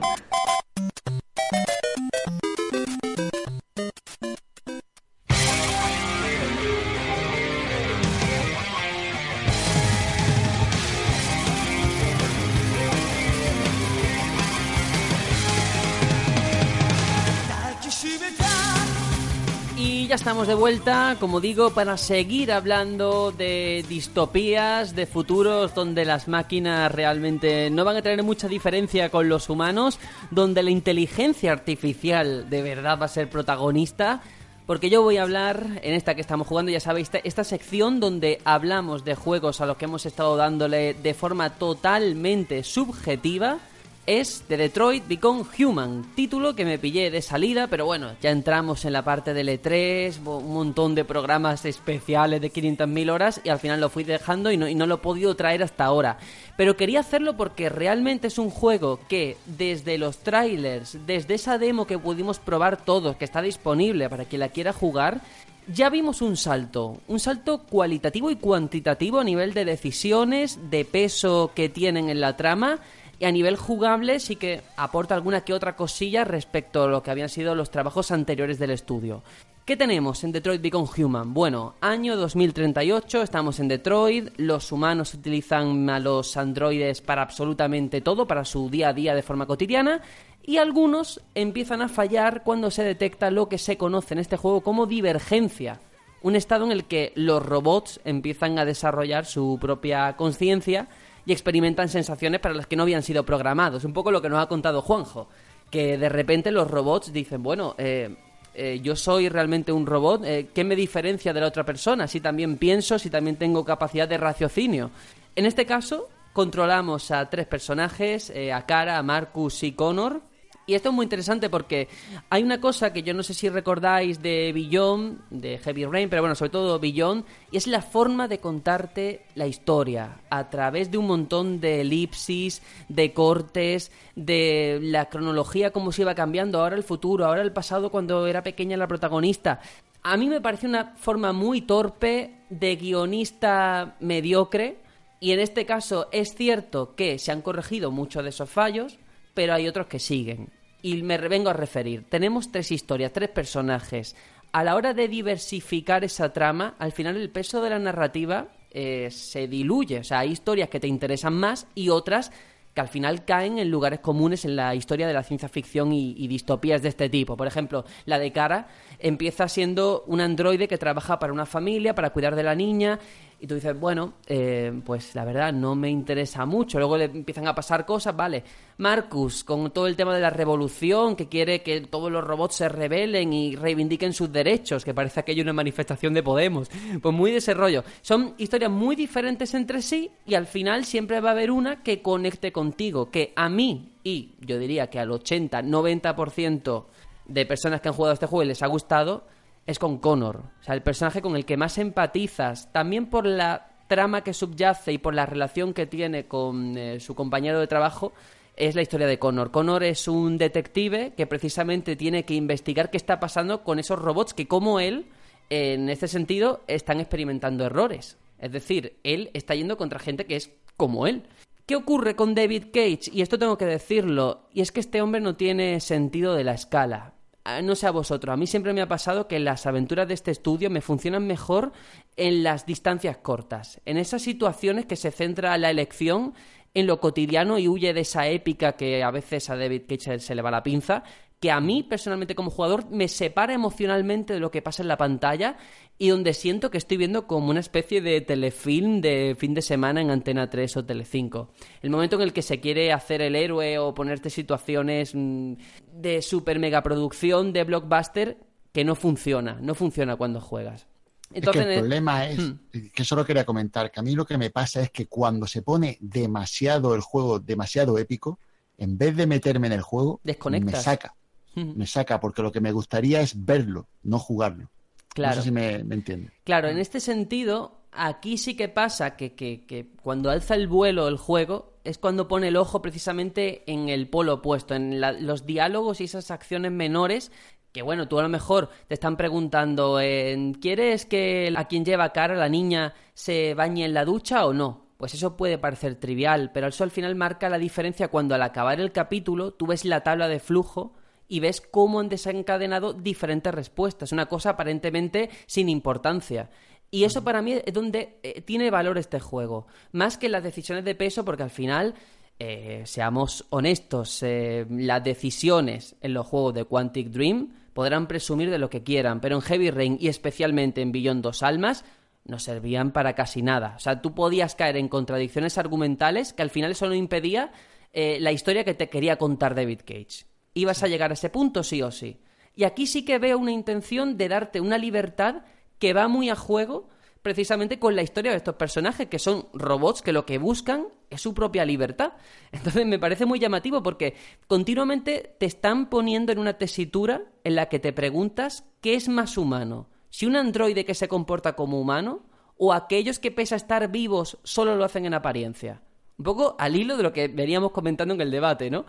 De 20.44 20.54
vuelta, 20.54 21.16
como 21.18 21.40
digo, 21.40 21.70
para 21.70 21.96
seguir 21.96 22.52
hablando 22.52 23.32
de 23.32 23.82
distopías, 23.88 24.94
de 24.94 25.06
futuros 25.06 25.74
donde 25.74 26.04
las 26.04 26.28
máquinas 26.28 26.92
realmente 26.92 27.70
no 27.70 27.86
van 27.86 27.96
a 27.96 28.02
tener 28.02 28.22
mucha 28.22 28.46
diferencia 28.46 29.08
con 29.08 29.30
los 29.30 29.48
humanos, 29.48 29.98
donde 30.30 30.62
la 30.62 30.70
inteligencia 30.70 31.52
artificial 31.52 32.50
de 32.50 32.62
verdad 32.62 32.98
va 33.00 33.06
a 33.06 33.08
ser 33.08 33.30
protagonista. 33.30 34.20
Porque 34.66 34.90
yo 34.90 35.02
voy 35.02 35.16
a 35.16 35.22
hablar 35.22 35.80
en 35.82 35.94
esta 35.94 36.14
que 36.14 36.20
estamos 36.20 36.46
jugando, 36.46 36.70
ya 36.70 36.80
sabéis, 36.80 37.10
esta 37.24 37.42
sección 37.42 37.98
donde 37.98 38.40
hablamos 38.44 39.04
de 39.04 39.14
juegos 39.14 39.62
a 39.62 39.66
los 39.66 39.78
que 39.78 39.86
hemos 39.86 40.04
estado 40.04 40.36
dándole 40.36 40.92
de 40.92 41.14
forma 41.14 41.50
totalmente 41.50 42.62
subjetiva 42.62 43.58
es 44.06 44.44
The 44.46 44.56
Detroit 44.56 45.08
Become 45.08 45.44
Human, 45.58 46.04
título 46.14 46.54
que 46.54 46.64
me 46.64 46.78
pillé 46.78 47.10
de 47.10 47.20
salida, 47.22 47.66
pero 47.66 47.86
bueno, 47.86 48.12
ya 48.22 48.30
entramos 48.30 48.84
en 48.84 48.92
la 48.92 49.02
parte 49.02 49.34
del 49.34 49.48
E3, 49.48 50.22
bo- 50.22 50.38
un 50.38 50.54
montón 50.54 50.94
de 50.94 51.04
programas 51.04 51.64
especiales 51.64 52.40
de 52.40 52.52
500.000 52.52 53.10
horas 53.10 53.40
y 53.42 53.48
al 53.48 53.58
final 53.58 53.80
lo 53.80 53.90
fui 53.90 54.04
dejando 54.04 54.52
y 54.52 54.56
no, 54.56 54.68
y 54.68 54.76
no 54.76 54.86
lo 54.86 54.94
he 54.96 54.98
podido 54.98 55.34
traer 55.34 55.64
hasta 55.64 55.84
ahora. 55.86 56.18
Pero 56.56 56.76
quería 56.76 57.00
hacerlo 57.00 57.36
porque 57.36 57.68
realmente 57.68 58.28
es 58.28 58.38
un 58.38 58.50
juego 58.50 59.00
que 59.08 59.36
desde 59.46 59.98
los 59.98 60.18
trailers, 60.18 60.98
desde 61.04 61.34
esa 61.34 61.58
demo 61.58 61.86
que 61.88 61.98
pudimos 61.98 62.38
probar 62.38 62.76
todos, 62.76 63.16
que 63.16 63.24
está 63.24 63.42
disponible 63.42 64.08
para 64.08 64.24
quien 64.24 64.40
la 64.40 64.50
quiera 64.50 64.72
jugar, 64.72 65.20
ya 65.68 65.90
vimos 65.90 66.22
un 66.22 66.36
salto, 66.36 66.98
un 67.08 67.18
salto 67.18 67.58
cualitativo 67.68 68.30
y 68.30 68.36
cuantitativo 68.36 69.18
a 69.18 69.24
nivel 69.24 69.52
de 69.52 69.64
decisiones, 69.64 70.70
de 70.70 70.84
peso 70.84 71.50
que 71.56 71.68
tienen 71.68 72.08
en 72.08 72.20
la 72.20 72.36
trama 72.36 72.78
y 73.18 73.24
a 73.24 73.32
nivel 73.32 73.56
jugable 73.56 74.20
sí 74.20 74.36
que 74.36 74.62
aporta 74.76 75.14
alguna 75.14 75.42
que 75.42 75.54
otra 75.54 75.76
cosilla 75.76 76.24
respecto 76.24 76.84
a 76.84 76.88
lo 76.88 77.02
que 77.02 77.10
habían 77.10 77.28
sido 77.28 77.54
los 77.54 77.70
trabajos 77.70 78.10
anteriores 78.10 78.58
del 78.58 78.70
estudio. 78.70 79.22
¿Qué 79.66 79.76
tenemos 79.76 80.22
en 80.22 80.30
Detroit 80.30 80.62
Become 80.62 80.88
Human? 80.96 81.34
Bueno, 81.34 81.74
año 81.80 82.16
2038, 82.16 83.22
estamos 83.22 83.58
en 83.58 83.66
Detroit, 83.66 84.28
los 84.36 84.70
humanos 84.70 85.12
utilizan 85.12 85.90
a 85.90 85.98
los 85.98 86.36
androides 86.36 87.00
para 87.00 87.22
absolutamente 87.22 88.00
todo, 88.00 88.28
para 88.28 88.44
su 88.44 88.70
día 88.70 88.90
a 88.90 88.92
día 88.92 89.12
de 89.16 89.24
forma 89.24 89.46
cotidiana, 89.46 90.02
y 90.44 90.58
algunos 90.58 91.20
empiezan 91.34 91.82
a 91.82 91.88
fallar 91.88 92.44
cuando 92.44 92.70
se 92.70 92.84
detecta 92.84 93.32
lo 93.32 93.48
que 93.48 93.58
se 93.58 93.76
conoce 93.76 94.14
en 94.14 94.20
este 94.20 94.36
juego 94.36 94.60
como 94.60 94.86
divergencia. 94.86 95.80
Un 96.22 96.36
estado 96.36 96.64
en 96.64 96.70
el 96.70 96.84
que 96.84 97.12
los 97.16 97.44
robots 97.44 98.00
empiezan 98.04 98.60
a 98.60 98.64
desarrollar 98.64 99.26
su 99.26 99.58
propia 99.60 100.14
conciencia 100.16 100.86
y 101.26 101.32
experimentan 101.32 101.88
sensaciones 101.88 102.40
para 102.40 102.54
las 102.54 102.66
que 102.66 102.76
no 102.76 102.84
habían 102.84 103.02
sido 103.02 103.26
programados. 103.26 103.84
Un 103.84 103.92
poco 103.92 104.10
lo 104.10 104.22
que 104.22 104.30
nos 104.30 104.42
ha 104.42 104.46
contado 104.46 104.80
Juanjo, 104.80 105.28
que 105.70 105.98
de 105.98 106.08
repente 106.08 106.50
los 106.50 106.70
robots 106.70 107.12
dicen, 107.12 107.42
bueno, 107.42 107.74
eh, 107.76 108.16
eh, 108.58 108.80
yo 108.82 108.96
soy 108.96 109.28
realmente 109.28 109.70
un 109.70 109.84
robot, 109.84 110.24
eh, 110.24 110.48
¿qué 110.54 110.64
me 110.64 110.74
diferencia 110.74 111.34
de 111.34 111.40
la 111.42 111.48
otra 111.48 111.66
persona? 111.66 112.08
Si 112.08 112.20
también 112.20 112.56
pienso, 112.56 112.98
si 112.98 113.10
también 113.10 113.36
tengo 113.36 113.62
capacidad 113.66 114.08
de 114.08 114.16
raciocinio. 114.16 114.90
En 115.34 115.44
este 115.44 115.66
caso, 115.66 116.08
controlamos 116.32 117.10
a 117.10 117.28
tres 117.28 117.46
personajes, 117.46 118.30
eh, 118.30 118.54
a 118.54 118.64
Cara, 118.64 118.96
a 118.96 119.02
Marcus 119.02 119.62
y 119.62 119.72
Connor, 119.72 120.22
y 120.66 120.74
esto 120.74 120.88
es 120.88 120.94
muy 120.94 121.04
interesante 121.04 121.48
porque 121.48 121.88
hay 122.28 122.42
una 122.42 122.60
cosa 122.60 122.92
que 122.92 123.02
yo 123.02 123.14
no 123.14 123.22
sé 123.22 123.34
si 123.34 123.48
recordáis 123.48 124.20
de 124.20 124.50
Beyond, 124.52 125.20
de 125.30 125.58
Heavy 125.58 125.84
Rain, 125.84 126.10
pero 126.10 126.22
bueno, 126.22 126.34
sobre 126.34 126.50
todo 126.50 126.80
Beyond, 126.80 127.24
y 127.52 127.56
es 127.56 127.68
la 127.68 127.82
forma 127.82 128.26
de 128.26 128.40
contarte 128.40 129.22
la 129.36 129.46
historia 129.46 130.20
a 130.28 130.50
través 130.50 130.90
de 130.90 130.98
un 130.98 131.06
montón 131.06 131.60
de 131.60 131.82
elipsis, 131.82 132.62
de 132.88 133.12
cortes, 133.12 133.92
de 134.16 134.80
la 134.82 135.08
cronología, 135.08 135.70
cómo 135.70 135.92
se 135.92 136.02
iba 136.02 136.16
cambiando, 136.16 136.60
ahora 136.60 136.76
el 136.76 136.82
futuro, 136.82 137.26
ahora 137.26 137.42
el 137.42 137.52
pasado 137.52 137.90
cuando 137.90 138.26
era 138.26 138.42
pequeña 138.42 138.76
la 138.76 138.88
protagonista. 138.88 139.60
A 140.02 140.16
mí 140.16 140.28
me 140.28 140.40
parece 140.40 140.66
una 140.66 140.94
forma 140.96 141.32
muy 141.32 141.60
torpe 141.60 142.38
de 142.50 142.74
guionista 142.76 143.94
mediocre, 144.00 144.78
y 145.20 145.30
en 145.30 145.40
este 145.40 145.64
caso 145.64 146.08
es 146.12 146.34
cierto 146.34 146.94
que 146.94 147.18
se 147.18 147.32
han 147.32 147.40
corregido 147.40 147.90
muchos 147.90 148.22
de 148.24 148.30
esos 148.30 148.50
fallos, 148.50 148.98
pero 149.36 149.52
hay 149.52 149.68
otros 149.68 149.86
que 149.86 149.98
siguen. 149.98 150.48
Y 150.80 151.02
me 151.02 151.18
vengo 151.18 151.50
a 151.50 151.52
referir. 151.52 152.06
Tenemos 152.08 152.50
tres 152.50 152.72
historias, 152.72 153.12
tres 153.12 153.28
personajes. 153.28 154.16
A 154.50 154.64
la 154.64 154.74
hora 154.74 154.94
de 154.94 155.08
diversificar 155.08 156.04
esa 156.04 156.32
trama, 156.32 156.74
al 156.78 156.92
final 156.92 157.16
el 157.16 157.28
peso 157.28 157.60
de 157.60 157.68
la 157.68 157.78
narrativa 157.78 158.48
eh, 158.70 159.10
se 159.10 159.46
diluye. 159.46 159.98
O 159.98 160.04
sea, 160.04 160.20
hay 160.20 160.32
historias 160.32 160.70
que 160.70 160.80
te 160.80 160.88
interesan 160.88 161.34
más 161.34 161.66
y 161.74 161.90
otras 161.90 162.32
que 162.72 162.80
al 162.80 162.88
final 162.88 163.26
caen 163.26 163.58
en 163.58 163.70
lugares 163.70 164.00
comunes 164.00 164.46
en 164.46 164.56
la 164.56 164.74
historia 164.74 165.06
de 165.06 165.12
la 165.12 165.22
ciencia 165.22 165.50
ficción 165.50 165.92
y, 165.92 166.14
y 166.16 166.28
distopías 166.28 166.80
de 166.80 166.88
este 166.88 167.10
tipo. 167.10 167.36
Por 167.36 167.46
ejemplo, 167.46 167.84
la 168.06 168.18
de 168.18 168.32
Cara 168.32 168.68
empieza 168.98 169.48
siendo 169.48 170.02
un 170.06 170.22
androide 170.22 170.66
que 170.66 170.78
trabaja 170.78 171.18
para 171.18 171.32
una 171.34 171.46
familia, 171.46 171.94
para 171.94 172.10
cuidar 172.10 172.36
de 172.36 172.42
la 172.42 172.54
niña, 172.54 172.98
y 173.38 173.46
tú 173.46 173.54
dices, 173.54 173.78
bueno, 173.78 174.14
eh, 174.26 174.72
pues 174.84 175.14
la 175.14 175.24
verdad 175.24 175.52
no 175.52 175.74
me 175.74 175.90
interesa 175.90 176.46
mucho. 176.46 176.78
Luego 176.78 176.96
le 176.96 177.04
empiezan 177.04 177.46
a 177.46 177.54
pasar 177.54 177.84
cosas, 177.84 178.16
vale. 178.16 178.42
Marcus, 178.78 179.44
con 179.44 179.70
todo 179.72 179.86
el 179.86 179.96
tema 179.96 180.14
de 180.14 180.22
la 180.22 180.30
revolución, 180.30 181.16
que 181.16 181.28
quiere 181.28 181.62
que 181.62 181.82
todos 181.82 182.10
los 182.10 182.24
robots 182.24 182.56
se 182.56 182.68
rebelen 182.68 183.34
y 183.34 183.54
reivindiquen 183.54 184.14
sus 184.14 184.32
derechos, 184.32 184.84
que 184.84 184.94
parece 184.94 185.20
aquello 185.20 185.42
una 185.42 185.52
manifestación 185.52 186.14
de 186.14 186.22
Podemos. 186.22 186.70
Pues 187.02 187.14
muy 187.14 187.30
de 187.30 187.38
ese 187.38 187.52
rollo. 187.52 187.84
Son 188.00 188.34
historias 188.38 188.70
muy 188.70 188.96
diferentes 188.96 189.52
entre 189.54 189.82
sí 189.82 190.10
y 190.24 190.34
al 190.34 190.46
final 190.46 190.86
siempre 190.86 191.20
va 191.20 191.30
a 191.30 191.32
haber 191.32 191.50
una 191.50 191.82
que 191.82 192.00
conecte 192.00 192.52
contigo, 192.52 193.10
que 193.10 193.34
a 193.36 193.50
mí, 193.50 193.92
y 194.02 194.34
yo 194.40 194.58
diría 194.58 194.88
que 194.88 194.98
al 194.98 195.10
80-90% 195.10 196.84
de 197.26 197.44
personas 197.44 197.80
que 197.80 197.88
han 197.88 197.94
jugado 197.94 198.14
este 198.14 198.26
juego 198.26 198.44
les 198.44 198.62
ha 198.62 198.66
gustado, 198.66 199.26
es 199.66 199.78
con 199.78 199.98
Connor. 199.98 200.36
O 200.60 200.62
sea, 200.62 200.74
el 200.74 200.82
personaje 200.82 201.22
con 201.22 201.36
el 201.36 201.44
que 201.44 201.56
más 201.56 201.78
empatizas, 201.78 202.72
también 202.72 203.06
por 203.06 203.26
la 203.26 203.70
trama 203.88 204.22
que 204.22 204.34
subyace 204.34 204.92
y 204.92 204.98
por 204.98 205.14
la 205.14 205.26
relación 205.26 205.72
que 205.72 205.86
tiene 205.86 206.26
con 206.26 206.76
eh, 206.76 207.00
su 207.00 207.14
compañero 207.14 207.60
de 207.60 207.66
trabajo, 207.66 208.12
es 208.56 208.74
la 208.74 208.82
historia 208.82 209.06
de 209.06 209.18
Connor. 209.18 209.50
Connor 209.50 209.84
es 209.84 210.08
un 210.08 210.38
detective 210.38 211.12
que 211.16 211.26
precisamente 211.26 211.94
tiene 211.94 212.24
que 212.24 212.34
investigar 212.34 212.90
qué 212.90 212.96
está 212.96 213.20
pasando 213.20 213.62
con 213.62 213.78
esos 213.78 213.98
robots 213.98 214.34
que, 214.34 214.48
como 214.48 214.80
él, 214.80 215.06
en 215.50 215.88
este 215.90 216.08
sentido, 216.08 216.62
están 216.66 217.00
experimentando 217.00 217.64
errores. 217.64 218.16
Es 218.38 218.52
decir, 218.52 218.96
él 219.04 219.30
está 219.34 219.54
yendo 219.54 219.76
contra 219.76 219.98
gente 219.98 220.26
que 220.26 220.36
es 220.36 220.50
como 220.76 221.06
él. 221.06 221.24
¿Qué 221.66 221.76
ocurre 221.76 222.16
con 222.16 222.34
David 222.34 222.66
Cage? 222.72 223.10
Y 223.12 223.22
esto 223.22 223.38
tengo 223.38 223.58
que 223.58 223.66
decirlo, 223.66 224.46
y 224.52 224.60
es 224.60 224.72
que 224.72 224.80
este 224.80 225.02
hombre 225.02 225.20
no 225.20 225.36
tiene 225.36 225.80
sentido 225.80 226.34
de 226.34 226.44
la 226.44 226.52
escala. 226.52 227.15
No 227.62 227.76
sé 227.76 227.86
a 227.86 227.92
vosotros, 227.92 228.32
a 228.32 228.36
mí 228.36 228.46
siempre 228.46 228.72
me 228.72 228.82
ha 228.82 228.88
pasado 228.88 229.28
que 229.28 229.38
las 229.38 229.66
aventuras 229.66 230.08
de 230.08 230.14
este 230.14 230.32
estudio 230.32 230.68
me 230.68 230.80
funcionan 230.80 231.26
mejor 231.26 231.72
en 232.16 232.42
las 232.42 232.66
distancias 232.66 233.18
cortas, 233.18 233.80
en 233.84 233.98
esas 233.98 234.22
situaciones 234.22 234.86
que 234.86 234.96
se 234.96 235.12
centra 235.12 235.56
la 235.56 235.70
elección 235.70 236.34
en 236.74 236.86
lo 236.86 237.00
cotidiano 237.00 237.58
y 237.58 237.68
huye 237.68 237.94
de 237.94 238.00
esa 238.00 238.26
épica 238.28 238.72
que 238.72 239.02
a 239.02 239.10
veces 239.10 239.48
a 239.48 239.56
David 239.56 239.82
Cage 239.88 240.18
se 240.18 240.34
le 240.34 240.42
va 240.42 240.50
la 240.50 240.62
pinza, 240.62 241.04
que 241.40 241.50
a 241.50 241.60
mí 241.60 241.82
personalmente 241.82 242.34
como 242.34 242.50
jugador 242.50 242.90
me 242.90 243.08
separa 243.08 243.54
emocionalmente 243.54 244.34
de 244.34 244.40
lo 244.40 244.50
que 244.50 244.62
pasa 244.62 244.82
en 244.82 244.88
la 244.88 244.96
pantalla 244.96 245.56
y 245.98 246.08
donde 246.08 246.34
siento 246.34 246.70
que 246.70 246.78
estoy 246.78 246.96
viendo 246.96 247.26
como 247.26 247.50
una 247.50 247.60
especie 247.60 248.00
de 248.00 248.20
telefilm 248.20 249.00
de 249.00 249.34
fin 249.38 249.54
de 249.54 249.62
semana 249.62 250.00
en 250.00 250.10
Antena 250.10 250.50
3 250.50 250.76
o 250.76 250.84
Telecinco. 250.84 251.50
El 251.82 251.90
momento 251.90 252.16
en 252.16 252.22
el 252.22 252.32
que 252.32 252.42
se 252.42 252.60
quiere 252.60 252.92
hacer 252.92 253.22
el 253.22 253.34
héroe 253.34 253.78
o 253.78 253.94
ponerte 253.94 254.28
situaciones 254.28 255.12
mm, 255.14 255.54
de 255.92 256.22
super 256.22 256.58
mega 256.58 256.82
producción 256.82 257.52
de 257.52 257.64
blockbuster 257.64 258.38
que 258.72 258.84
no 258.84 258.94
funciona, 258.94 259.58
no 259.62 259.74
funciona 259.74 260.16
cuando 260.16 260.40
juegas. 260.40 260.86
Entonces, 261.32 261.62
es 261.62 261.66
que 261.66 261.74
el 261.74 261.80
problema 261.80 262.26
es, 262.26 262.38
hmm. 262.38 262.58
que 262.94 263.04
solo 263.04 263.24
quería 263.24 263.44
comentar, 263.44 263.90
que 263.90 263.98
a 263.98 264.02
mí 264.02 264.14
lo 264.14 264.26
que 264.26 264.38
me 264.38 264.50
pasa 264.50 264.82
es 264.82 264.90
que 264.90 265.06
cuando 265.06 265.46
se 265.46 265.62
pone 265.62 265.98
demasiado 266.00 266.94
el 266.94 267.00
juego, 267.00 267.40
demasiado 267.40 267.98
épico, 267.98 268.38
en 268.78 268.98
vez 268.98 269.16
de 269.16 269.26
meterme 269.26 269.66
en 269.66 269.72
el 269.72 269.82
juego, 269.82 270.20
Desconectas. 270.22 270.72
me 270.72 270.80
saca. 270.80 271.14
Hmm. 271.54 271.72
Me 271.74 271.86
saca, 271.86 272.20
porque 272.20 272.42
lo 272.42 272.52
que 272.52 272.60
me 272.60 272.70
gustaría 272.70 273.22
es 273.22 273.44
verlo, 273.44 273.88
no 274.02 274.18
jugarlo. 274.18 274.70
Claro. 275.16 275.36
No 275.36 275.42
sé 275.42 275.48
si 275.48 275.52
me, 275.52 275.82
me 275.84 275.94
entiende. 275.96 276.30
Claro, 276.44 276.68
en 276.68 276.78
este 276.78 277.00
sentido, 277.00 277.80
aquí 277.92 278.38
sí 278.38 278.54
que 278.56 278.68
pasa 278.68 279.16
que, 279.16 279.34
que, 279.34 279.66
que 279.66 279.88
cuando 280.02 280.30
alza 280.30 280.54
el 280.54 280.68
vuelo 280.68 281.08
el 281.08 281.16
juego 281.16 281.72
es 281.84 281.98
cuando 281.98 282.28
pone 282.28 282.48
el 282.48 282.56
ojo 282.56 282.82
precisamente 282.82 283.62
en 283.66 283.88
el 283.88 284.08
polo 284.08 284.34
opuesto, 284.34 284.74
en 284.74 285.00
la- 285.00 285.12
los 285.12 285.46
diálogos 285.46 286.00
y 286.00 286.04
esas 286.04 286.30
acciones 286.30 286.70
menores 286.72 287.32
que 287.72 287.82
bueno, 287.82 288.08
tú 288.08 288.18
a 288.18 288.22
lo 288.22 288.28
mejor 288.30 288.70
te 288.88 288.94
están 288.94 289.18
preguntando, 289.18 290.00
eh, 290.00 290.52
¿quieres 290.62 291.04
que 291.04 291.52
a 291.56 291.66
quien 291.68 291.84
lleva 291.84 292.10
cara, 292.12 292.34
la 292.34 292.48
niña, 292.48 292.94
se 293.12 293.52
bañe 293.52 293.84
en 293.84 293.92
la 293.92 294.06
ducha 294.06 294.46
o 294.46 294.54
no? 294.54 294.86
Pues 294.96 295.12
eso 295.12 295.36
puede 295.36 295.58
parecer 295.58 295.94
trivial, 295.96 296.52
pero 296.54 296.68
eso 296.68 296.84
al 296.84 296.90
final 296.90 297.14
marca 297.16 297.50
la 297.50 297.58
diferencia 297.58 298.08
cuando 298.08 298.34
al 298.34 298.40
acabar 298.42 298.80
el 298.80 298.92
capítulo 298.92 299.52
tú 299.52 299.66
ves 299.66 299.84
la 299.84 300.00
tabla 300.02 300.26
de 300.26 300.40
flujo 300.40 300.94
y 301.28 301.40
ves 301.40 301.60
cómo 301.60 302.00
han 302.00 302.08
desencadenado 302.08 302.92
diferentes 302.92 303.54
respuestas, 303.54 304.12
una 304.12 304.26
cosa 304.26 304.50
aparentemente 304.50 305.30
sin 305.46 305.68
importancia. 305.68 306.50
Y 306.90 307.04
eso 307.04 307.24
para 307.24 307.42
mí 307.42 307.54
es 307.64 307.72
donde 307.72 308.18
eh, 308.22 308.42
tiene 308.42 308.70
valor 308.70 308.98
este 308.98 309.20
juego, 309.20 309.66
más 309.92 310.18
que 310.18 310.28
las 310.28 310.42
decisiones 310.42 310.84
de 310.84 310.94
peso, 310.94 311.24
porque 311.24 311.42
al 311.42 311.50
final, 311.50 311.94
eh, 312.38 312.82
seamos 312.84 313.46
honestos, 313.50 314.22
eh, 314.22 314.66
las 314.70 315.02
decisiones 315.02 315.96
en 316.00 316.14
los 316.14 316.26
juegos 316.26 316.54
de 316.54 316.64
Quantic 316.64 317.08
Dream 317.08 317.54
podrán 317.72 318.06
presumir 318.06 318.50
de 318.50 318.58
lo 318.58 318.70
que 318.70 318.82
quieran, 318.82 319.20
pero 319.20 319.36
en 319.36 319.42
Heavy 319.42 319.70
Rain 319.70 319.98
y 320.00 320.08
especialmente 320.08 320.80
en 320.80 320.92
Beyond 320.92 321.22
Dos 321.22 321.42
Almas 321.42 321.84
no 322.24 322.38
servían 322.38 322.92
para 322.92 323.14
casi 323.14 323.42
nada. 323.42 323.74
O 323.76 323.78
sea, 323.78 324.00
tú 324.02 324.14
podías 324.14 324.54
caer 324.54 324.76
en 324.76 324.88
contradicciones 324.88 325.58
argumentales 325.58 326.32
que 326.32 326.42
al 326.42 326.50
final 326.50 326.72
eso 326.72 326.86
no 326.86 326.94
impedía 326.94 327.52
eh, 327.92 328.18
la 328.20 328.32
historia 328.32 328.64
que 328.64 328.74
te 328.74 328.88
quería 328.88 329.16
contar 329.16 329.54
David 329.54 329.80
Cage. 329.84 330.26
Ibas 330.56 330.82
a 330.82 330.88
llegar 330.88 331.10
a 331.10 331.14
ese 331.14 331.28
punto 331.28 331.62
sí 331.62 331.82
o 331.82 331.90
sí. 331.90 332.18
Y 332.54 332.64
aquí 332.64 332.86
sí 332.86 333.04
que 333.04 333.18
veo 333.18 333.36
una 333.36 333.52
intención 333.52 334.16
de 334.16 334.28
darte 334.28 334.62
una 334.62 334.78
libertad 334.78 335.42
que 335.78 335.92
va 335.92 336.08
muy 336.08 336.30
a 336.30 336.34
juego 336.34 336.88
precisamente 337.20 337.78
con 337.78 337.94
la 337.94 338.02
historia 338.02 338.30
de 338.30 338.38
estos 338.38 338.54
personajes, 338.54 339.08
que 339.08 339.18
son 339.18 339.48
robots 339.52 340.00
que 340.00 340.14
lo 340.14 340.24
que 340.24 340.38
buscan 340.38 340.86
es 341.10 341.20
su 341.20 341.34
propia 341.34 341.66
libertad. 341.66 342.14
Entonces 342.52 342.86
me 342.86 342.98
parece 342.98 343.26
muy 343.26 343.38
llamativo 343.38 343.82
porque 343.82 344.14
continuamente 344.46 345.36
te 345.38 345.44
están 345.44 345.90
poniendo 345.90 346.32
en 346.32 346.38
una 346.38 346.56
tesitura 346.56 347.24
en 347.44 347.54
la 347.54 347.68
que 347.68 347.78
te 347.78 347.92
preguntas 347.92 348.64
qué 348.80 348.94
es 348.94 349.10
más 349.10 349.36
humano, 349.36 349.90
si 350.08 350.24
un 350.24 350.36
androide 350.36 350.86
que 350.86 350.94
se 350.94 351.08
comporta 351.08 351.54
como 351.54 351.78
humano 351.78 352.24
o 352.56 352.72
aquellos 352.72 353.18
que 353.18 353.30
pese 353.30 353.54
a 353.54 353.58
estar 353.58 353.90
vivos 353.90 354.38
solo 354.42 354.74
lo 354.74 354.84
hacen 354.84 355.04
en 355.04 355.12
apariencia. 355.12 355.82
Un 356.18 356.24
poco 356.24 356.56
al 356.58 356.76
hilo 356.76 356.96
de 356.96 357.02
lo 357.02 357.12
que 357.12 357.28
veníamos 357.28 357.72
comentando 357.72 358.14
en 358.14 358.20
el 358.20 358.30
debate, 358.30 358.70
¿no? 358.70 358.86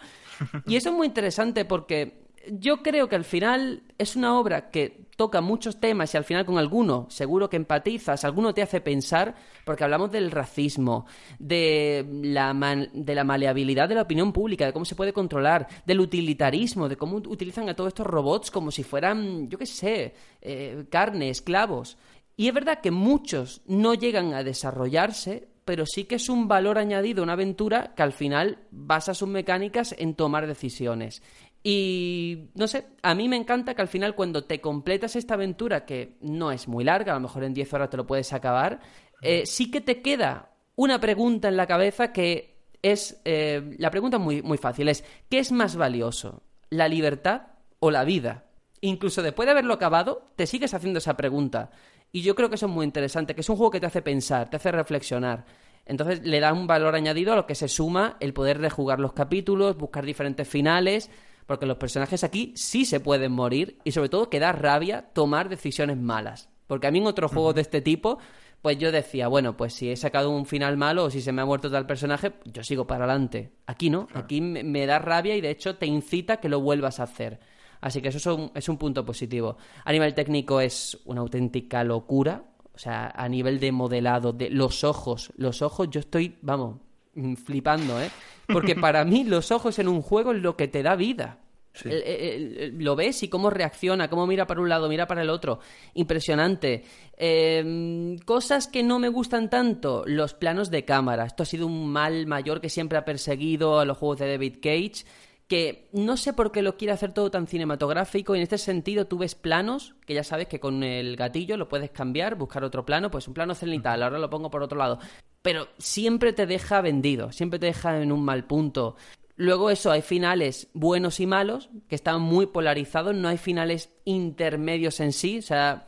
Y 0.65 0.75
eso 0.75 0.89
es 0.89 0.95
muy 0.95 1.07
interesante 1.07 1.65
porque 1.65 2.27
yo 2.51 2.81
creo 2.81 3.09
que 3.09 3.15
al 3.15 3.25
final 3.25 3.83
es 3.97 4.15
una 4.15 4.39
obra 4.39 4.69
que 4.69 5.07
toca 5.15 5.41
muchos 5.41 5.79
temas 5.79 6.13
y 6.13 6.17
al 6.17 6.23
final 6.23 6.45
con 6.45 6.57
alguno 6.57 7.07
seguro 7.09 7.49
que 7.49 7.57
empatizas, 7.57 8.23
alguno 8.23 8.53
te 8.53 8.61
hace 8.61 8.81
pensar, 8.81 9.35
porque 9.65 9.83
hablamos 9.83 10.11
del 10.11 10.31
racismo, 10.31 11.05
de 11.39 12.05
la, 12.23 12.53
de 12.93 13.15
la 13.15 13.23
maleabilidad 13.23 13.89
de 13.89 13.95
la 13.95 14.03
opinión 14.03 14.31
pública, 14.31 14.65
de 14.65 14.73
cómo 14.73 14.85
se 14.85 14.95
puede 14.95 15.13
controlar, 15.13 15.67
del 15.85 15.99
utilitarismo, 15.99 16.87
de 16.87 16.97
cómo 16.97 17.17
utilizan 17.17 17.67
a 17.67 17.75
todos 17.75 17.89
estos 17.89 18.05
robots 18.05 18.51
como 18.51 18.71
si 18.71 18.83
fueran, 18.83 19.49
yo 19.49 19.57
qué 19.57 19.65
sé, 19.65 20.13
eh, 20.41 20.85
carne, 20.89 21.29
esclavos. 21.29 21.97
Y 22.35 22.47
es 22.47 22.53
verdad 22.53 22.79
que 22.81 22.91
muchos 22.91 23.61
no 23.65 23.95
llegan 23.95 24.35
a 24.35 24.43
desarrollarse, 24.43 25.47
pero 25.67 25.85
sí 25.85 26.05
que 26.05 26.15
es 26.15 26.29
un 26.29 26.47
valor 26.47 26.77
añadido, 26.77 27.21
una 27.21 27.33
aventura 27.33 27.93
que 27.93 28.01
al 28.01 28.13
final 28.13 28.59
basa 28.71 29.13
sus 29.13 29.27
mecánicas 29.27 29.93
en 29.97 30.15
tomar 30.15 30.47
decisiones. 30.47 31.21
Y 31.61 32.51
no 32.55 32.67
sé, 32.67 32.85
a 33.01 33.13
mí 33.13 33.27
me 33.27 33.35
encanta 33.35 33.75
que 33.75 33.81
al 33.81 33.89
final 33.89 34.15
cuando 34.15 34.45
te 34.45 34.61
completas 34.61 35.17
esta 35.17 35.33
aventura, 35.33 35.83
que 35.83 36.15
no 36.21 36.53
es 36.53 36.69
muy 36.69 36.85
larga, 36.85 37.11
a 37.11 37.15
lo 37.15 37.21
mejor 37.21 37.43
en 37.43 37.53
10 37.53 37.73
horas 37.73 37.89
te 37.89 37.97
lo 37.97 38.07
puedes 38.07 38.31
acabar, 38.31 38.79
eh, 39.21 39.45
sí 39.45 39.69
que 39.69 39.81
te 39.81 40.01
queda 40.01 40.53
una 40.77 41.01
pregunta 41.01 41.49
en 41.49 41.57
la 41.57 41.67
cabeza 41.67 42.13
que 42.13 42.55
es, 42.81 43.19
eh, 43.25 43.75
la 43.77 43.91
pregunta 43.91 44.15
es 44.15 44.23
muy, 44.23 44.41
muy 44.41 44.57
fácil, 44.57 44.87
es 44.87 45.03
¿qué 45.29 45.39
es 45.39 45.51
más 45.51 45.75
valioso? 45.75 46.43
¿La 46.69 46.87
libertad 46.87 47.41
o 47.79 47.91
la 47.91 48.05
vida? 48.05 48.45
Incluso 48.79 49.21
después 49.21 49.47
de 49.47 49.51
haberlo 49.51 49.73
acabado, 49.73 50.23
te 50.37 50.47
sigues 50.47 50.73
haciendo 50.73 50.99
esa 50.99 51.17
pregunta. 51.17 51.71
Y 52.11 52.21
yo 52.21 52.35
creo 52.35 52.49
que 52.49 52.55
eso 52.55 52.67
es 52.67 52.71
muy 52.71 52.85
interesante, 52.85 53.35
que 53.35 53.41
es 53.41 53.49
un 53.49 53.57
juego 53.57 53.71
que 53.71 53.79
te 53.79 53.85
hace 53.85 54.01
pensar, 54.01 54.49
te 54.49 54.57
hace 54.57 54.71
reflexionar. 54.71 55.45
Entonces 55.85 56.21
le 56.23 56.39
da 56.39 56.53
un 56.53 56.67
valor 56.67 56.95
añadido 56.95 57.33
a 57.33 57.35
lo 57.35 57.47
que 57.47 57.55
se 57.55 57.67
suma 57.67 58.17
el 58.19 58.33
poder 58.33 58.59
rejugar 58.59 58.99
los 58.99 59.13
capítulos, 59.13 59.77
buscar 59.77 60.05
diferentes 60.05 60.47
finales, 60.47 61.09
porque 61.45 61.65
los 61.65 61.77
personajes 61.77 62.23
aquí 62.23 62.53
sí 62.55 62.85
se 62.85 62.99
pueden 62.99 63.31
morir 63.31 63.79
y 63.85 63.91
sobre 63.91 64.09
todo 64.09 64.29
que 64.29 64.39
da 64.39 64.51
rabia 64.51 65.09
tomar 65.13 65.47
decisiones 65.47 65.97
malas. 65.97 66.49
Porque 66.67 66.87
a 66.87 66.91
mí 66.91 66.99
en 66.99 67.07
otros 67.07 67.31
juegos 67.31 67.55
de 67.55 67.61
este 67.61 67.79
tipo, 67.79 68.19
pues 68.61 68.77
yo 68.77 68.91
decía, 68.91 69.29
bueno, 69.29 69.55
pues 69.55 69.73
si 69.73 69.89
he 69.89 69.95
sacado 69.95 70.29
un 70.29 70.45
final 70.45 70.75
malo 70.75 71.05
o 71.05 71.09
si 71.09 71.21
se 71.21 71.31
me 71.31 71.41
ha 71.41 71.45
muerto 71.45 71.71
tal 71.71 71.87
personaje, 71.87 72.33
yo 72.43 72.63
sigo 72.63 72.85
para 72.85 73.05
adelante. 73.05 73.53
Aquí 73.65 73.89
no, 73.89 74.09
aquí 74.13 74.41
me, 74.41 74.63
me 74.63 74.85
da 74.85 74.99
rabia 74.99 75.37
y 75.37 75.41
de 75.41 75.51
hecho 75.51 75.77
te 75.77 75.85
incita 75.85 76.33
a 76.33 76.37
que 76.37 76.49
lo 76.49 76.59
vuelvas 76.59 76.99
a 76.99 77.03
hacer. 77.03 77.39
Así 77.81 78.01
que 78.01 78.09
eso 78.09 78.17
es 78.17 78.25
un, 78.25 78.51
es 78.55 78.67
un 78.69 78.77
punto 78.77 79.05
positivo. 79.05 79.57
A 79.85 79.91
nivel 79.91 80.13
técnico 80.13 80.59
es 80.61 80.97
una 81.05 81.21
auténtica 81.21 81.83
locura. 81.83 82.43
O 82.73 82.79
sea, 82.79 83.11
a 83.15 83.27
nivel 83.27 83.59
de 83.59 83.71
modelado, 83.71 84.33
de 84.33 84.49
los 84.51 84.83
ojos, 84.83 85.31
los 85.35 85.61
ojos, 85.63 85.87
yo 85.89 85.99
estoy, 85.99 86.37
vamos, 86.43 86.77
mm, 87.15 87.33
flipando, 87.35 87.99
¿eh? 87.99 88.09
Porque 88.47 88.75
para 88.75 89.03
mí 89.03 89.23
los 89.23 89.51
ojos 89.51 89.79
en 89.79 89.87
un 89.87 90.01
juego 90.03 90.31
es 90.31 90.41
lo 90.41 90.55
que 90.55 90.67
te 90.67 90.83
da 90.83 90.95
vida. 90.95 91.39
El- 91.83 91.91
el- 92.03 92.57
el- 92.57 92.83
lo 92.83 92.95
ves 92.95 93.21
y 93.21 93.27
cómo 93.29 93.49
reacciona, 93.51 94.09
cómo 94.09 94.25
mira 94.25 94.47
para 94.47 94.61
un 94.61 94.69
lado, 94.69 94.89
mira 94.89 95.05
para 95.07 95.21
el 95.21 95.29
otro. 95.29 95.59
Impresionante. 95.93 96.83
Eh, 97.17 98.15
cosas 98.25 98.67
que 98.67 98.81
no 98.83 98.99
me 98.99 99.09
gustan 99.09 99.49
tanto, 99.49 100.03
los 100.05 100.33
planos 100.33 100.69
de 100.71 100.85
cámara. 100.85 101.25
Esto 101.25 101.43
ha 101.43 101.45
sido 101.45 101.67
un 101.67 101.87
mal 101.89 102.25
mayor 102.27 102.61
que 102.61 102.69
siempre 102.69 102.97
ha 102.97 103.05
perseguido 103.05 103.79
a 103.79 103.85
los 103.85 103.97
juegos 103.97 104.19
de 104.19 104.29
David 104.31 104.55
Cage, 104.61 105.05
que 105.47 105.87
no 105.93 106.17
sé 106.17 106.33
por 106.33 106.51
qué 106.51 106.61
lo 106.61 106.75
quiere 106.75 106.93
hacer 106.93 107.13
todo 107.13 107.31
tan 107.31 107.47
cinematográfico 107.47 108.35
y 108.35 108.39
en 108.39 108.43
este 108.43 108.57
sentido 108.57 109.07
tú 109.07 109.17
ves 109.17 109.35
planos, 109.35 109.95
que 110.05 110.13
ya 110.13 110.23
sabes 110.23 110.47
que 110.47 110.59
con 110.59 110.83
el 110.83 111.15
gatillo 111.15 111.55
lo 111.55 111.69
puedes 111.69 111.91
cambiar, 111.91 112.35
buscar 112.35 112.63
otro 112.63 112.85
plano, 112.85 113.09
pues 113.09 113.27
un 113.27 113.33
plano 113.33 113.55
cenital, 113.55 114.03
ahora 114.03 114.19
lo 114.19 114.29
pongo 114.29 114.49
por 114.49 114.61
otro 114.61 114.77
lado. 114.77 114.99
Pero 115.41 115.69
siempre 115.77 116.33
te 116.33 116.45
deja 116.45 116.81
vendido, 116.81 117.31
siempre 117.31 117.59
te 117.59 117.67
deja 117.67 118.01
en 118.01 118.11
un 118.11 118.25
mal 118.25 118.43
punto. 118.43 118.97
Luego 119.37 119.69
eso, 119.69 119.91
hay 119.91 120.01
finales 120.01 120.67
buenos 120.73 121.19
y 121.19 121.27
malos, 121.27 121.69
que 121.87 121.95
están 121.95 122.21
muy 122.21 122.47
polarizados, 122.47 123.15
no 123.15 123.29
hay 123.29 123.37
finales 123.37 123.91
intermedios 124.03 124.99
en 124.99 125.13
sí, 125.13 125.37
o 125.37 125.43
sea, 125.43 125.85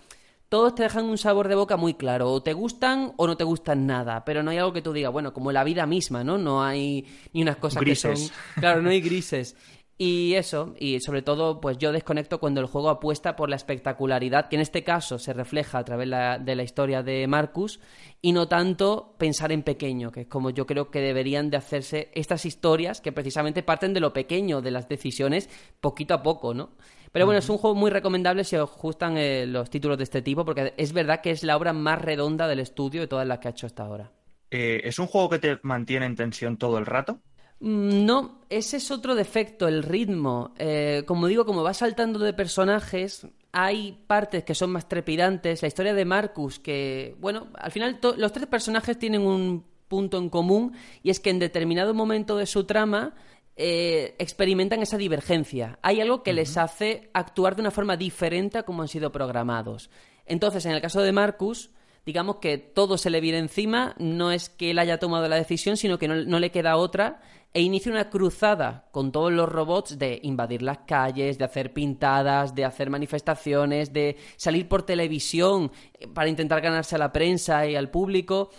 todos 0.49 0.75
te 0.75 0.83
dejan 0.83 1.05
un 1.05 1.17
sabor 1.17 1.47
de 1.47 1.55
boca 1.55 1.77
muy 1.77 1.93
claro, 1.93 2.31
o 2.31 2.41
te 2.43 2.53
gustan 2.53 3.13
o 3.17 3.27
no 3.27 3.37
te 3.37 3.43
gustan 3.43 3.85
nada, 3.87 4.25
pero 4.25 4.43
no 4.43 4.51
hay 4.51 4.57
algo 4.57 4.73
que 4.73 4.81
tú 4.81 4.91
digas, 4.93 5.11
bueno, 5.13 5.33
como 5.33 5.51
la 5.51 5.63
vida 5.63 5.85
misma, 5.85 6.23
¿no? 6.23 6.37
No 6.37 6.63
hay 6.63 7.05
ni 7.33 7.41
unas 7.43 7.57
cosas 7.57 7.79
que 7.79 7.85
Grises. 7.91 8.27
son... 8.27 8.31
Claro, 8.55 8.81
no 8.81 8.89
hay 8.89 8.99
grises. 9.01 9.55
Y 10.01 10.35
eso, 10.35 10.75
y 10.79 11.01
sobre 11.01 11.21
todo, 11.21 11.59
pues 11.59 11.77
yo 11.77 11.91
desconecto 11.91 12.39
cuando 12.39 12.61
el 12.61 12.67
juego 12.67 12.89
apuesta 12.89 13.35
por 13.35 13.49
la 13.49 13.57
espectacularidad, 13.57 14.47
que 14.47 14.55
en 14.55 14.61
este 14.61 14.81
caso 14.81 15.19
se 15.19 15.33
refleja 15.33 15.77
a 15.77 15.83
través 15.83 16.07
la- 16.07 16.39
de 16.39 16.55
la 16.55 16.63
historia 16.63 17.03
de 17.03 17.27
Marcus, 17.27 17.81
y 18.21 18.31
no 18.31 18.47
tanto 18.47 19.13
pensar 19.17 19.51
en 19.51 19.61
pequeño, 19.61 20.09
que 20.11 20.21
es 20.21 20.27
como 20.27 20.51
yo 20.51 20.65
creo 20.65 20.89
que 20.89 21.01
deberían 21.01 21.49
de 21.49 21.57
hacerse 21.57 22.11
estas 22.13 22.45
historias 22.45 23.01
que 23.01 23.11
precisamente 23.11 23.61
parten 23.61 23.93
de 23.93 23.99
lo 23.99 24.13
pequeño, 24.13 24.61
de 24.61 24.71
las 24.71 24.87
decisiones, 24.87 25.49
poquito 25.81 26.13
a 26.13 26.23
poco, 26.23 26.53
¿no? 26.53 26.69
Pero 27.11 27.25
bueno, 27.25 27.39
es 27.39 27.49
un 27.49 27.57
juego 27.57 27.75
muy 27.75 27.89
recomendable 27.91 28.43
si 28.43 28.55
os 28.55 28.71
gustan 28.77 29.17
eh, 29.17 29.45
los 29.45 29.69
títulos 29.69 29.97
de 29.97 30.03
este 30.03 30.21
tipo, 30.21 30.45
porque 30.45 30.73
es 30.77 30.93
verdad 30.93 31.21
que 31.21 31.31
es 31.31 31.43
la 31.43 31.57
obra 31.57 31.73
más 31.73 32.01
redonda 32.01 32.47
del 32.47 32.59
estudio 32.59 33.01
de 33.01 33.07
todas 33.07 33.27
las 33.27 33.39
que 33.39 33.47
ha 33.47 33.51
hecho 33.51 33.65
hasta 33.67 33.83
ahora. 33.83 34.11
Eh, 34.51 34.81
¿Es 34.83 34.99
un 34.99 35.07
juego 35.07 35.29
que 35.29 35.39
te 35.39 35.59
mantiene 35.63 36.05
en 36.05 36.15
tensión 36.15 36.57
todo 36.57 36.77
el 36.77 36.85
rato? 36.85 37.19
Mm, 37.59 38.05
No, 38.05 38.41
ese 38.49 38.77
es 38.77 38.91
otro 38.91 39.15
defecto, 39.15 39.67
el 39.67 39.83
ritmo. 39.83 40.53
Eh, 40.57 41.03
como 41.05 41.27
digo, 41.27 41.45
como 41.45 41.63
va 41.63 41.73
saltando 41.73 42.19
de 42.19 42.33
personajes, 42.33 43.27
hay 43.51 44.03
partes 44.07 44.43
que 44.43 44.55
son 44.55 44.71
más 44.71 44.87
trepidantes. 44.87 45.61
La 45.61 45.67
historia 45.67 45.93
de 45.93 46.05
Marcus, 46.05 46.59
que, 46.59 47.15
bueno, 47.19 47.47
al 47.55 47.71
final 47.71 47.99
los 48.17 48.31
tres 48.31 48.47
personajes 48.47 48.97
tienen 48.97 49.21
un 49.21 49.65
punto 49.87 50.19
en 50.19 50.29
común 50.29 50.73
y 51.01 51.09
es 51.09 51.19
que 51.19 51.31
en 51.31 51.39
determinado 51.39 51.93
momento 51.95 52.37
de 52.37 52.45
su 52.45 52.63
trama 52.65 53.15
eh, 53.61 54.15
experimentan 54.19 54.81
esa 54.81 54.95
divergencia. 54.95 55.79
Hay 55.81 55.99
algo 55.99 56.23
que 56.23 56.31
les 56.31 56.55
hace 56.55 57.09
actuar 57.13 57.57
de 57.57 57.61
una 57.61 57.71
forma 57.71 57.97
diferente 57.97 58.57
a 58.57 58.63
como 58.63 58.83
han 58.83 58.87
sido 58.87 59.11
programados. 59.11 59.89
Entonces, 60.25 60.65
en 60.65 60.71
el 60.71 60.79
caso 60.79 61.01
de 61.01 61.11
Marcus, 61.11 61.69
digamos 62.05 62.37
que 62.37 62.57
todo 62.57 62.97
se 62.97 63.09
le 63.09 63.19
viene 63.19 63.39
encima, 63.39 63.95
no 63.99 64.31
es 64.31 64.47
que 64.47 64.71
él 64.71 64.79
haya 64.79 64.97
tomado 64.97 65.27
la 65.27 65.35
decisión, 65.35 65.75
sino 65.75 65.99
que 65.99 66.07
no, 66.07 66.15
no 66.15 66.39
le 66.39 66.51
queda 66.51 66.77
otra, 66.77 67.19
e 67.53 67.61
inicia 67.61 67.91
una 67.91 68.09
cruzada 68.09 68.87
con 68.91 69.11
todos 69.11 69.33
los 69.33 69.49
robots 69.49 69.99
de 69.99 70.21
invadir 70.23 70.61
las 70.61 70.77
calles, 70.87 71.37
de 71.37 71.43
hacer 71.43 71.73
pintadas, 71.73 72.55
de 72.55 72.63
hacer 72.63 72.89
manifestaciones, 72.89 73.91
de 73.91 74.15
salir 74.37 74.69
por 74.69 74.83
televisión 74.83 75.69
eh, 75.95 76.07
para 76.07 76.29
intentar 76.29 76.61
ganarse 76.61 76.95
a 76.95 76.99
la 76.99 77.11
prensa 77.11 77.67
y 77.67 77.75
al 77.75 77.89
público. 77.89 78.51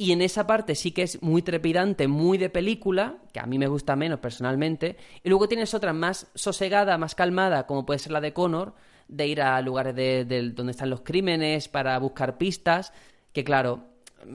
Y 0.00 0.12
en 0.12 0.22
esa 0.22 0.46
parte 0.46 0.76
sí 0.76 0.92
que 0.92 1.02
es 1.02 1.20
muy 1.22 1.42
trepidante, 1.42 2.06
muy 2.06 2.38
de 2.38 2.50
película, 2.50 3.18
que 3.32 3.40
a 3.40 3.46
mí 3.46 3.58
me 3.58 3.66
gusta 3.66 3.96
menos 3.96 4.20
personalmente. 4.20 4.96
Y 5.24 5.28
luego 5.28 5.48
tienes 5.48 5.74
otra 5.74 5.92
más 5.92 6.30
sosegada, 6.36 6.96
más 6.98 7.16
calmada, 7.16 7.66
como 7.66 7.84
puede 7.84 7.98
ser 7.98 8.12
la 8.12 8.20
de 8.20 8.32
Connor, 8.32 8.74
de 9.08 9.26
ir 9.26 9.42
a 9.42 9.60
lugares 9.60 9.96
de, 9.96 10.24
de 10.24 10.50
donde 10.50 10.70
están 10.70 10.90
los 10.90 11.00
crímenes 11.00 11.68
para 11.68 11.98
buscar 11.98 12.38
pistas. 12.38 12.92
Que 13.32 13.42
claro, 13.42 13.88
mm, 14.24 14.28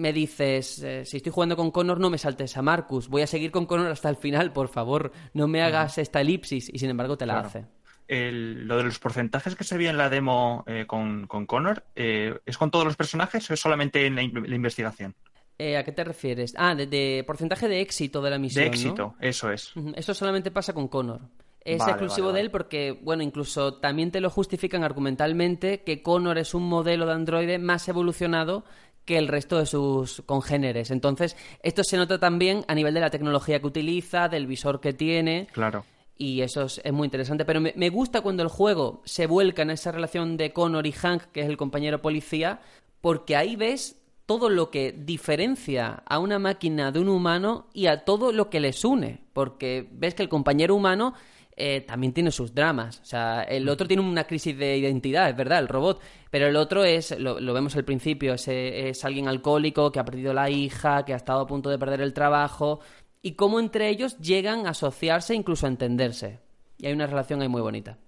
me 0.00 0.12
dices, 0.12 0.82
eh, 0.82 1.06
si 1.06 1.16
estoy 1.16 1.32
jugando 1.32 1.56
con 1.56 1.70
Connor, 1.70 1.98
no 1.98 2.10
me 2.10 2.18
saltes 2.18 2.54
a 2.58 2.62
Marcus. 2.62 3.08
Voy 3.08 3.22
a 3.22 3.26
seguir 3.26 3.50
con 3.50 3.64
Connor 3.64 3.90
hasta 3.90 4.10
el 4.10 4.16
final, 4.16 4.52
por 4.52 4.68
favor. 4.68 5.12
No 5.32 5.48
me 5.48 5.62
hagas 5.62 5.96
esta 5.96 6.20
elipsis. 6.20 6.68
Y 6.72 6.78
sin 6.78 6.90
embargo 6.90 7.16
te 7.16 7.24
la 7.24 7.34
Claro. 7.34 7.48
hace. 7.48 7.64
El- 8.10 8.66
lo 8.66 8.76
de 8.76 8.82
los 8.82 8.98
porcentajes 8.98 9.54
que 9.54 9.62
se 9.62 9.78
vio 9.78 9.88
en 9.88 9.96
la 9.96 10.10
demo 10.10 10.64
eh, 10.66 10.84
con, 10.86 11.28
con 11.28 11.46
Connor, 11.46 11.84
eh, 11.94 12.38
¿es 12.44 12.58
con 12.58 12.70
todos 12.72 12.84
los 12.84 12.96
personajes 12.96 13.48
o 13.48 13.54
es 13.54 13.60
solamente 13.60 14.04
en 14.04 14.16
la, 14.16 14.22
in- 14.22 14.50
la 14.50 14.56
investigación? 14.56 15.14
Eh, 15.58 15.76
¿A 15.76 15.84
qué 15.84 15.92
te 15.92 16.02
refieres? 16.02 16.54
Ah, 16.56 16.74
de, 16.74 16.86
de 16.86 17.22
porcentaje 17.24 17.68
de 17.68 17.80
éxito 17.82 18.20
de 18.20 18.30
la 18.30 18.38
misión. 18.38 18.64
De 18.64 18.68
¿no? 18.70 18.74
éxito, 18.74 19.14
eso 19.20 19.52
es. 19.52 19.76
Ujú, 19.76 19.92
Eso 19.94 20.12
solamente 20.14 20.50
pasa 20.50 20.72
con 20.72 20.88
Connor. 20.88 21.20
Es 21.62 21.78
Vale, 21.78 21.92
exclusivo 21.92 22.28
vale, 22.28 22.38
de 22.38 22.44
él 22.46 22.50
porque, 22.50 22.98
bueno, 23.02 23.22
incluso 23.22 23.74
también 23.74 24.10
te 24.10 24.20
lo 24.20 24.30
justifican 24.30 24.82
argumentalmente 24.82 25.82
que 25.84 26.02
Connor 26.02 26.38
es 26.38 26.54
un 26.54 26.66
modelo 26.68 27.06
de 27.06 27.12
androide 27.12 27.58
más 27.58 27.86
evolucionado 27.88 28.64
que 29.04 29.18
el 29.18 29.28
resto 29.28 29.58
de 29.58 29.66
sus 29.66 30.22
congéneres. 30.26 30.90
Entonces, 30.90 31.36
esto 31.62 31.84
se 31.84 31.96
nota 31.98 32.18
también 32.18 32.64
a 32.66 32.74
nivel 32.74 32.94
de 32.94 33.00
la 33.00 33.10
tecnología 33.10 33.60
que 33.60 33.66
utiliza, 33.66 34.28
del 34.28 34.46
visor 34.46 34.80
que 34.80 34.94
tiene. 34.94 35.46
Claro. 35.52 35.84
Y 36.20 36.42
eso 36.42 36.64
es, 36.64 36.82
es 36.84 36.92
muy 36.92 37.06
interesante. 37.06 37.46
Pero 37.46 37.62
me, 37.62 37.88
gusta 37.88 38.20
cuando 38.20 38.42
el 38.42 38.50
juego 38.50 39.00
se 39.06 39.26
vuelca 39.26 39.62
en 39.62 39.70
esa 39.70 39.90
relación 39.90 40.36
de 40.36 40.52
Connor 40.52 40.86
y 40.86 40.92
Hank, 40.92 41.22
que 41.32 41.40
es 41.40 41.48
el 41.48 41.56
compañero 41.56 42.02
policía, 42.02 42.60
porque 43.00 43.36
ahí 43.36 43.56
ves 43.56 43.98
todo 44.26 44.50
lo 44.50 44.70
que 44.70 44.92
diferencia 44.92 46.02
a 46.04 46.18
una 46.18 46.38
máquina 46.38 46.92
de 46.92 46.98
un 46.98 47.08
humano 47.08 47.68
y 47.72 47.86
a 47.86 48.04
todo 48.04 48.32
lo 48.32 48.50
que 48.50 48.60
les 48.60 48.84
une. 48.84 49.22
Porque 49.32 49.88
ves 49.92 50.14
que 50.14 50.22
el 50.22 50.28
compañero 50.28 50.74
humano 50.74 51.14
eh, 51.56 51.80
también 51.80 52.12
tiene 52.12 52.30
sus 52.30 52.54
dramas. 52.54 53.00
O 53.00 53.06
sea, 53.06 53.42
el 53.44 53.66
otro 53.66 53.88
tiene 53.88 54.02
una 54.02 54.24
crisis 54.24 54.58
de 54.58 54.76
identidad, 54.76 55.30
es 55.30 55.36
verdad, 55.36 55.60
el 55.60 55.68
robot. 55.68 56.02
Pero 56.30 56.48
el 56.48 56.56
otro 56.56 56.84
es, 56.84 57.18
lo, 57.18 57.36
vemos 57.54 57.76
al 57.76 57.86
principio, 57.86 58.34
es, 58.34 58.46
es 58.46 59.06
alguien 59.06 59.26
alcohólico 59.26 59.90
que 59.90 59.98
ha 59.98 60.04
perdido 60.04 60.34
la 60.34 60.50
hija, 60.50 61.02
que 61.06 61.14
ha 61.14 61.16
estado 61.16 61.40
a 61.40 61.46
punto 61.46 61.70
de 61.70 61.78
perder 61.78 62.02
el 62.02 62.12
trabajo. 62.12 62.80
Y 63.22 63.32
cómo 63.32 63.60
entre 63.60 63.88
ellos 63.88 64.18
llegan 64.18 64.66
a 64.66 64.70
asociarse, 64.70 65.34
incluso 65.34 65.66
a 65.66 65.70
entenderse. 65.70 66.38
Y 66.78 66.86
hay 66.86 66.92
una 66.92 67.06
relación 67.06 67.42
ahí 67.42 67.48
muy 67.48 67.60
bonita. 67.60 67.98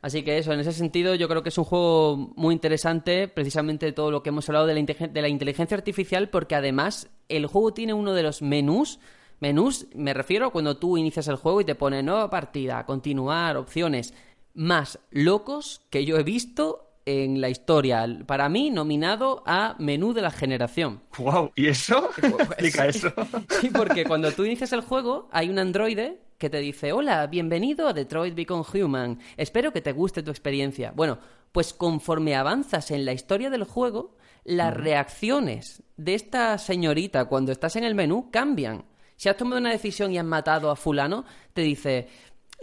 Así 0.00 0.22
que 0.22 0.38
eso, 0.38 0.52
en 0.52 0.60
ese 0.60 0.72
sentido, 0.72 1.14
yo 1.14 1.28
creo 1.28 1.42
que 1.42 1.48
es 1.48 1.58
un 1.58 1.64
juego 1.64 2.16
muy 2.36 2.54
interesante, 2.54 3.26
precisamente 3.26 3.90
todo 3.92 4.10
lo 4.10 4.22
que 4.22 4.28
hemos 4.28 4.48
hablado 4.48 4.66
de 4.66 4.74
la, 4.74 5.08
de 5.08 5.22
la 5.22 5.28
inteligencia 5.28 5.76
artificial, 5.76 6.28
porque 6.28 6.54
además 6.54 7.10
el 7.28 7.46
juego 7.46 7.72
tiene 7.72 7.94
uno 7.94 8.12
de 8.12 8.22
los 8.22 8.42
menús. 8.42 9.00
Menús, 9.40 9.86
me 9.94 10.14
refiero 10.14 10.46
a 10.46 10.50
cuando 10.50 10.76
tú 10.76 10.96
inicias 10.96 11.26
el 11.28 11.36
juego 11.36 11.62
y 11.62 11.64
te 11.64 11.74
pone 11.74 12.02
nueva 12.02 12.30
partida, 12.30 12.86
continuar, 12.86 13.56
opciones, 13.56 14.14
más 14.52 15.00
locos 15.10 15.82
que 15.90 16.04
yo 16.04 16.16
he 16.16 16.22
visto 16.22 16.93
en 17.06 17.40
la 17.40 17.48
historia. 17.48 18.06
Para 18.26 18.48
mí, 18.48 18.70
nominado 18.70 19.42
a 19.46 19.76
menú 19.78 20.12
de 20.12 20.22
la 20.22 20.30
generación. 20.30 21.02
Wow, 21.18 21.52
¿y 21.54 21.68
eso? 21.68 22.10
Explica 22.22 22.86
eso. 22.86 23.12
Sí, 23.60 23.70
porque 23.70 24.04
cuando 24.04 24.32
tú 24.32 24.44
inicias 24.44 24.72
el 24.72 24.80
juego, 24.80 25.28
hay 25.32 25.48
un 25.48 25.58
androide 25.58 26.20
que 26.38 26.50
te 26.50 26.58
dice, 26.58 26.92
hola, 26.92 27.26
bienvenido 27.26 27.88
a 27.88 27.92
Detroit 27.92 28.34
Become 28.34 28.64
Human, 28.74 29.18
espero 29.36 29.72
que 29.72 29.80
te 29.80 29.92
guste 29.92 30.22
tu 30.22 30.30
experiencia. 30.30 30.92
Bueno, 30.94 31.18
pues 31.52 31.72
conforme 31.72 32.34
avanzas 32.34 32.90
en 32.90 33.04
la 33.04 33.12
historia 33.12 33.50
del 33.50 33.64
juego, 33.64 34.16
las 34.44 34.74
reacciones 34.74 35.82
de 35.96 36.14
esta 36.14 36.58
señorita 36.58 37.26
cuando 37.26 37.52
estás 37.52 37.76
en 37.76 37.84
el 37.84 37.94
menú 37.94 38.30
cambian. 38.30 38.84
Si 39.16 39.28
has 39.28 39.36
tomado 39.36 39.60
una 39.60 39.70
decisión 39.70 40.12
y 40.12 40.18
has 40.18 40.24
matado 40.24 40.70
a 40.70 40.76
fulano, 40.76 41.24
te 41.52 41.62
dice... 41.62 42.08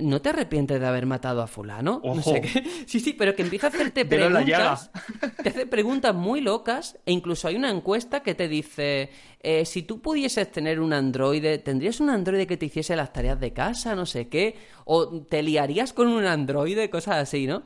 ¿No 0.01 0.21
te 0.21 0.29
arrepientes 0.29 0.79
de 0.79 0.85
haber 0.87 1.05
matado 1.05 1.41
a 1.41 1.47
fulano? 1.47 2.01
No 2.03 2.21
sé 2.21 2.41
qué. 2.41 2.63
Sí, 2.87 2.99
sí, 2.99 3.13
pero 3.13 3.35
que 3.35 3.43
empieza 3.43 3.67
a 3.67 3.69
hacerte 3.69 4.05
preguntas. 4.05 4.91
Te 5.43 5.49
hace 5.49 5.65
preguntas 5.65 6.13
muy 6.13 6.41
locas 6.41 6.97
e 7.05 7.11
incluso 7.11 7.47
hay 7.47 7.55
una 7.55 7.69
encuesta 7.69 8.21
que 8.21 8.35
te 8.35 8.47
dice, 8.47 9.09
eh, 9.41 9.65
si 9.65 9.83
tú 9.83 10.01
pudieses 10.01 10.51
tener 10.51 10.79
un 10.79 10.93
androide, 10.93 11.57
¿tendrías 11.59 11.99
un 11.99 12.09
androide 12.09 12.47
que 12.47 12.57
te 12.57 12.65
hiciese 12.65 12.95
las 12.95 13.13
tareas 13.13 13.39
de 13.39 13.53
casa, 13.53 13.95
no 13.95 14.05
sé 14.05 14.27
qué? 14.27 14.55
¿O 14.85 15.21
te 15.23 15.41
liarías 15.43 15.93
con 15.93 16.07
un 16.07 16.25
androide? 16.25 16.89
Cosas 16.89 17.17
así, 17.17 17.47
¿no? 17.47 17.63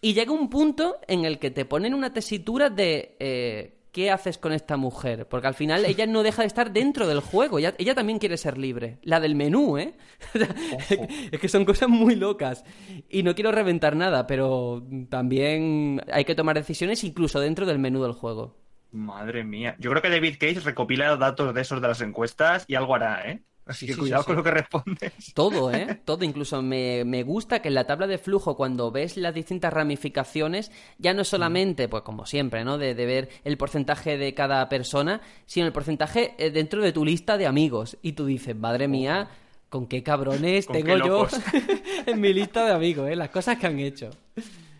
Y 0.00 0.14
llega 0.14 0.32
un 0.32 0.50
punto 0.50 0.96
en 1.08 1.24
el 1.24 1.38
que 1.38 1.50
te 1.50 1.64
ponen 1.64 1.94
una 1.94 2.12
tesitura 2.12 2.70
de... 2.70 3.16
eh, 3.20 3.72
¿Qué 3.96 4.10
haces 4.10 4.36
con 4.36 4.52
esta 4.52 4.76
mujer? 4.76 5.26
Porque 5.26 5.46
al 5.46 5.54
final 5.54 5.86
ella 5.86 6.04
no 6.04 6.22
deja 6.22 6.42
de 6.42 6.48
estar 6.48 6.70
dentro 6.70 7.06
del 7.06 7.20
juego. 7.20 7.58
Ella, 7.58 7.72
ella 7.78 7.94
también 7.94 8.18
quiere 8.18 8.36
ser 8.36 8.58
libre. 8.58 8.98
La 9.00 9.20
del 9.20 9.34
menú, 9.34 9.78
¿eh? 9.78 9.96
Es 11.32 11.40
que 11.40 11.48
son 11.48 11.64
cosas 11.64 11.88
muy 11.88 12.14
locas. 12.14 12.62
Y 13.08 13.22
no 13.22 13.34
quiero 13.34 13.52
reventar 13.52 13.96
nada, 13.96 14.26
pero 14.26 14.86
también 15.08 16.02
hay 16.12 16.26
que 16.26 16.34
tomar 16.34 16.56
decisiones 16.56 17.04
incluso 17.04 17.40
dentro 17.40 17.64
del 17.64 17.78
menú 17.78 18.02
del 18.02 18.12
juego. 18.12 18.58
Madre 18.92 19.44
mía. 19.44 19.76
Yo 19.78 19.88
creo 19.88 20.02
que 20.02 20.10
David 20.10 20.36
Cage 20.38 20.60
recopila 20.60 21.16
datos 21.16 21.54
de 21.54 21.62
esos 21.62 21.80
de 21.80 21.88
las 21.88 22.02
encuestas 22.02 22.66
y 22.68 22.74
algo 22.74 22.96
hará, 22.96 23.26
¿eh? 23.30 23.44
Así 23.66 23.80
Sí, 23.80 23.86
que 23.86 23.94
sí, 23.94 23.98
cuidado 24.00 24.22
sí, 24.22 24.26
con 24.26 24.36
lo 24.36 24.42
que 24.44 24.50
respondes. 24.52 25.12
Todo, 25.34 25.72
¿eh? 25.72 26.00
Todo. 26.04 26.24
Incluso 26.24 26.62
me, 26.62 27.04
me 27.04 27.24
gusta 27.24 27.60
que 27.60 27.68
en 27.68 27.74
la 27.74 27.84
tabla 27.84 28.06
de 28.06 28.18
flujo, 28.18 28.56
cuando 28.56 28.92
ves 28.92 29.16
las 29.16 29.34
distintas 29.34 29.72
ramificaciones, 29.72 30.70
ya 30.98 31.12
no 31.14 31.22
es 31.22 31.28
solamente, 31.28 31.88
pues 31.88 32.04
como 32.04 32.26
siempre, 32.26 32.64
¿no? 32.64 32.78
De, 32.78 32.94
de 32.94 33.06
ver 33.06 33.28
el 33.44 33.56
porcentaje 33.56 34.16
de 34.18 34.34
cada 34.34 34.68
persona, 34.68 35.20
sino 35.46 35.66
el 35.66 35.72
porcentaje 35.72 36.34
eh, 36.38 36.50
dentro 36.50 36.80
de 36.80 36.92
tu 36.92 37.04
lista 37.04 37.36
de 37.36 37.46
amigos. 37.46 37.98
Y 38.02 38.12
tú 38.12 38.24
dices, 38.26 38.54
madre 38.54 38.86
mía, 38.86 39.28
con 39.68 39.86
qué 39.86 40.02
cabrones 40.02 40.66
Con 40.66 40.74
tengo 40.74 40.94
qué 40.94 41.06
yo 41.06 41.26
en 42.06 42.20
mi 42.20 42.32
lista 42.32 42.64
de 42.64 42.72
amigos, 42.72 43.10
¿eh? 43.10 43.16
Las 43.16 43.30
cosas 43.30 43.58
que 43.58 43.66
han 43.66 43.80
hecho. 43.80 44.10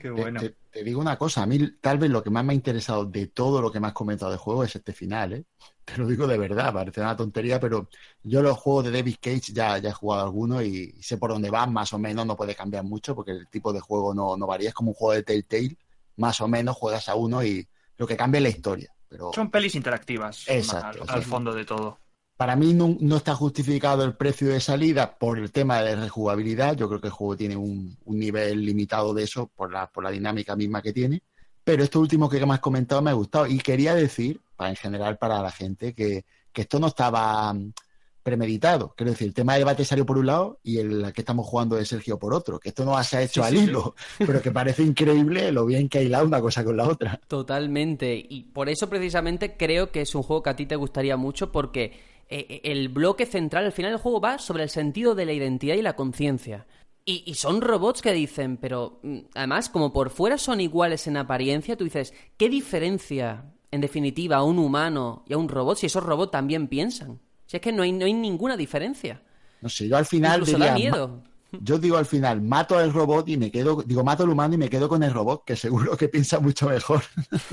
Qué 0.06 0.10
Te- 0.14 0.22
bueno. 0.22 0.40
Te, 0.40 0.56
te 0.70 0.84
digo 0.84 1.00
una 1.00 1.18
cosa, 1.18 1.42
a 1.42 1.46
mí 1.46 1.58
tal 1.80 1.98
vez 1.98 2.10
lo 2.10 2.22
que 2.22 2.30
más 2.30 2.44
me 2.44 2.52
ha 2.52 2.54
interesado 2.56 3.04
de 3.04 3.26
todo 3.28 3.60
lo 3.60 3.72
que 3.72 3.80
me 3.80 3.88
has 3.88 3.92
comentado 3.92 4.30
del 4.30 4.38
juego 4.38 4.62
es 4.64 4.76
este 4.76 4.92
final, 4.92 5.32
¿eh? 5.32 5.44
Te 5.84 5.96
lo 5.98 6.06
digo 6.06 6.26
de 6.26 6.36
verdad, 6.38 6.72
parece 6.72 7.00
una 7.00 7.16
tontería, 7.16 7.60
pero 7.60 7.88
yo 8.22 8.42
los 8.42 8.56
juegos 8.58 8.84
de 8.86 8.90
David 8.90 9.16
Cage 9.20 9.52
ya, 9.52 9.78
ya 9.78 9.90
he 9.90 9.92
jugado 9.92 10.24
algunos 10.24 10.62
y 10.64 10.92
sé 11.00 11.16
por 11.16 11.30
dónde 11.30 11.50
van, 11.50 11.72
más 11.72 11.92
o 11.92 11.98
menos, 11.98 12.26
no 12.26 12.36
puede 12.36 12.54
cambiar 12.54 12.84
mucho 12.84 13.14
porque 13.14 13.30
el 13.32 13.48
tipo 13.48 13.72
de 13.72 13.80
juego 13.80 14.12
no, 14.14 14.36
no 14.36 14.46
varía, 14.46 14.68
es 14.70 14.74
como 14.74 14.90
un 14.90 14.94
juego 14.94 15.14
de 15.14 15.22
Telltale, 15.22 15.76
más 16.16 16.40
o 16.40 16.48
menos 16.48 16.76
juegas 16.76 17.08
a 17.08 17.14
uno 17.14 17.44
y 17.44 17.66
lo 17.98 18.06
que 18.06 18.16
cambia 18.16 18.38
es 18.38 18.42
la 18.42 18.48
historia. 18.50 18.92
Pero 19.08 19.30
Son 19.32 19.50
pelis 19.50 19.74
interactivas. 19.74 20.44
Exacto, 20.48 21.04
Al, 21.08 21.22
fondo 21.22 21.54
de 21.54 21.64
todo. 21.64 21.98
Para 22.36 22.54
mí 22.54 22.74
no, 22.74 22.96
no 23.00 23.16
está 23.16 23.34
justificado 23.34 24.04
el 24.04 24.14
precio 24.14 24.48
de 24.48 24.60
salida 24.60 25.16
por 25.18 25.38
el 25.38 25.50
tema 25.50 25.80
de 25.82 25.96
rejugabilidad. 25.96 26.76
Yo 26.76 26.88
creo 26.88 27.00
que 27.00 27.06
el 27.06 27.12
juego 27.12 27.36
tiene 27.36 27.56
un, 27.56 27.96
un 28.04 28.18
nivel 28.18 28.64
limitado 28.64 29.14
de 29.14 29.22
eso 29.22 29.50
por 29.56 29.72
la, 29.72 29.86
por 29.86 30.04
la 30.04 30.10
dinámica 30.10 30.54
misma 30.54 30.82
que 30.82 30.92
tiene. 30.92 31.22
Pero 31.64 31.82
esto 31.82 31.98
último 31.98 32.28
que 32.28 32.44
me 32.44 32.54
has 32.54 32.60
comentado 32.60 33.00
me 33.00 33.10
ha 33.10 33.14
gustado. 33.14 33.46
Y 33.46 33.58
quería 33.58 33.94
decir, 33.94 34.40
para, 34.54 34.70
en 34.70 34.76
general 34.76 35.16
para 35.16 35.40
la 35.40 35.50
gente, 35.50 35.94
que, 35.94 36.24
que 36.52 36.62
esto 36.62 36.78
no 36.78 36.88
estaba 36.88 37.52
mm, 37.54 37.72
premeditado. 38.22 38.92
Quiero 38.96 39.12
decir, 39.12 39.28
el 39.28 39.34
tema 39.34 39.54
de 39.54 39.60
debate 39.60 39.84
salió 39.84 40.04
por 40.04 40.18
un 40.18 40.26
lado 40.26 40.58
y 40.62 40.78
el 40.78 41.12
que 41.14 41.22
estamos 41.22 41.46
jugando 41.46 41.76
de 41.76 41.86
Sergio 41.86 42.18
por 42.18 42.34
otro. 42.34 42.60
Que 42.60 42.68
esto 42.68 42.84
no 42.84 43.02
se 43.02 43.16
ha 43.16 43.22
hecho 43.22 43.42
Sí, 43.42 43.48
al 43.48 43.54
sí, 43.54 43.58
sí. 43.58 43.64
hilo, 43.64 43.94
pero 44.18 44.42
que 44.42 44.52
parece 44.52 44.82
increíble 44.82 45.50
lo 45.52 45.64
bien 45.64 45.88
que 45.88 45.98
ha 45.98 46.02
hilado 46.02 46.26
una 46.26 46.40
cosa 46.40 46.62
con 46.64 46.76
la 46.76 46.86
otra. 46.86 47.18
Totalmente. 47.28 48.14
Y 48.28 48.42
por 48.52 48.68
eso 48.68 48.90
precisamente 48.90 49.56
creo 49.56 49.90
que 49.90 50.02
es 50.02 50.14
un 50.14 50.22
juego 50.22 50.42
que 50.42 50.50
a 50.50 50.56
ti 50.56 50.66
te 50.66 50.76
gustaría 50.76 51.16
mucho 51.16 51.50
porque 51.50 52.15
eh, 52.28 52.60
el 52.64 52.88
bloque 52.88 53.26
central, 53.26 53.64
al 53.66 53.72
final 53.72 53.92
del 53.92 54.00
juego 54.00 54.20
va 54.20 54.38
sobre 54.38 54.64
el 54.64 54.70
sentido 54.70 55.14
de 55.14 55.26
la 55.26 55.32
identidad 55.32 55.76
y 55.76 55.82
la 55.82 55.96
conciencia. 55.96 56.66
Y, 57.04 57.22
y 57.24 57.34
son 57.34 57.60
robots 57.60 58.02
que 58.02 58.12
dicen, 58.12 58.56
pero 58.56 58.98
mm, 59.02 59.18
además 59.34 59.68
como 59.68 59.92
por 59.92 60.10
fuera 60.10 60.38
son 60.38 60.60
iguales 60.60 61.06
en 61.06 61.16
apariencia, 61.16 61.76
tú 61.76 61.84
dices, 61.84 62.12
¿qué 62.36 62.48
diferencia 62.48 63.44
en 63.70 63.80
definitiva 63.80 64.36
a 64.36 64.42
un 64.42 64.58
humano 64.58 65.24
y 65.28 65.34
a 65.34 65.38
un 65.38 65.48
robot 65.48 65.78
si 65.78 65.86
esos 65.86 66.02
robots 66.02 66.32
también 66.32 66.66
piensan? 66.66 67.20
Si 67.46 67.56
es 67.56 67.62
que 67.62 67.72
no 67.72 67.84
hay, 67.84 67.92
no 67.92 68.06
hay 68.06 68.12
ninguna 68.12 68.56
diferencia. 68.56 69.22
No 69.60 69.68
sé, 69.68 69.88
yo 69.88 69.96
al 69.96 70.06
final 70.06 70.40
Incluso 70.40 70.58
diría, 70.58 70.66
da 70.66 70.74
miedo. 70.74 71.22
Yo 71.60 71.78
digo 71.78 71.96
al 71.96 72.06
final, 72.06 72.42
mato 72.42 72.76
al 72.76 72.92
robot 72.92 73.28
y 73.28 73.36
me 73.36 73.52
quedo, 73.52 73.82
digo, 73.82 74.02
mato 74.02 74.24
al 74.24 74.30
humano 74.30 74.54
y 74.54 74.58
me 74.58 74.68
quedo 74.68 74.88
con 74.88 75.02
el 75.04 75.12
robot, 75.12 75.44
que 75.44 75.54
seguro 75.54 75.96
que 75.96 76.08
piensa 76.08 76.40
mucho 76.40 76.68
mejor. 76.68 77.02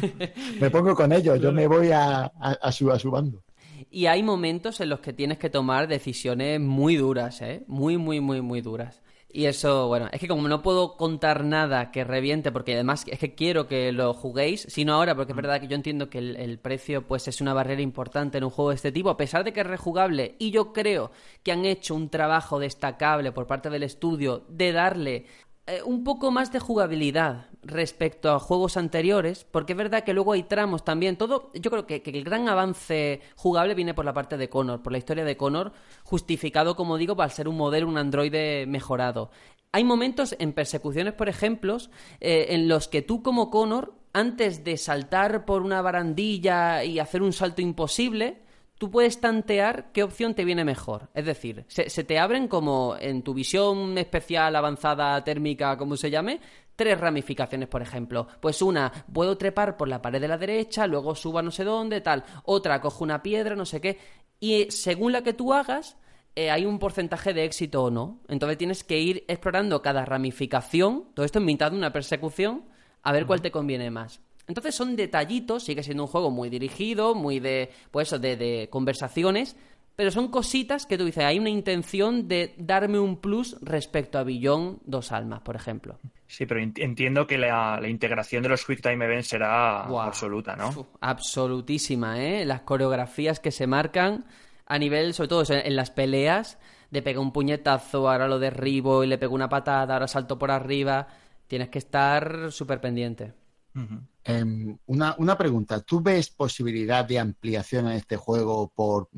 me 0.60 0.70
pongo 0.72 0.96
con 0.96 1.12
ellos, 1.14 1.40
yo 1.40 1.52
me 1.52 1.68
voy 1.68 1.92
a, 1.92 2.24
a, 2.24 2.52
a 2.60 2.72
su, 2.72 2.92
a 2.92 2.98
su 2.98 3.12
bando. 3.12 3.44
Y 3.90 4.06
hay 4.08 4.24
momentos 4.24 4.80
en 4.82 4.90
los 4.90 5.00
que 5.00 5.14
tienes 5.14 5.38
que 5.38 5.50
tomar 5.50 5.88
decisiones 5.88 6.60
muy 6.60 6.96
duras, 6.96 7.42
¿eh? 7.42 7.64
Muy, 7.68 7.98
muy, 7.98 8.20
muy, 8.20 8.42
muy 8.42 8.62
duras. 8.62 9.02
Y 9.36 9.46
eso, 9.46 9.88
bueno, 9.88 10.10
es 10.12 10.20
que 10.20 10.28
como 10.28 10.48
no 10.48 10.62
puedo 10.62 10.96
contar 10.96 11.44
nada 11.44 11.90
que 11.90 12.04
reviente, 12.04 12.52
porque 12.52 12.76
además 12.76 13.04
es 13.08 13.18
que 13.18 13.34
quiero 13.34 13.68
que 13.68 13.92
lo 13.92 14.14
juguéis, 14.14 14.68
sino 14.70 14.94
ahora, 14.94 15.16
porque 15.16 15.32
es 15.32 15.36
verdad 15.36 15.60
que 15.60 15.68
yo 15.68 15.76
entiendo 15.76 16.08
que 16.08 16.20
el, 16.20 16.36
el 16.36 16.60
precio 16.60 17.08
pues 17.08 17.28
es 17.28 17.42
una 17.42 17.56
barrera 17.56 17.82
importante 17.82 18.38
en 18.38 18.44
un 18.44 18.52
juego 18.52 18.70
de 18.70 18.76
este 18.76 18.92
tipo, 18.92 19.10
a 19.10 19.18
pesar 19.18 19.44
de 19.44 19.52
que 19.52 19.62
es 19.62 19.66
rejugable, 19.66 20.36
y 20.38 20.52
yo 20.52 20.72
creo 20.72 21.10
que 21.42 21.52
han 21.52 21.66
hecho 21.66 21.96
un 21.96 22.10
trabajo 22.10 22.60
destacable 22.60 23.32
por 23.32 23.48
parte 23.48 23.72
del 23.72 23.82
estudio 23.82 24.46
de 24.50 24.72
darle 24.72 25.26
eh, 25.66 25.82
un 25.84 26.04
poco 26.04 26.30
más 26.30 26.52
de 26.52 26.60
jugabilidad 26.60 27.48
respecto 27.62 28.32
a 28.32 28.40
juegos 28.40 28.76
anteriores, 28.76 29.46
porque 29.50 29.72
es 29.72 29.78
verdad 29.78 30.04
que 30.04 30.14
luego 30.14 30.34
hay 30.34 30.44
tramos 30.44 30.84
también. 30.84 31.16
Todo, 31.16 31.52
yo 31.54 31.72
creo 31.72 31.88
que, 31.88 32.02
que 32.02 32.12
el 32.12 32.26
gran 32.26 32.50
avance 32.50 33.22
jugable 33.38 33.74
viene 33.74 33.94
por 33.94 34.04
la 34.04 34.14
parte 34.14 34.36
de 34.38 34.50
Connor, 34.50 34.84
por 34.84 34.92
la 34.92 34.98
historia 34.98 35.24
de 35.24 35.38
Connor, 35.38 35.72
justificado, 36.04 36.76
como 36.76 36.98
digo, 36.98 37.16
para 37.16 37.30
ser 37.30 37.48
un 37.48 37.56
modelo, 37.56 37.88
un 37.88 37.98
androide 37.98 38.66
mejorado. 38.68 39.32
Hay 39.72 39.86
momentos 39.86 40.36
en 40.38 40.54
persecuciones, 40.54 41.14
por 41.14 41.30
ejemplo, 41.30 41.78
eh, 42.20 42.48
en 42.50 42.68
los 42.68 42.90
que 42.90 43.02
tú 43.02 43.24
como 43.24 43.50
Connor, 43.50 43.96
antes 44.12 44.64
de 44.64 44.78
saltar 44.78 45.46
por 45.46 45.62
una 45.62 45.82
barandilla 45.82 46.84
y 46.84 47.00
hacer 47.00 47.24
un 47.24 47.34
salto 47.34 47.62
imposible, 47.62 48.43
tú 48.84 48.92
puedes 48.92 49.22
tantear 49.22 49.94
qué 49.94 50.04
opción 50.04 50.34
te 50.34 50.44
viene 50.44 50.66
mejor. 50.66 51.08
Es 51.14 51.24
decir, 51.24 51.64
se, 51.70 51.90
se, 51.90 52.04
te 52.04 52.20
abren 52.20 52.50
como 52.50 52.98
en 53.00 53.22
tu 53.22 53.34
visión 53.34 53.98
especial, 53.98 54.58
avanzada, 54.58 55.24
térmica, 55.24 55.78
como 55.78 55.96
se 55.96 56.12
llame, 56.12 56.42
tres 56.76 57.00
ramificaciones, 57.00 57.70
por 57.70 57.82
ejemplo. 57.82 58.28
Pues 58.42 58.62
una, 58.62 58.92
puedo 59.14 59.38
trepar 59.38 59.78
por 59.78 59.88
la 59.88 60.02
pared 60.02 60.20
de 60.20 60.28
la 60.28 60.38
derecha, 60.38 60.86
luego 60.86 61.16
subo 61.16 61.40
a 61.40 61.42
no 61.42 61.50
sé 61.50 61.64
dónde, 61.64 62.02
tal. 62.02 62.26
Otra, 62.44 62.82
cojo 62.82 63.06
una 63.06 63.24
piedra, 63.24 63.56
no 63.56 63.66
sé 63.66 63.80
qué. 63.80 64.00
Y 64.42 64.70
según 64.70 65.14
la 65.14 65.22
que 65.22 65.32
tú 65.32 65.54
hagas, 65.54 65.96
eh, 66.36 66.52
hay 66.52 66.66
un 66.66 66.78
porcentaje 66.78 67.34
de 67.34 67.46
éxito 67.46 67.86
o 67.86 67.90
no. 67.90 68.20
Entonces 68.28 68.58
tienes 68.58 68.84
que 68.84 69.00
ir 69.00 69.24
explorando 69.30 69.82
cada 69.82 70.04
ramificación, 70.04 71.06
todo 71.14 71.26
esto 71.26 71.40
en 71.40 71.46
mitad 71.46 71.72
de 71.72 71.78
una 71.78 71.94
persecución, 71.94 72.66
a 73.02 73.14
ver 73.14 73.28
cuál 73.28 73.42
te 73.42 73.50
conviene 73.50 73.90
más. 73.92 74.20
Entonces 74.48 74.76
son 74.76 74.96
detallitos, 74.96 75.64
sigue 75.64 75.84
siendo 75.84 76.04
un 76.04 76.10
juego 76.10 76.30
muy 76.30 76.50
dirigido, 76.50 77.16
muy 77.16 77.40
de, 77.40 77.72
pues 77.92 78.10
de, 78.10 78.36
de, 78.36 78.68
conversaciones, 78.70 79.56
pero 79.96 80.12
son 80.12 80.30
cositas 80.30 80.86
que 80.86 80.98
tú 80.98 81.06
dices, 81.06 81.24
hay 81.24 81.40
una 81.40 81.50
intención 81.50 82.28
de 82.28 82.54
darme 82.58 83.00
un 83.00 83.18
plus 83.18 83.58
respecto 83.62 84.18
a 84.18 84.24
Billón 84.24 84.80
Dos 84.86 85.12
Almas, 85.12 85.42
por 85.42 85.56
ejemplo. 85.56 86.00
Sí, 86.28 86.46
pero 86.46 86.62
entiendo 86.62 87.28
que 87.28 87.38
la, 87.38 87.80
la 87.80 87.88
integración 87.88 88.42
de 88.42 88.50
los 88.50 88.66
Quick 88.66 88.82
Time 88.82 89.06
Events 89.06 89.28
será 89.28 89.86
wow. 89.88 90.02
absoluta, 90.02 90.56
¿no? 90.56 90.70
Uf, 90.70 90.88
absolutísima, 91.00 92.22
¿eh? 92.22 92.44
Las 92.44 92.62
coreografías 92.62 93.40
que 93.40 93.52
se 93.52 93.68
marcan 93.68 94.26
a 94.66 94.80
nivel, 94.80 95.14
sobre 95.14 95.30
todo 95.30 95.44
en 95.48 95.76
las 95.76 95.92
peleas, 95.92 96.58
de 96.90 97.02
pegar 97.04 97.20
un 97.20 97.32
puñetazo, 97.32 98.10
ahora 98.10 98.28
lo 98.28 98.40
derribo 98.40 99.04
y 99.04 99.08
le 99.08 99.20
pego 99.20 99.36
una 99.36 99.50
patada, 99.50 99.94
ahora 99.94 100.08
salto 100.08 100.40
por 100.40 100.50
arriba, 100.50 101.08
tienes 101.48 101.70
que 101.70 101.78
estar 101.78 102.52
súper 102.52 102.82
pendiente. 102.82 103.34
Uh 103.76 103.80
-huh. 103.80 104.08
eh, 104.26 104.78
una, 104.86 105.16
una, 105.18 105.38
pregunta, 105.38 105.82
¿tú 105.82 106.02
ves 106.02 106.30
posibilidad 106.30 107.06
de 107.06 107.20
ampliación 107.20 107.88
en 107.88 107.94
este 107.94 108.18
juego 108.18 108.72
por, 108.74 109.10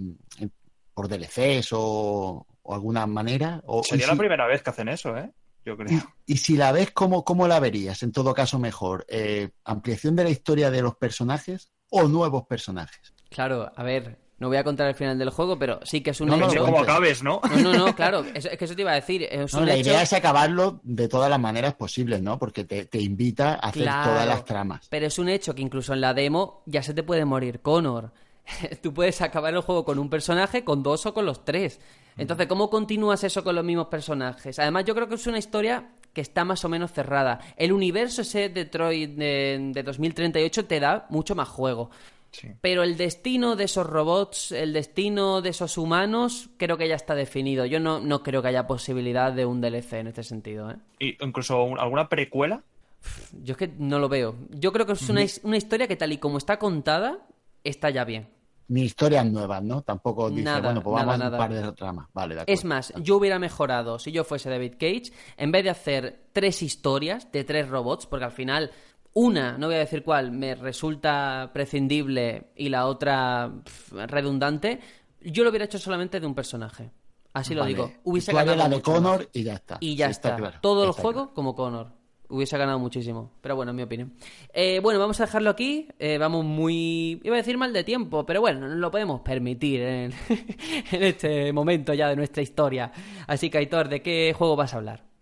por 0.94 1.08
DLCs 1.10 1.74
o, 1.74 2.46
o 2.62 2.74
alguna 2.74 3.06
manera? 3.06 3.62
O, 3.66 3.84
Sería 3.84 4.06
si, 4.06 4.12
la 4.12 4.18
primera 4.18 4.48
vez 4.48 4.64
que 4.64 4.70
hacen 4.70 4.90
eso, 4.90 5.18
¿eh? 5.18 5.32
Yo 5.66 5.76
creo. 5.76 6.00
Y, 6.26 6.34
y 6.34 6.38
si 6.38 6.56
la 6.56 6.72
ves, 6.72 6.92
¿cómo, 6.92 7.26
¿cómo, 7.26 7.48
la 7.48 7.60
verías? 7.60 8.04
En 8.04 8.12
todo 8.12 8.34
caso, 8.34 8.60
mejor. 8.60 9.06
Eh, 9.10 9.50
¿Ampliación 9.64 10.16
de 10.16 10.24
la 10.24 10.30
historia 10.30 10.70
de 10.70 10.82
los 10.82 10.96
personajes 10.96 11.72
o 11.90 12.08
nuevos 12.08 12.46
personajes? 12.46 13.16
Claro, 13.30 13.72
a 13.76 13.84
ver, 13.84 14.20
no 14.38 14.50
voy 14.50 14.58
a 14.58 14.64
contar 14.64 14.88
el 14.88 14.96
final 14.96 15.18
del 15.18 15.30
juego, 15.30 15.58
pero 15.58 15.80
sí 15.84 16.02
que 16.02 16.10
es 16.10 16.20
un 16.20 16.28
no, 16.28 16.36
hecho. 16.36 16.60
No, 16.60 16.66
como 16.66 16.80
acabes, 16.80 17.24
¿no? 17.24 17.40
No, 17.50 17.58
no, 17.58 17.74
no, 17.74 17.96
claro. 17.96 18.26
Es, 18.34 18.46
es, 18.46 18.58
que 18.58 18.66
eso 18.66 18.76
te 18.76 18.82
iba 18.82 18.92
a 18.92 18.96
decir. 18.96 19.24
Es 19.24 19.54
no, 19.54 19.62
un 19.62 19.66
la 19.68 19.76
hecho... 19.76 19.90
idea 19.90 20.02
es 20.02 20.12
acabarlo 20.12 20.82
de 20.84 21.08
todas 21.08 21.30
las 21.30 21.40
maneras 21.40 21.74
posibles, 21.76 22.22
¿no? 22.22 22.38
Porque 22.38 22.66
te, 22.66 22.86
te 22.86 23.00
invita 23.00 23.54
a 23.54 23.70
hacer 23.70 23.84
claro, 23.84 24.12
todas 24.12 24.28
las 24.28 24.44
tramas. 24.44 24.88
Pero 24.90 25.06
es 25.06 25.18
un 25.20 25.30
hecho 25.30 25.56
que 25.56 25.62
incluso 25.62 25.94
en 25.94 26.02
la 26.02 26.14
demo 26.14 26.64
ya 26.66 26.84
se 26.84 26.94
te 26.94 27.04
puede 27.04 27.24
morir 27.24 27.62
Connor. 27.62 28.12
Tú 28.82 28.94
puedes 28.94 29.22
acabar 29.22 29.54
el 29.54 29.62
juego 29.62 29.86
con 29.86 30.00
un 30.00 30.10
personaje, 30.10 30.66
con 30.66 30.84
dos 30.84 31.06
o 31.06 31.14
con 31.14 31.26
los 31.26 31.46
tres. 31.46 31.80
Entonces, 32.18 32.48
¿cómo 32.48 32.70
continúas 32.70 33.24
eso 33.24 33.44
con 33.44 33.56
los 33.56 33.66
mismos 33.66 33.88
personajes? 33.88 34.60
Además, 34.60 34.86
yo 34.86 34.96
creo 34.96 35.08
que 35.08 35.16
es 35.16 35.28
una 35.28 35.38
historia 35.38 35.90
que 36.14 36.22
está 36.22 36.46
más 36.46 36.64
o 36.64 36.70
menos 36.70 36.94
cerrada. 36.94 37.42
El 37.58 37.74
universo 37.74 38.22
ese 38.22 38.48
Detroit 38.48 39.12
de, 39.12 39.72
de 39.74 39.84
2038 39.84 40.66
te 40.66 40.80
da 40.80 41.08
mucho 41.10 41.36
más 41.36 41.50
juego. 41.50 41.90
Sí. 42.36 42.50
Pero 42.62 42.84
el 42.84 42.98
destino 42.98 43.56
de 43.56 43.64
esos 43.64 43.88
robots, 43.88 44.52
el 44.52 44.74
destino 44.74 45.42
de 45.42 45.50
esos 45.50 45.78
humanos, 45.78 46.50
creo 46.58 46.78
que 46.78 46.88
ya 46.88 46.96
está 46.96 47.16
definido. 47.16 47.66
Yo 47.66 47.80
no, 47.80 48.00
no 48.00 48.24
creo 48.24 48.42
que 48.42 48.50
haya 48.50 48.68
posibilidad 48.68 49.32
de 49.32 49.46
un 49.46 49.62
DLC 49.62 49.94
en 49.94 50.08
este 50.08 50.24
sentido. 50.24 50.70
¿eh? 50.72 50.76
¿Y 51.00 51.24
incluso 51.24 51.80
alguna 51.80 52.10
precuela? 52.10 52.64
Yo 53.44 53.54
es 53.54 53.58
que 53.58 53.68
no 53.78 54.00
lo 54.00 54.10
veo. 54.10 54.36
Yo 54.50 54.74
creo 54.74 54.86
que 54.86 54.94
es 54.94 55.10
una, 55.10 55.22
una 55.44 55.58
historia 55.58 55.88
que 55.88 55.96
tal 55.96 56.12
y 56.12 56.18
como 56.18 56.38
está 56.38 56.60
contada, 56.60 57.20
está 57.64 57.90
ya 57.90 58.04
bien 58.04 58.28
ni 58.68 58.84
historias 58.84 59.26
nuevas, 59.26 59.64
¿no? 59.64 59.82
Tampoco 59.82 60.30
dice, 60.30 60.44
nada, 60.44 60.62
bueno, 60.62 60.82
pues 60.82 60.96
vamos 60.96 61.20
nada, 61.20 61.38
a 61.38 61.42
un 61.42 61.50
par 61.50 61.54
de 61.54 61.72
tramas. 61.74 62.08
Vale, 62.14 62.36
de 62.36 62.44
es 62.48 62.66
más, 62.66 62.94
yo 62.98 63.18
hubiera 63.18 63.38
mejorado 63.38 64.00
si 64.00 64.12
yo 64.12 64.24
fuese 64.24 64.50
David 64.50 64.74
Cage, 64.80 65.12
en 65.38 65.52
vez 65.52 65.64
de 65.64 65.70
hacer 65.70 66.26
tres 66.34 66.62
historias 66.64 67.32
de 67.32 67.44
tres 67.44 67.70
robots, 67.70 68.08
porque 68.08 68.26
al 68.26 68.32
final 68.32 68.72
una, 69.16 69.58
no 69.58 69.68
voy 69.68 69.78
a 69.78 69.80
decir 69.80 70.04
cuál, 70.04 70.32
me 70.32 70.56
resulta 70.56 71.50
prescindible 71.54 72.52
y 72.56 72.70
la 72.70 72.86
otra 72.86 73.52
pff, 73.64 73.94
redundante, 74.08 74.80
yo 75.22 75.44
lo 75.44 75.50
hubiera 75.50 75.66
hecho 75.66 75.80
solamente 75.80 76.20
de 76.20 76.28
un 76.28 76.36
personaje. 76.36 76.92
Así 77.34 77.56
vale. 77.56 77.72
lo 77.72 77.78
digo. 77.78 77.94
Hubiese 78.04 78.34
ganado 78.34 78.56
la 78.56 78.70
de 78.70 78.82
Connor 78.82 79.20
más. 79.20 79.28
y 79.34 79.44
ya 79.44 79.54
está. 79.54 79.78
Y 79.80 79.96
ya 79.96 80.08
sí, 80.08 80.12
está. 80.12 80.30
está 80.30 80.40
claro. 80.40 80.58
Todo 80.62 80.84
está 80.84 80.98
el 80.98 81.02
juego 81.02 81.20
claro. 81.22 81.34
como 81.34 81.56
Connor 81.56 82.06
hubiese 82.30 82.58
ganado 82.58 82.80
muchísimo. 82.80 83.32
Pero 83.42 83.56
bueno, 83.56 83.72
en 83.72 83.76
mi 83.78 83.84
opinión. 83.84 84.14
Eh, 84.54 84.80
bueno, 84.82 85.00
vamos 85.00 85.20
a 85.20 85.26
dejarlo 85.26 85.50
aquí. 85.50 85.88
Eh, 86.00 86.18
vamos 86.18 86.44
muy. 86.44 87.22
Iba 87.24 87.36
a 87.36 87.38
decir 87.38 87.58
mal 87.58 87.74
de 87.74 87.84
tiempo, 87.84 88.26
pero 88.26 88.42
bueno, 88.42 88.68
nos 88.68 88.78
lo 88.78 88.92
podemos 88.92 89.22
permitir 89.22 89.82
en, 89.82 90.14
en, 90.92 91.04
este 91.04 91.54
momento 91.54 91.94
ya 91.94 92.10
de 92.10 92.16
nuestra 92.16 92.44
historia. 92.44 92.92
Así 93.28 93.50
que, 93.50 93.60
Aitor, 93.60 93.90
¿de 93.90 94.02
qué 94.02 94.34
juego 94.38 94.56
vas 94.56 94.74
a 94.74 94.78
hablar? 94.78 95.15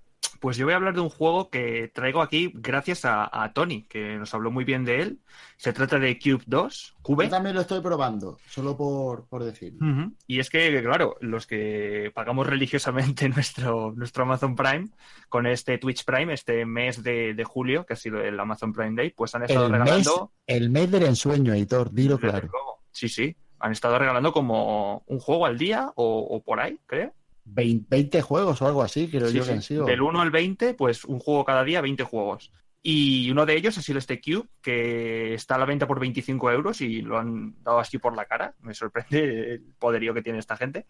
Pues 0.44 0.58
yo 0.58 0.66
voy 0.66 0.74
a 0.74 0.76
hablar 0.76 0.94
de 0.94 1.00
un 1.00 1.08
juego 1.08 1.50
que 1.50 1.90
traigo 1.94 2.22
aquí 2.22 2.52
gracias 2.54 3.06
a, 3.06 3.30
a 3.32 3.54
Tony, 3.54 3.84
que 3.84 4.18
nos 4.18 4.34
habló 4.34 4.52
muy 4.52 4.66
bien 4.66 4.84
de 4.84 5.02
él. 5.02 5.20
Se 5.56 5.72
trata 5.72 6.00
de 6.00 6.20
Cube 6.20 6.44
2, 6.46 6.98
Cube. 7.02 7.24
Yo 7.24 7.30
también 7.30 7.56
lo 7.56 7.62
estoy 7.62 7.80
probando, 7.80 8.38
solo 8.50 8.76
por, 8.76 9.26
por 9.28 9.46
decirlo. 9.46 9.80
Uh 9.80 9.90
-huh. 9.90 10.14
Y 10.28 10.40
es 10.40 10.50
que, 10.50 10.84
claro, 10.84 11.16
los 11.22 11.48
que 11.48 12.12
pagamos 12.14 12.46
religiosamente 12.46 13.30
nuestro, 13.30 13.94
nuestro 13.96 14.24
Amazon 14.24 14.54
Prime, 14.54 14.90
con 15.30 15.48
este 15.48 15.78
Twitch 15.78 16.04
Prime, 16.04 16.34
este 16.34 16.66
mes 16.66 17.02
de, 17.02 17.34
de, 17.34 17.44
julio, 17.46 17.86
que 17.86 17.94
ha 17.94 17.96
sido 17.96 18.20
el 18.20 18.38
Amazon 18.38 18.74
Prime 18.74 18.96
Day, 18.98 19.12
pues 19.12 19.34
han 19.36 19.44
estado 19.44 19.68
el 19.68 19.72
regalando... 19.72 20.32
Mes, 20.46 20.58
el 20.58 20.70
mes 20.70 20.92
del 20.92 21.04
ensueño, 21.04 21.54
Editor, 21.54 21.90
dilo 21.90 22.20
claro. 22.20 22.50
Sí, 22.92 23.08
sí. 23.08 23.34
Han 23.60 23.72
estado 23.72 23.98
regalando 23.98 24.34
como 24.34 25.04
un 25.08 25.20
juego 25.20 25.46
al 25.46 25.58
día 25.58 25.90
o, 25.96 26.20
o 26.20 26.44
por 26.44 26.60
ahí, 26.60 26.78
creo. 26.86 27.14
20 27.46 28.22
juegos 28.22 28.62
o 28.62 28.68
algo 28.68 28.82
así, 28.82 29.08
creo 29.10 29.28
sí, 29.28 29.38
yo 29.38 29.44
sí. 29.44 29.50
que 29.50 29.54
han 29.54 29.62
sido. 29.62 29.86
Del 29.86 30.02
1 30.02 30.22
al 30.22 30.32
20, 30.32 30.74
pues 30.74 31.06
un 31.06 31.20
juego 31.20 31.46
cada 31.46 31.64
día, 31.64 31.82
20 31.82 32.04
juegos. 32.04 32.52
Y 32.86 33.32
uno 33.32 33.46
de 33.46 33.56
ellos 33.56 33.78
ha 33.78 33.82
sido 33.82 33.98
este 33.98 34.20
Cube, 34.20 34.50
que 34.62 35.34
está 35.34 35.56
a 35.56 35.58
la 35.58 35.64
venta 35.64 35.88
por 35.88 36.02
25 36.02 36.52
euros 36.52 36.82
y 36.82 37.02
lo 37.02 37.18
han 37.18 37.56
dado 37.64 37.80
así 37.80 37.98
por 37.98 38.14
la 38.14 38.26
cara. 38.26 38.56
Me 38.60 38.74
sorprende 38.74 39.54
el 39.54 39.62
poderío 39.80 40.14
que 40.14 40.22
tiene 40.22 40.40
esta 40.40 40.58
gente. 40.58 40.86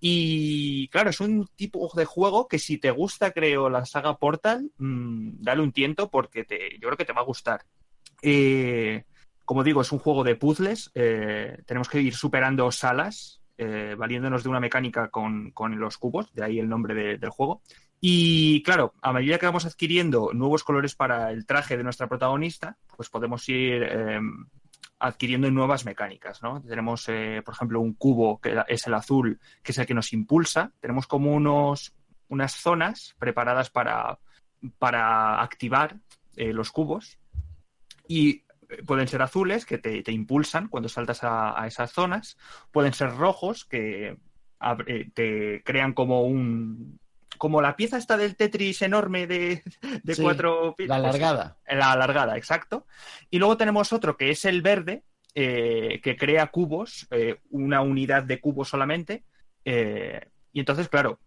Y 0.00 0.88
claro, 0.88 1.10
es 1.10 1.20
un 1.20 1.48
tipo 1.54 1.88
de 1.94 2.04
juego 2.06 2.48
que 2.48 2.58
si 2.58 2.78
te 2.78 2.90
gusta, 2.90 3.30
creo, 3.30 3.70
la 3.70 3.86
saga 3.86 4.18
Portal, 4.18 4.72
mmm, 4.78 5.40
dale 5.40 5.62
un 5.62 5.70
tiento 5.70 6.10
porque 6.10 6.42
te, 6.42 6.72
yo 6.72 6.88
creo 6.88 6.96
que 6.96 7.04
te 7.04 7.12
va 7.12 7.20
a 7.20 7.24
gustar. 7.24 7.64
Eh, 8.20 9.04
como 9.44 9.62
digo, 9.62 9.82
es 9.82 9.92
un 9.92 10.00
juego 10.00 10.24
de 10.24 10.34
puzzles. 10.34 10.90
Eh, 10.96 11.62
tenemos 11.66 11.88
que 11.88 12.00
ir 12.00 12.16
superando 12.16 12.72
salas 12.72 13.37
eh, 13.58 13.94
valiéndonos 13.98 14.42
de 14.42 14.48
una 14.48 14.60
mecánica 14.60 15.08
con, 15.08 15.50
con, 15.50 15.78
los 15.78 15.98
cubos, 15.98 16.32
de 16.32 16.44
ahí 16.44 16.58
el 16.58 16.68
nombre 16.68 16.94
de, 16.94 17.18
del 17.18 17.30
juego. 17.30 17.60
Y 18.00 18.62
claro, 18.62 18.94
a 19.02 19.12
medida 19.12 19.38
que 19.38 19.46
vamos 19.46 19.66
adquiriendo 19.66 20.30
nuevos 20.32 20.62
colores 20.62 20.94
para 20.94 21.32
el 21.32 21.44
traje 21.44 21.76
de 21.76 21.82
nuestra 21.82 22.06
protagonista, 22.06 22.76
pues 22.96 23.10
podemos 23.10 23.48
ir 23.48 23.82
eh, 23.82 24.20
adquiriendo 25.00 25.50
nuevas 25.50 25.84
mecánicas, 25.84 26.42
¿no? 26.42 26.62
Tenemos, 26.62 27.08
eh, 27.08 27.42
por 27.44 27.54
ejemplo, 27.54 27.80
un 27.80 27.94
cubo 27.94 28.40
que 28.40 28.56
es 28.68 28.86
el 28.86 28.94
azul, 28.94 29.40
que 29.62 29.72
es 29.72 29.78
el 29.78 29.86
que 29.86 29.94
nos 29.94 30.12
impulsa. 30.12 30.72
Tenemos 30.80 31.06
como 31.06 31.32
unos, 31.32 31.94
unas 32.28 32.52
zonas 32.52 33.14
preparadas 33.18 33.70
para, 33.70 34.18
para 34.78 35.42
activar 35.42 35.96
eh, 36.36 36.52
los 36.52 36.70
cubos. 36.70 37.18
Y 38.06 38.44
pueden 38.86 39.08
ser 39.08 39.22
azules 39.22 39.64
que 39.64 39.78
te, 39.78 40.02
te 40.02 40.12
impulsan 40.12 40.68
cuando 40.68 40.88
saltas 40.88 41.24
a, 41.24 41.60
a, 41.60 41.66
esas 41.66 41.92
zonas, 41.92 42.36
pueden 42.70 42.92
ser 42.92 43.16
rojos 43.16 43.64
que 43.64 44.16
eh, 44.86 45.10
te 45.14 45.62
crean 45.64 45.92
como 45.92 46.22
un 46.22 46.98
como 47.38 47.62
la 47.62 47.76
pieza 47.76 47.96
esta 47.96 48.16
del 48.16 48.36
Tetris 48.36 48.82
enorme 48.82 49.26
de, 49.26 49.62
de 50.02 50.14
sí, 50.14 50.22
cuatro 50.22 50.74
la 50.78 50.96
alargada. 50.96 51.56
La 51.66 51.92
alargada 51.92 52.36
exacto. 52.36 52.86
Y 53.30 53.38
luego 53.38 53.56
tenemos 53.56 53.92
otro 53.92 54.16
que 54.16 54.30
es 54.30 54.44
el 54.44 54.60
verde 54.60 55.04
eh, 55.34 56.00
que 56.02 56.16
crea 56.16 56.48
cubos 56.48 57.06
eh, 57.10 57.38
una 57.50 57.80
unidad 57.80 58.24
de 58.24 58.40
cubos 58.40 58.68
solamente. 58.68 59.24
Eh, 59.64 60.20
y 60.52 60.60
entonces 60.60 60.88
claro 60.88 61.20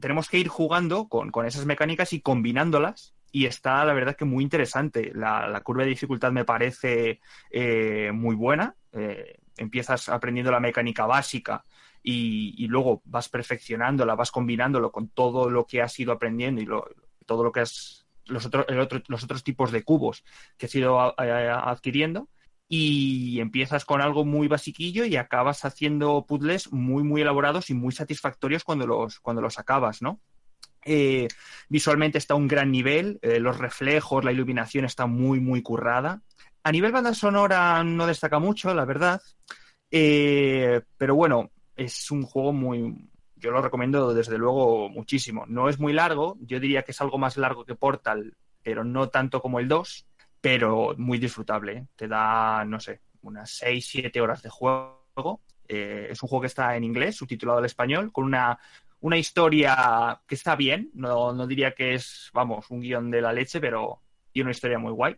tenemos 0.00 0.28
que 0.28 0.38
ir 0.38 0.48
jugando 0.48 1.08
con, 1.08 1.30
con 1.30 1.46
esas 1.46 1.66
mecánicas 1.66 2.12
y 2.12 2.20
combinándolas 2.20 3.14
y 3.32 3.46
está 3.46 3.84
la 3.84 3.94
verdad 3.94 4.14
que 4.14 4.26
muy 4.26 4.44
interesante. 4.44 5.10
La, 5.14 5.48
la 5.48 5.62
curva 5.62 5.82
de 5.84 5.88
dificultad 5.88 6.30
me 6.30 6.44
parece 6.44 7.20
eh, 7.50 8.12
muy 8.12 8.36
buena. 8.36 8.76
Eh, 8.92 9.38
empiezas 9.56 10.10
aprendiendo 10.10 10.52
la 10.52 10.60
mecánica 10.60 11.06
básica 11.06 11.64
y, 12.02 12.66
luego 12.66 13.00
vas 13.04 13.28
perfeccionándola, 13.28 14.14
vas 14.14 14.30
combinándolo 14.30 14.92
con 14.92 15.08
todo 15.08 15.48
lo 15.48 15.66
que 15.66 15.80
has 15.80 15.98
ido 15.98 16.12
aprendiendo 16.12 16.60
y 16.60 16.66
lo, 16.66 16.84
todo 17.26 17.42
lo 17.42 17.52
que 17.52 17.60
has 17.60 18.06
los, 18.26 18.46
otro, 18.46 18.66
otro, 18.80 19.02
los 19.08 19.24
otros 19.24 19.42
tipos 19.42 19.72
de 19.72 19.82
cubos 19.82 20.24
que 20.56 20.66
has 20.66 20.74
ido 20.74 21.18
adquiriendo 21.18 22.28
y 22.68 23.40
empiezas 23.40 23.84
con 23.84 24.00
algo 24.00 24.24
muy 24.24 24.48
basiquillo 24.48 25.04
y 25.04 25.16
acabas 25.16 25.64
haciendo 25.64 26.24
puzzles 26.26 26.72
muy 26.72 27.02
muy 27.02 27.22
elaborados 27.22 27.70
y 27.70 27.74
muy 27.74 27.92
satisfactorios 27.92 28.64
cuando 28.64 28.86
los 28.86 29.20
cuando 29.20 29.42
los 29.42 29.58
acabas, 29.58 30.02
¿no? 30.02 30.20
Eh, 30.84 31.28
visualmente 31.68 32.18
está 32.18 32.34
a 32.34 32.36
un 32.36 32.48
gran 32.48 32.70
nivel, 32.70 33.18
eh, 33.22 33.38
los 33.38 33.58
reflejos, 33.58 34.24
la 34.24 34.32
iluminación 34.32 34.84
está 34.84 35.06
muy, 35.06 35.40
muy 35.40 35.62
currada. 35.62 36.22
A 36.62 36.72
nivel 36.72 36.92
banda 36.92 37.14
sonora 37.14 37.82
no 37.84 38.06
destaca 38.06 38.38
mucho, 38.38 38.74
la 38.74 38.84
verdad. 38.84 39.20
Eh, 39.90 40.80
pero 40.96 41.14
bueno, 41.14 41.50
es 41.76 42.10
un 42.10 42.22
juego 42.22 42.52
muy. 42.52 43.08
Yo 43.36 43.50
lo 43.50 43.60
recomiendo 43.60 44.14
desde 44.14 44.38
luego 44.38 44.88
muchísimo. 44.88 45.44
No 45.48 45.68
es 45.68 45.78
muy 45.78 45.92
largo, 45.92 46.36
yo 46.40 46.60
diría 46.60 46.82
que 46.82 46.92
es 46.92 47.00
algo 47.00 47.18
más 47.18 47.36
largo 47.36 47.64
que 47.64 47.74
Portal, 47.74 48.34
pero 48.62 48.84
no 48.84 49.08
tanto 49.08 49.42
como 49.42 49.58
el 49.58 49.68
2, 49.68 50.06
pero 50.40 50.94
muy 50.96 51.18
disfrutable. 51.18 51.88
Te 51.96 52.06
da, 52.06 52.64
no 52.64 52.78
sé, 52.78 53.00
unas 53.22 53.50
6, 53.56 53.86
7 53.90 54.20
horas 54.20 54.42
de 54.42 54.50
juego. 54.50 55.40
es 55.66 56.22
un 56.22 56.28
juego 56.28 56.42
que 56.42 56.46
está 56.48 56.76
en 56.76 56.84
inglés, 56.84 57.16
subtitulado 57.16 57.58
al 57.58 57.64
español, 57.64 58.12
con 58.12 58.24
una 58.24 58.58
una 59.02 59.18
historia 59.18 60.20
que 60.26 60.34
está 60.34 60.56
bien, 60.56 60.90
no, 60.94 61.32
no, 61.32 61.46
diría 61.46 61.74
que 61.74 61.94
es, 61.94 62.30
vamos, 62.32 62.70
un 62.70 62.80
guion 62.80 63.10
de 63.10 63.20
la 63.20 63.32
leche, 63.32 63.60
pero 63.60 64.00
tiene 64.32 64.46
una 64.46 64.52
historia 64.52 64.78
muy 64.78 64.92
guay. 64.92 65.16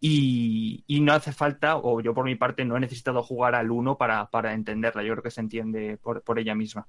Y, 0.00 0.84
y, 0.86 1.00
no 1.00 1.12
hace 1.12 1.32
falta, 1.32 1.78
o 1.78 2.00
yo 2.00 2.14
por 2.14 2.24
mi 2.24 2.36
parte 2.36 2.64
no 2.64 2.76
he 2.76 2.80
necesitado 2.80 3.22
jugar 3.22 3.56
al 3.56 3.70
1 3.70 3.96
para, 3.96 4.30
para 4.30 4.54
entenderla, 4.54 5.02
yo 5.02 5.14
creo 5.14 5.22
que 5.24 5.30
se 5.30 5.40
entiende 5.40 5.96
por, 5.96 6.22
por 6.22 6.38
ella 6.38 6.54
misma. 6.54 6.86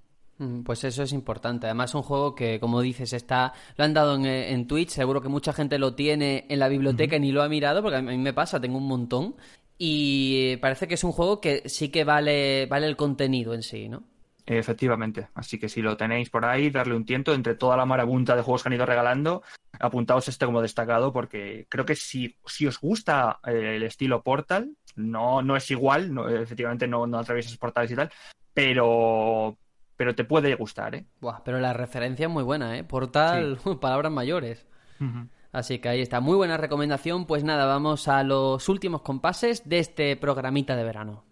Pues 0.63 0.85
eso 0.85 1.03
es 1.03 1.11
importante. 1.11 1.65
Además, 1.65 1.93
un 1.95 2.01
juego 2.01 2.33
que, 2.33 2.61
como 2.61 2.79
dices, 2.79 3.11
está 3.11 3.51
lo 3.75 3.83
han 3.83 3.93
dado 3.93 4.15
en, 4.15 4.25
en 4.25 4.67
Twitch. 4.67 4.89
Seguro 4.89 5.21
que 5.21 5.27
mucha 5.27 5.51
gente 5.51 5.77
lo 5.77 5.95
tiene 5.95 6.45
en 6.47 6.59
la 6.59 6.69
biblioteca 6.69 7.17
uh 7.17 7.19
-huh. 7.19 7.23
y 7.23 7.27
ni 7.27 7.31
lo 7.33 7.43
ha 7.43 7.49
mirado, 7.49 7.81
porque 7.81 7.97
a 7.97 8.01
mí 8.01 8.17
me 8.17 8.31
pasa, 8.31 8.61
tengo 8.61 8.77
un 8.77 8.87
montón. 8.87 9.35
Y 9.77 10.55
parece 10.57 10.87
que 10.87 10.93
es 10.93 11.03
un 11.03 11.11
juego 11.11 11.41
que 11.41 11.67
sí 11.67 11.89
que 11.89 12.05
vale, 12.05 12.67
vale 12.67 12.87
el 12.87 12.95
contenido 12.95 13.53
en 13.53 13.63
sí, 13.63 13.89
¿no? 13.89 14.03
Efectivamente. 14.49 15.27
Así 15.35 15.59
que 15.59 15.69
si 15.69 15.81
lo 15.81 15.95
tenéis 15.95 16.31
por 16.31 16.43
ahí, 16.43 16.71
darle 16.71 16.95
un 16.95 17.05
tiento 17.05 17.35
entre 17.35 17.53
toda 17.53 17.77
la 17.77 17.85
marabunta 17.85 18.35
de 18.35 18.41
juegos 18.41 18.63
que 18.63 18.69
han 18.69 18.73
ido 18.73 18.85
regalando, 18.85 19.43
apuntaos 19.79 20.27
este 20.27 20.47
como 20.47 20.63
destacado 20.63 21.13
porque 21.13 21.67
creo 21.69 21.85
que 21.85 21.95
si, 21.95 22.35
si 22.47 22.65
os 22.65 22.79
gusta 22.79 23.39
eh, 23.45 23.75
el 23.75 23.83
estilo 23.83 24.23
Portal, 24.23 24.71
no, 24.95 25.43
no 25.43 25.55
es 25.55 25.69
igual, 25.69 26.11
no, 26.11 26.27
efectivamente 26.27 26.87
no, 26.87 27.05
no 27.05 27.19
atraviesas 27.19 27.55
portales 27.57 27.91
y 27.91 27.95
tal, 27.95 28.09
pero, 28.51 29.55
pero 29.95 30.15
te 30.15 30.23
puede 30.23 30.55
gustar, 30.55 30.95
¿eh? 30.95 31.05
Buah, 31.21 31.43
pero 31.45 31.59
la 31.59 31.73
referencia 31.73 32.25
es 32.25 32.31
muy 32.31 32.43
buena, 32.43 32.75
¿eh? 32.75 32.83
Portal, 32.83 33.59
sí. 33.63 33.75
palabras 33.79 34.11
mayores. 34.11 34.65
Uh 34.99 35.03
-huh. 35.03 35.29
Así 35.51 35.77
que 35.77 35.89
ahí 35.89 36.01
está, 36.01 36.21
muy 36.21 36.35
buena 36.35 36.57
recomendación. 36.57 37.27
Pues 37.27 37.43
nada, 37.43 37.65
vamos 37.65 38.07
a 38.07 38.23
los 38.23 38.67
últimos 38.67 39.03
compases 39.03 39.69
de 39.69 39.79
este 39.79 40.15
programita 40.15 40.75
de 40.75 40.83
verano. 40.83 41.23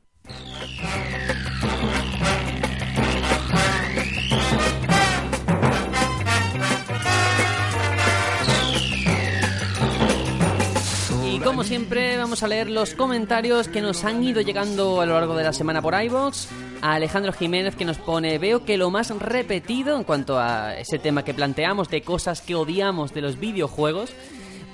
Y 11.38 11.40
como 11.40 11.64
siempre, 11.64 12.18
vamos 12.18 12.42
a 12.42 12.48
leer 12.48 12.68
los 12.68 12.96
comentarios 12.96 13.68
que 13.68 13.80
nos 13.80 14.04
han 14.04 14.24
ido 14.24 14.42
llegando 14.42 15.02
a 15.02 15.06
lo 15.06 15.14
largo 15.14 15.36
de 15.36 15.44
la 15.44 15.54
semana 15.54 15.84
por 15.84 15.94
iVoox. 15.94 16.48
A 16.82 16.96
Alejandro 16.96 17.32
Jiménez 17.32 17.76
que 17.76 17.86
nos 17.86 18.00
pone, 18.00 18.40
veo 18.40 18.66
que 18.66 18.76
lo 18.76 18.90
más 18.90 19.12
repetido 19.12 19.96
en 19.96 20.04
cuanto 20.04 20.40
a 20.40 20.76
ese 20.76 20.98
tema 20.98 21.24
que 21.24 21.36
planteamos 21.36 21.90
de 21.90 22.02
cosas 22.02 22.42
que 22.42 22.56
odiamos 22.56 23.14
de 23.14 23.22
los 23.22 23.40
videojuegos, 23.40 24.16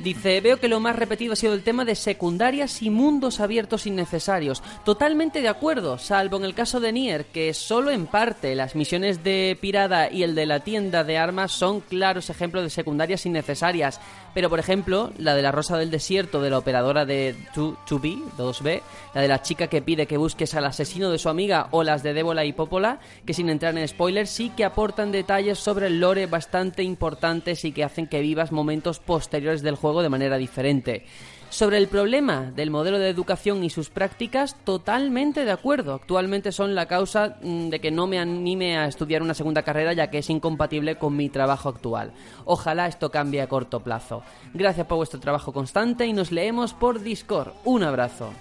Dice, 0.03 0.41
veo 0.41 0.59
que 0.59 0.68
lo 0.68 0.82
más 0.82 0.97
repetido 0.97 1.32
ha 1.32 1.38
sido 1.38 1.53
el 1.53 1.64
tema 1.64 1.86
de 1.86 1.95
secundarias 1.95 2.82
y 2.82 2.89
mundos 2.89 3.39
abiertos 3.39 3.88
innecesarios. 3.88 4.61
Totalmente 4.84 5.41
de 5.41 5.47
acuerdo, 5.47 5.97
salvo 5.97 6.36
en 6.36 6.43
el 6.43 6.53
caso 6.53 6.82
de 6.82 6.91
Nier, 6.91 7.26
que 7.28 7.53
solo 7.53 7.89
en 7.89 8.07
parte 8.07 8.53
las 8.53 8.76
misiones 8.76 9.24
de 9.24 9.57
Pirada 9.61 10.11
y 10.11 10.24
el 10.24 10.36
de 10.36 10.45
la 10.45 10.59
tienda 10.59 11.05
de 11.05 11.18
armas 11.18 11.53
son 11.53 11.80
claros 11.80 12.30
ejemplos 12.30 12.64
de 12.64 12.70
secundarias 12.70 13.26
innecesarias. 13.26 14.01
Pero, 14.34 14.50
por 14.50 14.60
ejemplo, 14.60 15.12
la 15.18 15.36
de 15.36 15.42
la 15.42 15.52
Rosa 15.52 15.78
del 15.78 15.92
Desierto 15.92 16.42
de 16.42 16.50
la 16.50 16.58
operadora 16.58 17.06
de 17.06 17.36
2B, 17.56 18.24
2B, 18.38 18.82
la 19.14 19.22
de 19.22 19.28
la 19.28 19.42
chica 19.42 19.68
que 19.68 19.82
pide 19.82 20.08
que 20.08 20.18
busques 20.18 20.56
al 20.56 20.66
asesino 20.66 21.12
de 21.12 21.20
su 21.20 21.30
amiga 21.30 21.68
o 21.72 21.84
las 21.84 22.02
de 22.02 22.14
Débola 22.14 22.44
y 22.46 22.54
Popola, 22.54 23.00
que 23.26 23.34
sin 23.34 23.50
entrar 23.50 23.78
en 23.78 23.88
spoilers 23.88 24.30
sí 24.30 24.50
que 24.50 24.66
aportan 24.66 25.12
detalles 25.12 25.60
sobre 25.60 25.88
el 25.88 26.00
lore 26.00 26.26
bastante 26.26 26.82
importantes 26.82 27.64
y 27.64 27.72
que 27.72 27.84
hacen 27.84 28.08
que 28.08 28.22
vivas 28.22 28.52
momentos 28.52 29.00
posteriores 29.00 29.62
del 29.62 29.76
juego 29.76 30.02
de 30.02 30.10
manera 30.10 30.38
diferente. 30.38 31.06
Sobre 31.54 31.78
el 31.78 31.88
problema 31.88 32.51
del 32.56 32.72
modelo 32.72 32.97
de 32.97 33.10
educación 33.10 33.64
y 33.64 33.70
sus 33.70 33.91
prácticas, 33.91 34.56
totalmente 34.64 35.45
de 35.45 35.51
acuerdo. 35.51 35.93
Actualmente 35.93 36.51
son 36.51 36.74
la 36.74 36.88
causa 36.88 37.38
de 37.43 37.80
que 37.80 37.91
no 37.91 38.08
me 38.08 38.18
anime 38.18 38.76
a 38.76 38.88
estudiar 38.88 39.22
una 39.22 39.36
segunda 39.36 39.62
carrera 39.62 39.93
ya 39.93 40.10
que 40.10 40.18
es 40.18 40.32
incompatible 40.32 40.95
con 40.95 41.16
mi 41.16 41.30
trabajo 41.30 41.70
actual. 41.70 42.12
Ojalá 42.45 42.88
esto 42.88 43.12
cambie 43.12 43.43
a 43.43 43.49
corto 43.49 43.82
plazo. 43.82 44.24
Gracias 44.56 44.88
por 44.88 44.97
vuestro 44.97 45.20
trabajo 45.20 45.54
constante 45.54 46.08
y 46.08 46.14
nos 46.14 46.32
leemos 46.32 46.74
por 46.74 47.04
Discord. 47.04 47.51
Un 47.66 47.84
abrazo. 47.84 48.34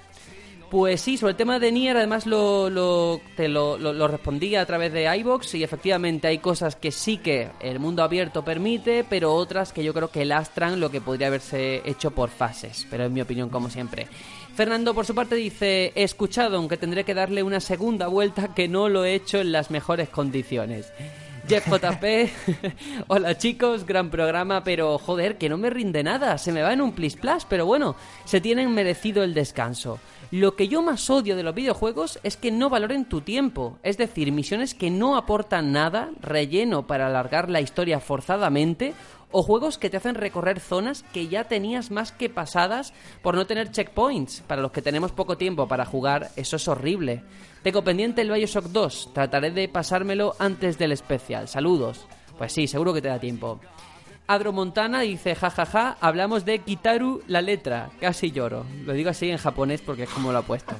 Pues 0.72 1.02
sí, 1.02 1.18
sobre 1.18 1.32
el 1.32 1.36
tema 1.36 1.58
de 1.58 1.70
Nier, 1.70 1.98
además 1.98 2.24
lo, 2.24 2.70
lo, 2.70 3.20
te 3.36 3.46
lo, 3.46 4.08
respondí 4.08 4.56
a 4.56 4.64
través 4.64 4.90
de 4.90 5.14
iBox 5.18 5.56
y 5.56 5.62
efectivamente 5.62 6.28
hay 6.28 6.38
cosas 6.38 6.76
que 6.76 6.90
sí 6.90 7.18
que 7.18 7.50
el 7.60 7.78
mundo 7.78 8.02
abierto 8.02 8.42
permite, 8.42 9.04
pero 9.04 9.34
otras 9.34 9.74
que 9.74 9.84
yo 9.84 9.92
creo 9.92 10.10
que 10.10 10.24
lastran 10.24 10.80
lo 10.80 10.90
que 10.90 11.02
podría 11.02 11.26
haberse 11.26 11.82
hecho 11.84 12.12
por 12.12 12.30
fases. 12.30 12.86
Pero 12.88 13.04
en 13.04 13.12
mi 13.12 13.20
opinión, 13.20 13.50
como 13.50 13.68
siempre. 13.68 14.08
Fernando, 14.54 14.94
por 14.94 15.04
su 15.04 15.14
parte, 15.14 15.34
dice: 15.34 15.92
He 15.94 16.04
escuchado, 16.04 16.56
aunque 16.56 16.78
tendré 16.78 17.04
que 17.04 17.12
darle 17.12 17.42
una 17.42 17.60
segunda 17.60 18.06
vuelta, 18.06 18.54
que 18.54 18.66
no 18.66 18.88
lo 18.88 19.04
he 19.04 19.12
hecho 19.12 19.40
en 19.40 19.52
las 19.52 19.70
mejores 19.70 20.08
condiciones. 20.08 20.90
Jeff 21.48 21.66
JP, 21.68 22.30
hola 23.08 23.36
chicos, 23.36 23.84
gran 23.84 24.10
programa, 24.10 24.62
pero 24.62 24.96
joder, 24.96 25.36
que 25.36 25.48
no 25.48 25.58
me 25.58 25.70
rinde 25.70 26.02
nada, 26.02 26.38
se 26.38 26.52
me 26.52 26.62
va 26.62 26.72
en 26.72 26.80
un 26.80 26.92
plis 26.92 27.16
plas, 27.16 27.44
pero 27.44 27.66
bueno, 27.66 27.96
se 28.24 28.40
tienen 28.40 28.72
merecido 28.72 29.24
el 29.24 29.34
descanso. 29.34 29.98
Lo 30.32 30.56
que 30.56 30.66
yo 30.66 30.80
más 30.80 31.10
odio 31.10 31.36
de 31.36 31.42
los 31.42 31.54
videojuegos 31.54 32.18
es 32.22 32.38
que 32.38 32.50
no 32.50 32.70
valoren 32.70 33.04
tu 33.04 33.20
tiempo, 33.20 33.78
es 33.82 33.98
decir, 33.98 34.32
misiones 34.32 34.74
que 34.74 34.90
no 34.90 35.18
aportan 35.18 35.72
nada, 35.72 36.10
relleno 36.22 36.86
para 36.86 37.06
alargar 37.06 37.50
la 37.50 37.60
historia 37.60 38.00
forzadamente, 38.00 38.94
o 39.30 39.42
juegos 39.42 39.76
que 39.76 39.90
te 39.90 39.98
hacen 39.98 40.14
recorrer 40.14 40.58
zonas 40.58 41.02
que 41.12 41.28
ya 41.28 41.44
tenías 41.44 41.90
más 41.90 42.12
que 42.12 42.30
pasadas 42.30 42.94
por 43.20 43.34
no 43.34 43.46
tener 43.46 43.72
checkpoints. 43.72 44.40
Para 44.46 44.62
los 44.62 44.72
que 44.72 44.80
tenemos 44.80 45.12
poco 45.12 45.36
tiempo 45.36 45.68
para 45.68 45.84
jugar, 45.84 46.30
eso 46.36 46.56
es 46.56 46.66
horrible. 46.66 47.22
Tengo 47.62 47.84
pendiente 47.84 48.22
el 48.22 48.32
Bioshock 48.32 48.68
2, 48.68 49.10
trataré 49.12 49.50
de 49.50 49.68
pasármelo 49.68 50.34
antes 50.38 50.78
del 50.78 50.92
especial. 50.92 51.46
Saludos. 51.46 52.06
Pues 52.38 52.54
sí, 52.54 52.66
seguro 52.66 52.94
que 52.94 53.02
te 53.02 53.08
da 53.08 53.20
tiempo. 53.20 53.60
Adro 54.26 54.52
Montana 54.52 55.00
dice, 55.00 55.34
jajaja, 55.34 55.66
ja, 55.66 55.72
ja, 55.72 55.96
hablamos 56.00 56.44
de 56.44 56.60
Kitaru 56.60 57.22
la 57.26 57.42
letra. 57.42 57.90
Casi 58.00 58.30
lloro. 58.30 58.64
Lo 58.84 58.92
digo 58.92 59.10
así 59.10 59.28
en 59.30 59.36
japonés 59.36 59.80
porque 59.82 60.04
es 60.04 60.10
como 60.10 60.32
lo 60.32 60.38
ha 60.38 60.42
puesto. 60.42 60.74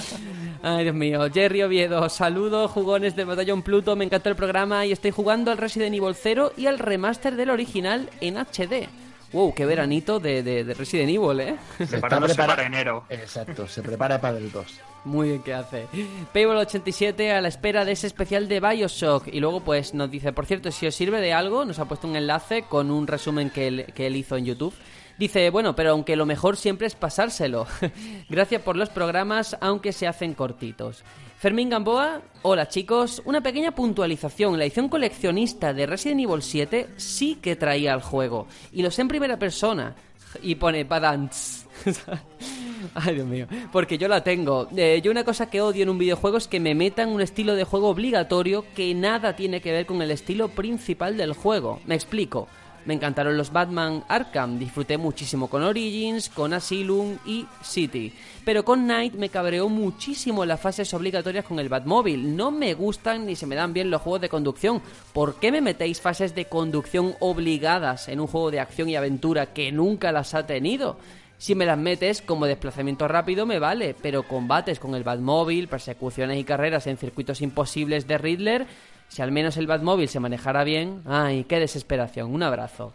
Ay, 0.62 0.84
Dios 0.84 0.94
mío. 0.94 1.28
Jerry 1.32 1.62
Oviedo, 1.62 2.08
saludos, 2.08 2.70
jugones 2.70 3.14
de 3.14 3.24
Batallón 3.24 3.62
Pluto. 3.62 3.94
Me 3.94 4.04
encantó 4.04 4.30
el 4.30 4.36
programa 4.36 4.86
y 4.86 4.92
estoy 4.92 5.10
jugando 5.10 5.50
al 5.50 5.58
Resident 5.58 5.94
Evil 5.94 6.14
0 6.14 6.52
y 6.56 6.66
al 6.66 6.78
remaster 6.78 7.36
del 7.36 7.50
original 7.50 8.10
en 8.20 8.36
HD. 8.36 8.88
Wow, 9.32 9.54
qué 9.54 9.66
veranito 9.66 10.20
de, 10.20 10.42
de, 10.42 10.64
de 10.64 10.74
Resident 10.74 11.10
Evil, 11.10 11.40
¿eh? 11.40 11.56
Se 11.78 11.86
Preparándose 11.86 12.34
prepara... 12.34 12.56
para 12.56 12.66
enero. 12.66 13.04
Exacto, 13.10 13.66
se 13.68 13.82
prepara 13.82 14.20
para 14.20 14.38
el 14.38 14.50
2. 14.50 14.80
Muy 15.04 15.28
bien, 15.28 15.42
¿qué 15.42 15.54
hace? 15.54 15.86
Payball87 16.34 17.30
a 17.32 17.40
la 17.40 17.48
espera 17.48 17.84
de 17.84 17.92
ese 17.92 18.06
especial 18.06 18.48
de 18.48 18.60
Bioshock. 18.60 19.28
Y 19.28 19.40
luego, 19.40 19.60
pues, 19.60 19.94
nos 19.94 20.10
dice, 20.10 20.32
por 20.32 20.46
cierto, 20.46 20.70
si 20.70 20.86
os 20.86 20.94
sirve 20.94 21.20
de 21.20 21.32
algo, 21.32 21.64
nos 21.64 21.78
ha 21.78 21.84
puesto 21.84 22.08
un 22.08 22.16
enlace 22.16 22.62
con 22.62 22.90
un 22.90 23.06
resumen 23.06 23.50
que 23.50 23.68
él, 23.68 23.86
que 23.94 24.06
él 24.06 24.16
hizo 24.16 24.36
en 24.36 24.46
YouTube. 24.46 24.74
Dice, 25.18 25.50
bueno, 25.50 25.74
pero 25.74 25.90
aunque 25.90 26.16
lo 26.16 26.26
mejor 26.26 26.56
siempre 26.56 26.86
es 26.86 26.94
pasárselo. 26.94 27.66
Gracias 28.28 28.62
por 28.62 28.76
los 28.76 28.88
programas, 28.88 29.56
aunque 29.60 29.92
se 29.92 30.06
hacen 30.06 30.34
cortitos. 30.34 31.04
Fermín 31.38 31.70
Gamboa, 31.70 32.20
hola 32.42 32.66
chicos, 32.66 33.22
una 33.24 33.40
pequeña 33.40 33.70
puntualización. 33.70 34.58
La 34.58 34.64
edición 34.64 34.88
coleccionista 34.88 35.72
de 35.72 35.86
Resident 35.86 36.22
Evil 36.22 36.42
7 36.42 36.88
sí 36.96 37.38
que 37.40 37.54
traía 37.54 37.94
el 37.94 38.02
juego. 38.02 38.48
Y 38.72 38.82
lo 38.82 38.90
sé 38.90 39.02
en 39.02 39.08
primera 39.08 39.38
persona. 39.38 39.94
Y 40.42 40.56
pone 40.56 40.82
Badants. 40.82 41.64
Ay, 42.94 43.14
Dios 43.14 43.26
mío. 43.28 43.46
Porque 43.70 43.98
yo 43.98 44.08
la 44.08 44.24
tengo. 44.24 44.66
Eh, 44.76 45.00
yo 45.00 45.12
una 45.12 45.22
cosa 45.22 45.48
que 45.48 45.60
odio 45.60 45.84
en 45.84 45.90
un 45.90 45.98
videojuego 45.98 46.38
es 46.38 46.48
que 46.48 46.58
me 46.58 46.74
metan 46.74 47.08
un 47.08 47.20
estilo 47.20 47.54
de 47.54 47.62
juego 47.62 47.88
obligatorio 47.88 48.64
que 48.74 48.92
nada 48.96 49.36
tiene 49.36 49.60
que 49.60 49.70
ver 49.70 49.86
con 49.86 50.02
el 50.02 50.10
estilo 50.10 50.48
principal 50.48 51.16
del 51.16 51.34
juego. 51.34 51.80
Me 51.86 51.94
explico. 51.94 52.48
Me 52.88 52.94
encantaron 52.94 53.36
los 53.36 53.52
Batman 53.52 54.02
Arkham, 54.08 54.58
disfruté 54.58 54.96
muchísimo 54.96 55.48
con 55.48 55.62
Origins, 55.62 56.30
con 56.30 56.54
Asylum 56.54 57.18
y 57.26 57.44
City. 57.60 58.14
Pero 58.46 58.64
con 58.64 58.86
Night 58.86 59.12
me 59.12 59.28
cabreó 59.28 59.68
muchísimo 59.68 60.46
las 60.46 60.58
fases 60.58 60.94
obligatorias 60.94 61.44
con 61.44 61.58
el 61.58 61.68
Batmóvil. 61.68 62.34
No 62.34 62.50
me 62.50 62.72
gustan 62.72 63.26
ni 63.26 63.36
se 63.36 63.46
me 63.46 63.56
dan 63.56 63.74
bien 63.74 63.90
los 63.90 64.00
juegos 64.00 64.22
de 64.22 64.30
conducción. 64.30 64.80
¿Por 65.12 65.38
qué 65.38 65.52
me 65.52 65.60
metéis 65.60 66.00
fases 66.00 66.34
de 66.34 66.46
conducción 66.46 67.14
obligadas 67.20 68.08
en 68.08 68.20
un 68.20 68.26
juego 68.26 68.50
de 68.50 68.60
acción 68.60 68.88
y 68.88 68.96
aventura 68.96 69.52
que 69.52 69.70
nunca 69.70 70.10
las 70.10 70.32
ha 70.32 70.46
tenido? 70.46 70.96
Si 71.36 71.54
me 71.54 71.66
las 71.66 71.76
metes 71.76 72.22
como 72.22 72.46
desplazamiento 72.46 73.06
rápido 73.06 73.44
me 73.44 73.58
vale, 73.58 73.94
pero 74.00 74.22
combates 74.22 74.80
con 74.80 74.94
el 74.94 75.04
Batmóvil, 75.04 75.68
persecuciones 75.68 76.38
y 76.38 76.44
carreras 76.44 76.86
en 76.86 76.96
circuitos 76.96 77.42
imposibles 77.42 78.08
de 78.08 78.16
Riddler, 78.16 78.66
si 79.08 79.22
al 79.22 79.32
menos 79.32 79.56
el 79.56 79.66
Batmóvil 79.66 80.08
se 80.08 80.20
manejara 80.20 80.64
bien, 80.64 81.02
ay, 81.06 81.44
qué 81.44 81.58
desesperación. 81.58 82.32
Un 82.32 82.42
abrazo. 82.42 82.92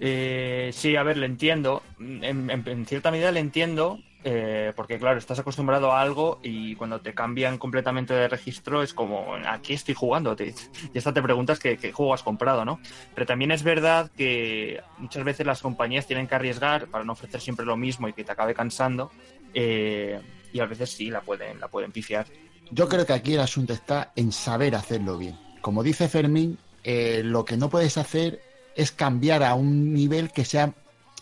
Eh, 0.00 0.70
sí, 0.72 0.96
a 0.96 1.02
ver, 1.02 1.16
le 1.18 1.26
entiendo. 1.26 1.82
En, 2.00 2.86
cierta 2.86 3.10
medida 3.10 3.30
le 3.30 3.40
entiendo, 3.40 4.00
eh, 4.24 4.72
porque 4.74 4.98
claro, 4.98 5.18
estás 5.18 5.38
acostumbrado 5.38 5.92
a 5.92 6.00
algo 6.00 6.40
y 6.42 6.74
cuando 6.74 7.00
te 7.00 7.14
cambian 7.14 7.58
completamente 7.58 8.12
de 8.12 8.28
registro 8.28 8.82
es 8.82 8.92
como, 8.92 9.34
¿a 9.34 9.60
qué 9.60 9.74
estoy 9.74 9.94
jugando? 9.94 10.34
Te- 10.34 10.54
y 10.92 10.98
hasta 10.98 11.12
te 11.12 11.22
preguntas 11.22 11.58
qué, 11.58 11.76
qué 11.76 11.92
juego 11.92 12.12
has 12.14 12.22
comprado, 12.22 12.64
¿no? 12.64 12.80
Pero 13.14 13.26
también 13.26 13.52
es 13.52 13.62
verdad 13.62 14.10
que 14.16 14.80
muchas 14.96 15.22
veces 15.22 15.46
las 15.46 15.62
compañías 15.62 16.06
tienen 16.06 16.26
que 16.26 16.34
arriesgar 16.34 16.88
para 16.88 17.04
no 17.04 17.12
ofrecer 17.12 17.40
siempre 17.40 17.64
lo 17.64 17.76
mismo 17.76 18.08
y 18.08 18.12
que 18.12 18.24
te 18.24 18.32
acabe 18.32 18.54
cansando. 18.54 19.12
eh, 19.54 20.20
y 20.50 20.60
a 20.60 20.66
veces 20.66 20.90
sí, 20.90 21.10
la 21.10 21.20
pueden, 21.20 21.60
la 21.60 21.68
pueden 21.68 21.92
pifiar. 21.92 22.26
Yo 22.70 22.88
creo 22.88 23.06
que 23.06 23.12
aquí 23.12 23.34
el 23.34 23.40
asunto 23.40 23.72
está 23.72 24.12
en 24.16 24.32
saber 24.32 24.74
hacerlo 24.74 25.16
bien. 25.18 25.38
Como 25.60 25.82
dice 25.82 26.08
Fermín, 26.08 26.58
eh, 26.84 27.22
lo 27.24 27.44
que 27.44 27.56
no 27.56 27.68
puedes 27.68 27.96
hacer 27.98 28.40
es 28.76 28.92
cambiar 28.92 29.42
a 29.42 29.54
un 29.54 29.92
nivel 29.92 30.30
que 30.30 30.44
sea, 30.44 30.72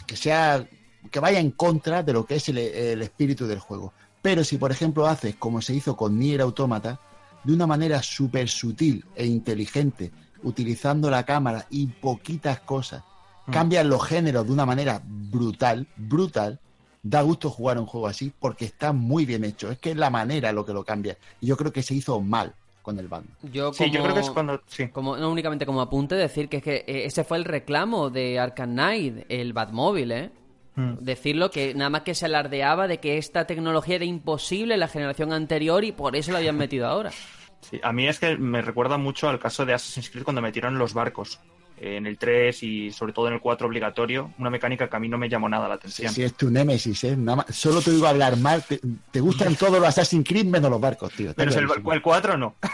que 0.06 0.16
sea, 0.16 0.66
que 1.10 1.20
vaya 1.20 1.38
en 1.40 1.52
contra 1.52 2.02
de 2.02 2.12
lo 2.12 2.26
que 2.26 2.36
es 2.36 2.48
el, 2.48 2.58
el 2.58 3.02
espíritu 3.02 3.46
del 3.46 3.60
juego. 3.60 3.92
Pero 4.22 4.44
si, 4.44 4.58
por 4.58 4.72
ejemplo, 4.72 5.06
haces 5.06 5.36
como 5.36 5.62
se 5.62 5.74
hizo 5.74 5.96
con 5.96 6.18
Nier 6.18 6.40
Automata, 6.40 7.00
de 7.44 7.52
una 7.52 7.66
manera 7.66 8.02
súper 8.02 8.48
sutil 8.48 9.04
e 9.14 9.24
inteligente, 9.24 10.10
utilizando 10.42 11.08
la 11.10 11.24
cámara 11.24 11.66
y 11.70 11.86
poquitas 11.86 12.60
cosas, 12.60 13.04
cambian 13.50 13.88
los 13.88 14.04
géneros 14.04 14.46
de 14.46 14.52
una 14.52 14.66
manera 14.66 15.00
brutal, 15.04 15.86
brutal, 15.96 16.58
da 17.08 17.22
gusto 17.22 17.50
jugar 17.50 17.78
un 17.78 17.86
juego 17.86 18.08
así 18.08 18.32
porque 18.38 18.64
está 18.64 18.92
muy 18.92 19.24
bien 19.24 19.44
hecho. 19.44 19.70
Es 19.70 19.78
que 19.78 19.90
es 19.90 19.96
la 19.96 20.10
manera 20.10 20.52
lo 20.52 20.64
que 20.64 20.72
lo 20.72 20.84
cambia. 20.84 21.16
Y 21.40 21.46
yo 21.46 21.56
creo 21.56 21.72
que 21.72 21.82
se 21.82 21.94
hizo 21.94 22.20
mal 22.20 22.54
con 22.82 22.98
el 22.98 23.08
bando. 23.08 23.30
Yo 23.52 23.72
Sí, 23.72 23.90
yo 23.90 24.02
creo 24.02 24.14
que 24.14 24.20
es 24.20 24.30
cuando... 24.30 24.60
Sí. 24.66 24.88
Como, 24.88 25.16
no 25.16 25.30
únicamente 25.30 25.66
como 25.66 25.80
apunte, 25.80 26.14
decir 26.14 26.48
que, 26.48 26.58
es 26.58 26.62
que 26.62 26.76
eh, 26.86 27.06
ese 27.06 27.24
fue 27.24 27.36
el 27.38 27.44
reclamo 27.44 28.10
de 28.10 28.38
Arkham 28.38 28.72
Knight, 28.72 29.26
el 29.28 29.52
Batmóvil, 29.52 30.12
¿eh? 30.12 30.30
Mm. 30.74 30.98
Decirlo 31.00 31.50
que 31.50 31.74
nada 31.74 31.90
más 31.90 32.02
que 32.02 32.14
se 32.14 32.26
alardeaba 32.26 32.86
de 32.86 32.98
que 32.98 33.18
esta 33.18 33.46
tecnología 33.46 33.96
era 33.96 34.04
imposible 34.04 34.74
en 34.74 34.80
la 34.80 34.88
generación 34.88 35.32
anterior 35.32 35.84
y 35.84 35.92
por 35.92 36.16
eso 36.16 36.32
lo 36.32 36.38
habían 36.38 36.56
metido 36.56 36.86
ahora. 36.86 37.10
Sí, 37.62 37.80
a 37.82 37.92
mí 37.92 38.06
es 38.06 38.20
que 38.20 38.36
me 38.36 38.62
recuerda 38.62 38.96
mucho 38.96 39.28
al 39.28 39.40
caso 39.40 39.64
de 39.64 39.72
Assassin's 39.72 40.10
Creed 40.10 40.22
cuando 40.22 40.40
metieron 40.40 40.78
los 40.78 40.94
barcos. 40.94 41.40
En 41.78 42.06
el 42.06 42.16
3 42.16 42.62
y 42.62 42.90
sobre 42.92 43.12
todo 43.12 43.28
en 43.28 43.34
el 43.34 43.40
4 43.40 43.66
obligatorio, 43.66 44.30
una 44.38 44.48
mecánica 44.48 44.88
que 44.88 44.96
a 44.96 44.98
mí 44.98 45.08
no 45.08 45.18
me 45.18 45.28
llamó 45.28 45.48
nada 45.48 45.68
la 45.68 45.74
atención. 45.74 46.12
Si 46.12 46.22
es 46.22 46.32
tu 46.34 46.50
némesis, 46.50 47.04
¿eh? 47.04 47.16
Nada 47.16 47.36
más- 47.36 47.54
solo 47.54 47.82
te 47.82 47.90
digo 47.90 48.06
hablar 48.06 48.36
mal. 48.38 48.62
Te, 48.62 48.80
te 49.10 49.20
gustan 49.20 49.54
todos 49.56 49.74
los 49.78 49.84
Assassin's 49.88 50.26
Creed 50.26 50.46
menos 50.46 50.70
los 50.70 50.80
barcos, 50.80 51.12
tío. 51.12 51.32
Pero 51.36 51.52
el, 51.52 51.68
el 51.92 52.02
4 52.02 52.36
no. 52.38 52.54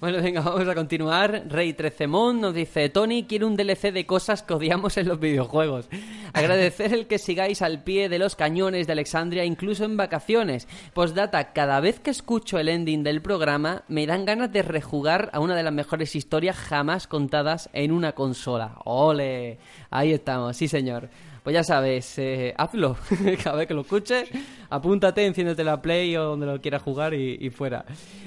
Bueno, 0.00 0.20
venga, 0.20 0.40
vamos 0.40 0.66
a 0.68 0.74
continuar. 0.74 1.44
Rey 1.48 1.72
Trecemón 1.74 2.40
nos 2.40 2.54
dice, 2.54 2.88
Tony 2.88 3.24
quiere 3.24 3.44
un 3.44 3.56
DLC 3.56 3.92
de 3.92 4.04
cosas 4.06 4.42
que 4.42 4.54
odiamos 4.54 4.96
en 4.96 5.06
los 5.08 5.20
videojuegos. 5.20 5.88
Agradecer 6.32 6.92
el 6.92 7.06
que 7.06 7.18
sigáis 7.18 7.62
al 7.62 7.82
pie 7.84 8.08
de 8.08 8.18
los 8.18 8.34
cañones 8.34 8.86
de 8.86 8.92
Alexandria, 8.92 9.44
incluso 9.44 9.84
en 9.84 9.96
vacaciones. 9.96 10.66
Postdata, 10.92 11.52
cada 11.52 11.78
vez 11.80 12.00
que 12.00 12.10
escucho 12.10 12.58
el 12.58 12.68
ending 12.68 13.04
del 13.04 13.22
programa, 13.22 13.84
me 13.88 14.06
dan 14.06 14.24
ganas 14.24 14.52
de 14.52 14.62
rejugar 14.62 15.30
a 15.32 15.38
una 15.40 15.54
de 15.54 15.62
las 15.62 15.72
mejores 15.72 16.16
historias 16.16 16.56
jamás 16.56 17.03
contadas 17.06 17.68
en 17.72 17.92
una 17.92 18.12
consola. 18.12 18.76
¡Ole! 18.84 19.58
Ahí 19.90 20.12
estamos, 20.12 20.56
sí 20.56 20.68
señor. 20.68 21.08
Pues 21.44 21.52
ya 21.52 21.62
sabes, 21.62 22.18
eh, 22.18 22.54
hazlo. 22.56 22.96
Cada 23.44 23.58
vez 23.58 23.68
que 23.68 23.74
lo 23.74 23.82
escuches, 23.82 24.30
apúntate, 24.70 25.26
enciéndete 25.26 25.62
la 25.62 25.82
Play 25.82 26.16
o 26.16 26.24
donde 26.24 26.46
lo 26.46 26.58
quieras 26.58 26.80
jugar 26.80 27.12
y, 27.12 27.36
y 27.38 27.50
fuera. 27.50 27.84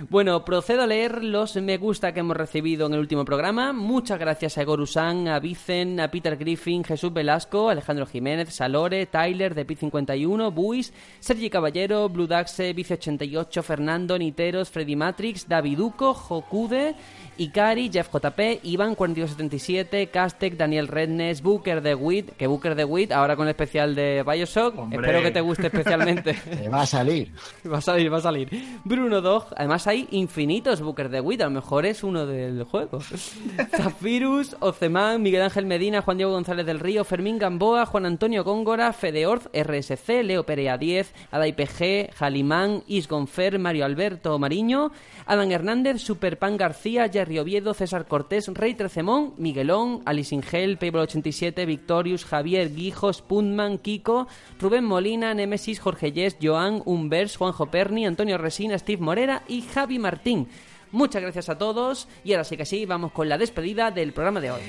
Bueno, 0.07 0.45
procedo 0.45 0.83
a 0.83 0.87
leer 0.87 1.23
los 1.23 1.55
me 1.55 1.77
gusta 1.77 2.13
que 2.13 2.19
hemos 2.19 2.37
recibido 2.37 2.85
en 2.85 2.93
el 2.93 2.99
último 2.99 3.25
programa. 3.25 3.73
Muchas 3.73 4.19
gracias 4.19 4.59
a 4.59 4.63
Gorusan, 4.63 5.29
a 5.29 5.39
Vicen, 5.39 5.99
a 5.99 6.11
Peter 6.11 6.37
Griffin, 6.37 6.83
Jesús 6.83 7.11
Velasco, 7.11 7.69
Alejandro 7.69 8.05
Jiménez, 8.05 8.53
Salore, 8.53 9.07
Tyler, 9.07 9.55
de 9.55 9.65
Pi51, 9.65 10.53
Buis, 10.53 10.93
Sergi 11.19 11.49
Caballero, 11.49 12.09
Blue 12.09 12.27
Daxe, 12.27 12.75
Vice88, 12.75 13.63
Fernando, 13.63 14.19
Niteros, 14.19 14.69
Freddy 14.69 14.95
Matrix, 14.95 15.47
Daviduco, 15.47 16.13
Jokude, 16.13 16.93
Ikari, 17.39 17.89
Jeff 17.91 18.09
JP, 18.13 18.59
Iván 18.61 18.93
4277, 18.93 20.07
Castec, 20.11 20.55
Daniel 20.55 20.87
Rednes, 20.87 21.41
Booker 21.41 21.81
de 21.81 21.95
Wit, 21.95 22.35
que 22.37 22.45
Booker 22.45 22.75
de 22.75 22.85
Ahora 23.11 23.35
con 23.35 23.47
el 23.47 23.51
especial 23.51 23.95
de 23.95 24.23
Bioshock, 24.23 24.77
Hombre. 24.77 24.99
espero 24.99 25.21
que 25.21 25.31
te 25.31 25.41
guste 25.41 25.67
especialmente. 25.67 26.33
Te 26.49 26.69
va 26.69 26.81
a 26.81 26.85
salir. 26.85 27.31
va 27.71 27.77
a 27.77 27.81
salir, 27.81 28.11
va 28.11 28.17
a 28.17 28.21
salir. 28.21 28.49
Bruno 28.83 29.21
Dog, 29.21 29.45
además 29.55 29.87
hay 29.87 30.07
infinitos 30.11 30.81
Booker 30.81 31.09
de 31.09 31.21
Wit, 31.21 31.41
a 31.41 31.45
lo 31.45 31.51
mejor 31.51 31.85
es 31.85 32.03
uno 32.03 32.25
del 32.25 32.63
juego. 32.63 32.99
Zafirus, 33.77 34.55
Oceman, 34.59 35.21
Miguel 35.21 35.43
Ángel 35.43 35.65
Medina, 35.65 36.01
Juan 36.01 36.17
Diego 36.17 36.31
González 36.31 36.65
del 36.65 36.79
Río, 36.79 37.03
Fermín 37.03 37.37
Gamboa, 37.37 37.85
Juan 37.85 38.05
Antonio 38.05 38.43
Góngora, 38.43 38.93
Fedeorz, 38.93 39.49
RSC, 39.53 40.23
Leo 40.23 40.45
Perea 40.45 40.77
10, 40.77 41.13
Ada 41.31 41.47
IPG, 41.47 42.13
Jalimán, 42.13 42.83
Isgonfer, 42.87 43.59
Mario 43.59 43.85
Alberto 43.85 44.37
Mariño, 44.39 44.91
Adán 45.25 45.51
Hernández, 45.51 46.01
Superpan 46.01 46.57
García, 46.57 47.09
Jerry 47.09 47.39
Oviedo, 47.39 47.73
César 47.73 48.07
Cortés, 48.07 48.47
Rey 48.47 48.73
Trecemón, 48.73 49.33
Miguelón, 49.37 50.01
Alice 50.05 50.33
Ingel, 50.33 50.77
Payball 50.77 51.03
87, 51.03 51.65
Victorius, 51.65 52.25
Javier 52.25 52.73
Guijos, 52.97 53.21
Puntman, 53.21 53.77
Kiko, 53.77 54.27
Rubén 54.59 54.83
Molina, 54.83 55.35
Nemesis, 55.35 55.79
Jorge 55.79 56.11
Yes, 56.11 56.37
Joan, 56.41 56.81
Umbers, 56.83 57.37
Juanjo 57.37 57.67
Perni, 57.67 58.07
Antonio 58.07 58.39
Resina, 58.39 58.77
Steve 58.79 59.03
Morera 59.03 59.43
y 59.47 59.61
Javi 59.61 59.99
Martín. 59.99 60.47
Muchas 60.91 61.21
gracias 61.21 61.47
a 61.49 61.59
todos 61.59 62.07
y 62.23 62.33
ahora 62.33 62.43
sí 62.43 62.57
que 62.57 62.65
sí, 62.65 62.87
vamos 62.87 63.11
con 63.11 63.29
la 63.29 63.37
despedida 63.37 63.91
del 63.91 64.13
programa 64.13 64.39
de 64.39 64.49
hoy. 64.49 64.61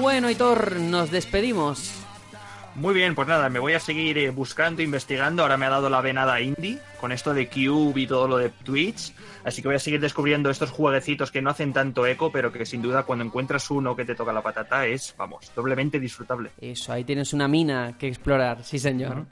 Bueno, 0.00 0.30
Hitor, 0.30 0.76
nos 0.76 1.10
despedimos. 1.10 2.07
Muy 2.78 2.94
bien, 2.94 3.16
pues 3.16 3.26
nada, 3.26 3.48
me 3.48 3.58
voy 3.58 3.72
a 3.72 3.80
seguir 3.80 4.18
eh, 4.18 4.30
buscando, 4.30 4.82
investigando. 4.82 5.42
Ahora 5.42 5.56
me 5.56 5.66
ha 5.66 5.70
dado 5.70 5.90
la 5.90 6.00
venada 6.00 6.40
indie 6.40 6.78
con 7.00 7.10
esto 7.10 7.34
de 7.34 7.48
Cube 7.48 8.02
y 8.02 8.06
todo 8.06 8.28
lo 8.28 8.36
de 8.36 8.50
Twitch. 8.50 9.12
Así 9.42 9.62
que 9.62 9.68
voy 9.68 9.74
a 9.74 9.80
seguir 9.80 10.00
descubriendo 10.00 10.48
estos 10.48 10.70
jueguecitos 10.70 11.32
que 11.32 11.42
no 11.42 11.50
hacen 11.50 11.72
tanto 11.72 12.06
eco, 12.06 12.30
pero 12.30 12.52
que 12.52 12.64
sin 12.64 12.80
duda 12.80 13.02
cuando 13.02 13.24
encuentras 13.24 13.68
uno 13.72 13.96
que 13.96 14.04
te 14.04 14.14
toca 14.14 14.32
la 14.32 14.42
patata 14.42 14.86
es, 14.86 15.12
vamos, 15.18 15.50
doblemente 15.56 15.98
disfrutable. 15.98 16.50
Eso, 16.60 16.92
ahí 16.92 17.02
tienes 17.02 17.32
una 17.32 17.48
mina 17.48 17.96
que 17.98 18.06
explorar, 18.06 18.62
sí 18.62 18.78
señor. 18.78 19.26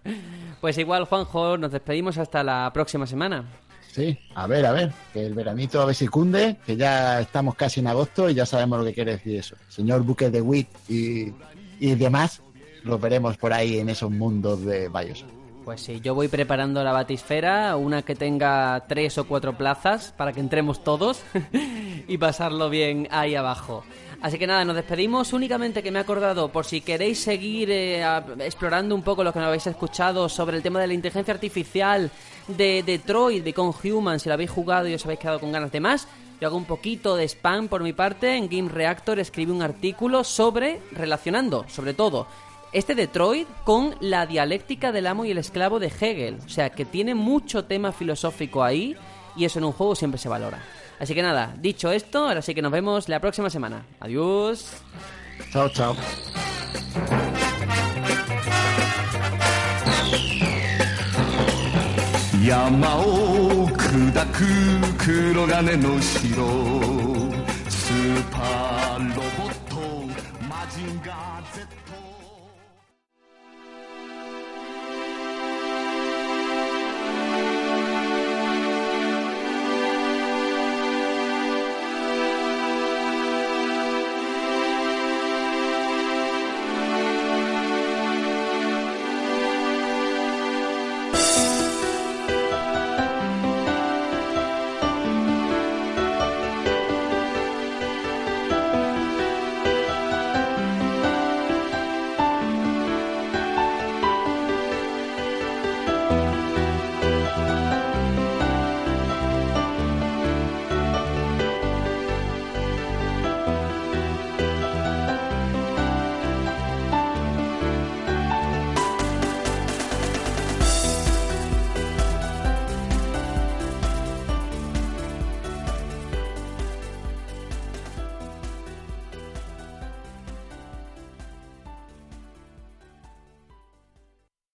Pues 0.60 0.76
igual, 0.78 1.04
Juanjo, 1.04 1.56
nos 1.56 1.70
despedimos 1.70 2.18
hasta 2.18 2.42
la 2.42 2.68
próxima 2.74 3.06
semana. 3.06 3.44
Sí, 3.92 4.18
a 4.34 4.48
ver, 4.48 4.66
a 4.66 4.72
ver, 4.72 4.92
que 5.12 5.24
el 5.24 5.34
veranito 5.34 5.80
a 5.80 5.84
ver 5.84 5.94
si 5.94 6.08
cunde, 6.08 6.56
que 6.66 6.76
ya 6.76 7.20
estamos 7.20 7.54
casi 7.54 7.78
en 7.78 7.86
agosto 7.86 8.28
y 8.28 8.34
ya 8.34 8.44
sabemos 8.44 8.80
lo 8.80 8.84
que 8.86 8.92
quiere 8.92 9.12
decir 9.12 9.38
eso. 9.38 9.54
Señor 9.68 10.02
Buque 10.02 10.30
de 10.30 10.40
Wit 10.40 10.68
y, 10.88 11.32
y 11.78 11.94
demás, 11.94 12.42
los 12.86 13.00
veremos 13.00 13.36
por 13.36 13.52
ahí 13.52 13.78
en 13.78 13.88
esos 13.88 14.10
mundos 14.10 14.64
de 14.64 14.88
Bioshock. 14.88 15.28
Pues 15.64 15.80
sí, 15.80 16.00
yo 16.00 16.14
voy 16.14 16.28
preparando 16.28 16.84
la 16.84 16.92
batisfera, 16.92 17.76
una 17.76 18.02
que 18.02 18.14
tenga 18.14 18.84
tres 18.86 19.18
o 19.18 19.26
cuatro 19.26 19.58
plazas 19.58 20.14
para 20.16 20.32
que 20.32 20.38
entremos 20.38 20.84
todos 20.84 21.22
y 22.06 22.18
pasarlo 22.18 22.70
bien 22.70 23.08
ahí 23.10 23.34
abajo. 23.34 23.82
Así 24.22 24.38
que 24.38 24.46
nada, 24.46 24.64
nos 24.64 24.76
despedimos. 24.76 25.32
Únicamente 25.32 25.82
que 25.82 25.90
me 25.90 25.98
he 25.98 26.02
acordado, 26.02 26.52
por 26.52 26.64
si 26.64 26.82
queréis 26.82 27.18
seguir 27.20 27.68
eh, 27.72 28.00
explorando 28.38 28.94
un 28.94 29.02
poco 29.02 29.24
lo 29.24 29.32
que 29.32 29.40
no 29.40 29.46
habéis 29.46 29.66
escuchado 29.66 30.28
sobre 30.28 30.56
el 30.56 30.62
tema 30.62 30.80
de 30.80 30.86
la 30.86 30.94
inteligencia 30.94 31.34
artificial 31.34 32.12
de 32.46 32.84
Detroit, 32.84 33.42
de 33.42 33.54
Human, 33.90 34.20
si 34.20 34.28
lo 34.28 34.34
habéis 34.34 34.50
jugado 34.50 34.86
y 34.86 34.94
os 34.94 35.04
habéis 35.04 35.18
quedado 35.18 35.40
con 35.40 35.50
ganas 35.50 35.72
de 35.72 35.80
más, 35.80 36.06
yo 36.40 36.48
hago 36.48 36.56
un 36.56 36.64
poquito 36.64 37.16
de 37.16 37.24
spam 37.24 37.68
por 37.68 37.82
mi 37.82 37.92
parte. 37.92 38.36
En 38.36 38.48
Game 38.48 38.68
Reactor 38.68 39.18
escribí 39.18 39.50
un 39.50 39.62
artículo 39.62 40.22
sobre, 40.22 40.80
relacionando, 40.92 41.64
sobre 41.68 41.92
todo, 41.92 42.26
este 42.72 42.94
Detroit 42.94 43.48
con 43.64 43.94
la 44.00 44.26
dialéctica 44.26 44.92
del 44.92 45.06
amo 45.06 45.24
y 45.24 45.30
el 45.30 45.38
esclavo 45.38 45.78
de 45.78 45.86
Hegel. 45.86 46.38
O 46.44 46.48
sea, 46.48 46.70
que 46.70 46.84
tiene 46.84 47.14
mucho 47.14 47.64
tema 47.64 47.92
filosófico 47.92 48.62
ahí 48.62 48.96
y 49.36 49.44
eso 49.44 49.58
en 49.58 49.64
un 49.64 49.72
juego 49.72 49.94
siempre 49.94 50.18
se 50.18 50.28
valora. 50.28 50.62
Así 50.98 51.14
que 51.14 51.22
nada, 51.22 51.54
dicho 51.60 51.92
esto, 51.92 52.26
ahora 52.28 52.42
sí 52.42 52.54
que 52.54 52.62
nos 52.62 52.72
vemos 52.72 53.08
la 53.08 53.20
próxima 53.20 53.50
semana. 53.50 53.84
Adiós. 54.00 54.78
Chao, 55.52 55.68
chao. 55.68 55.96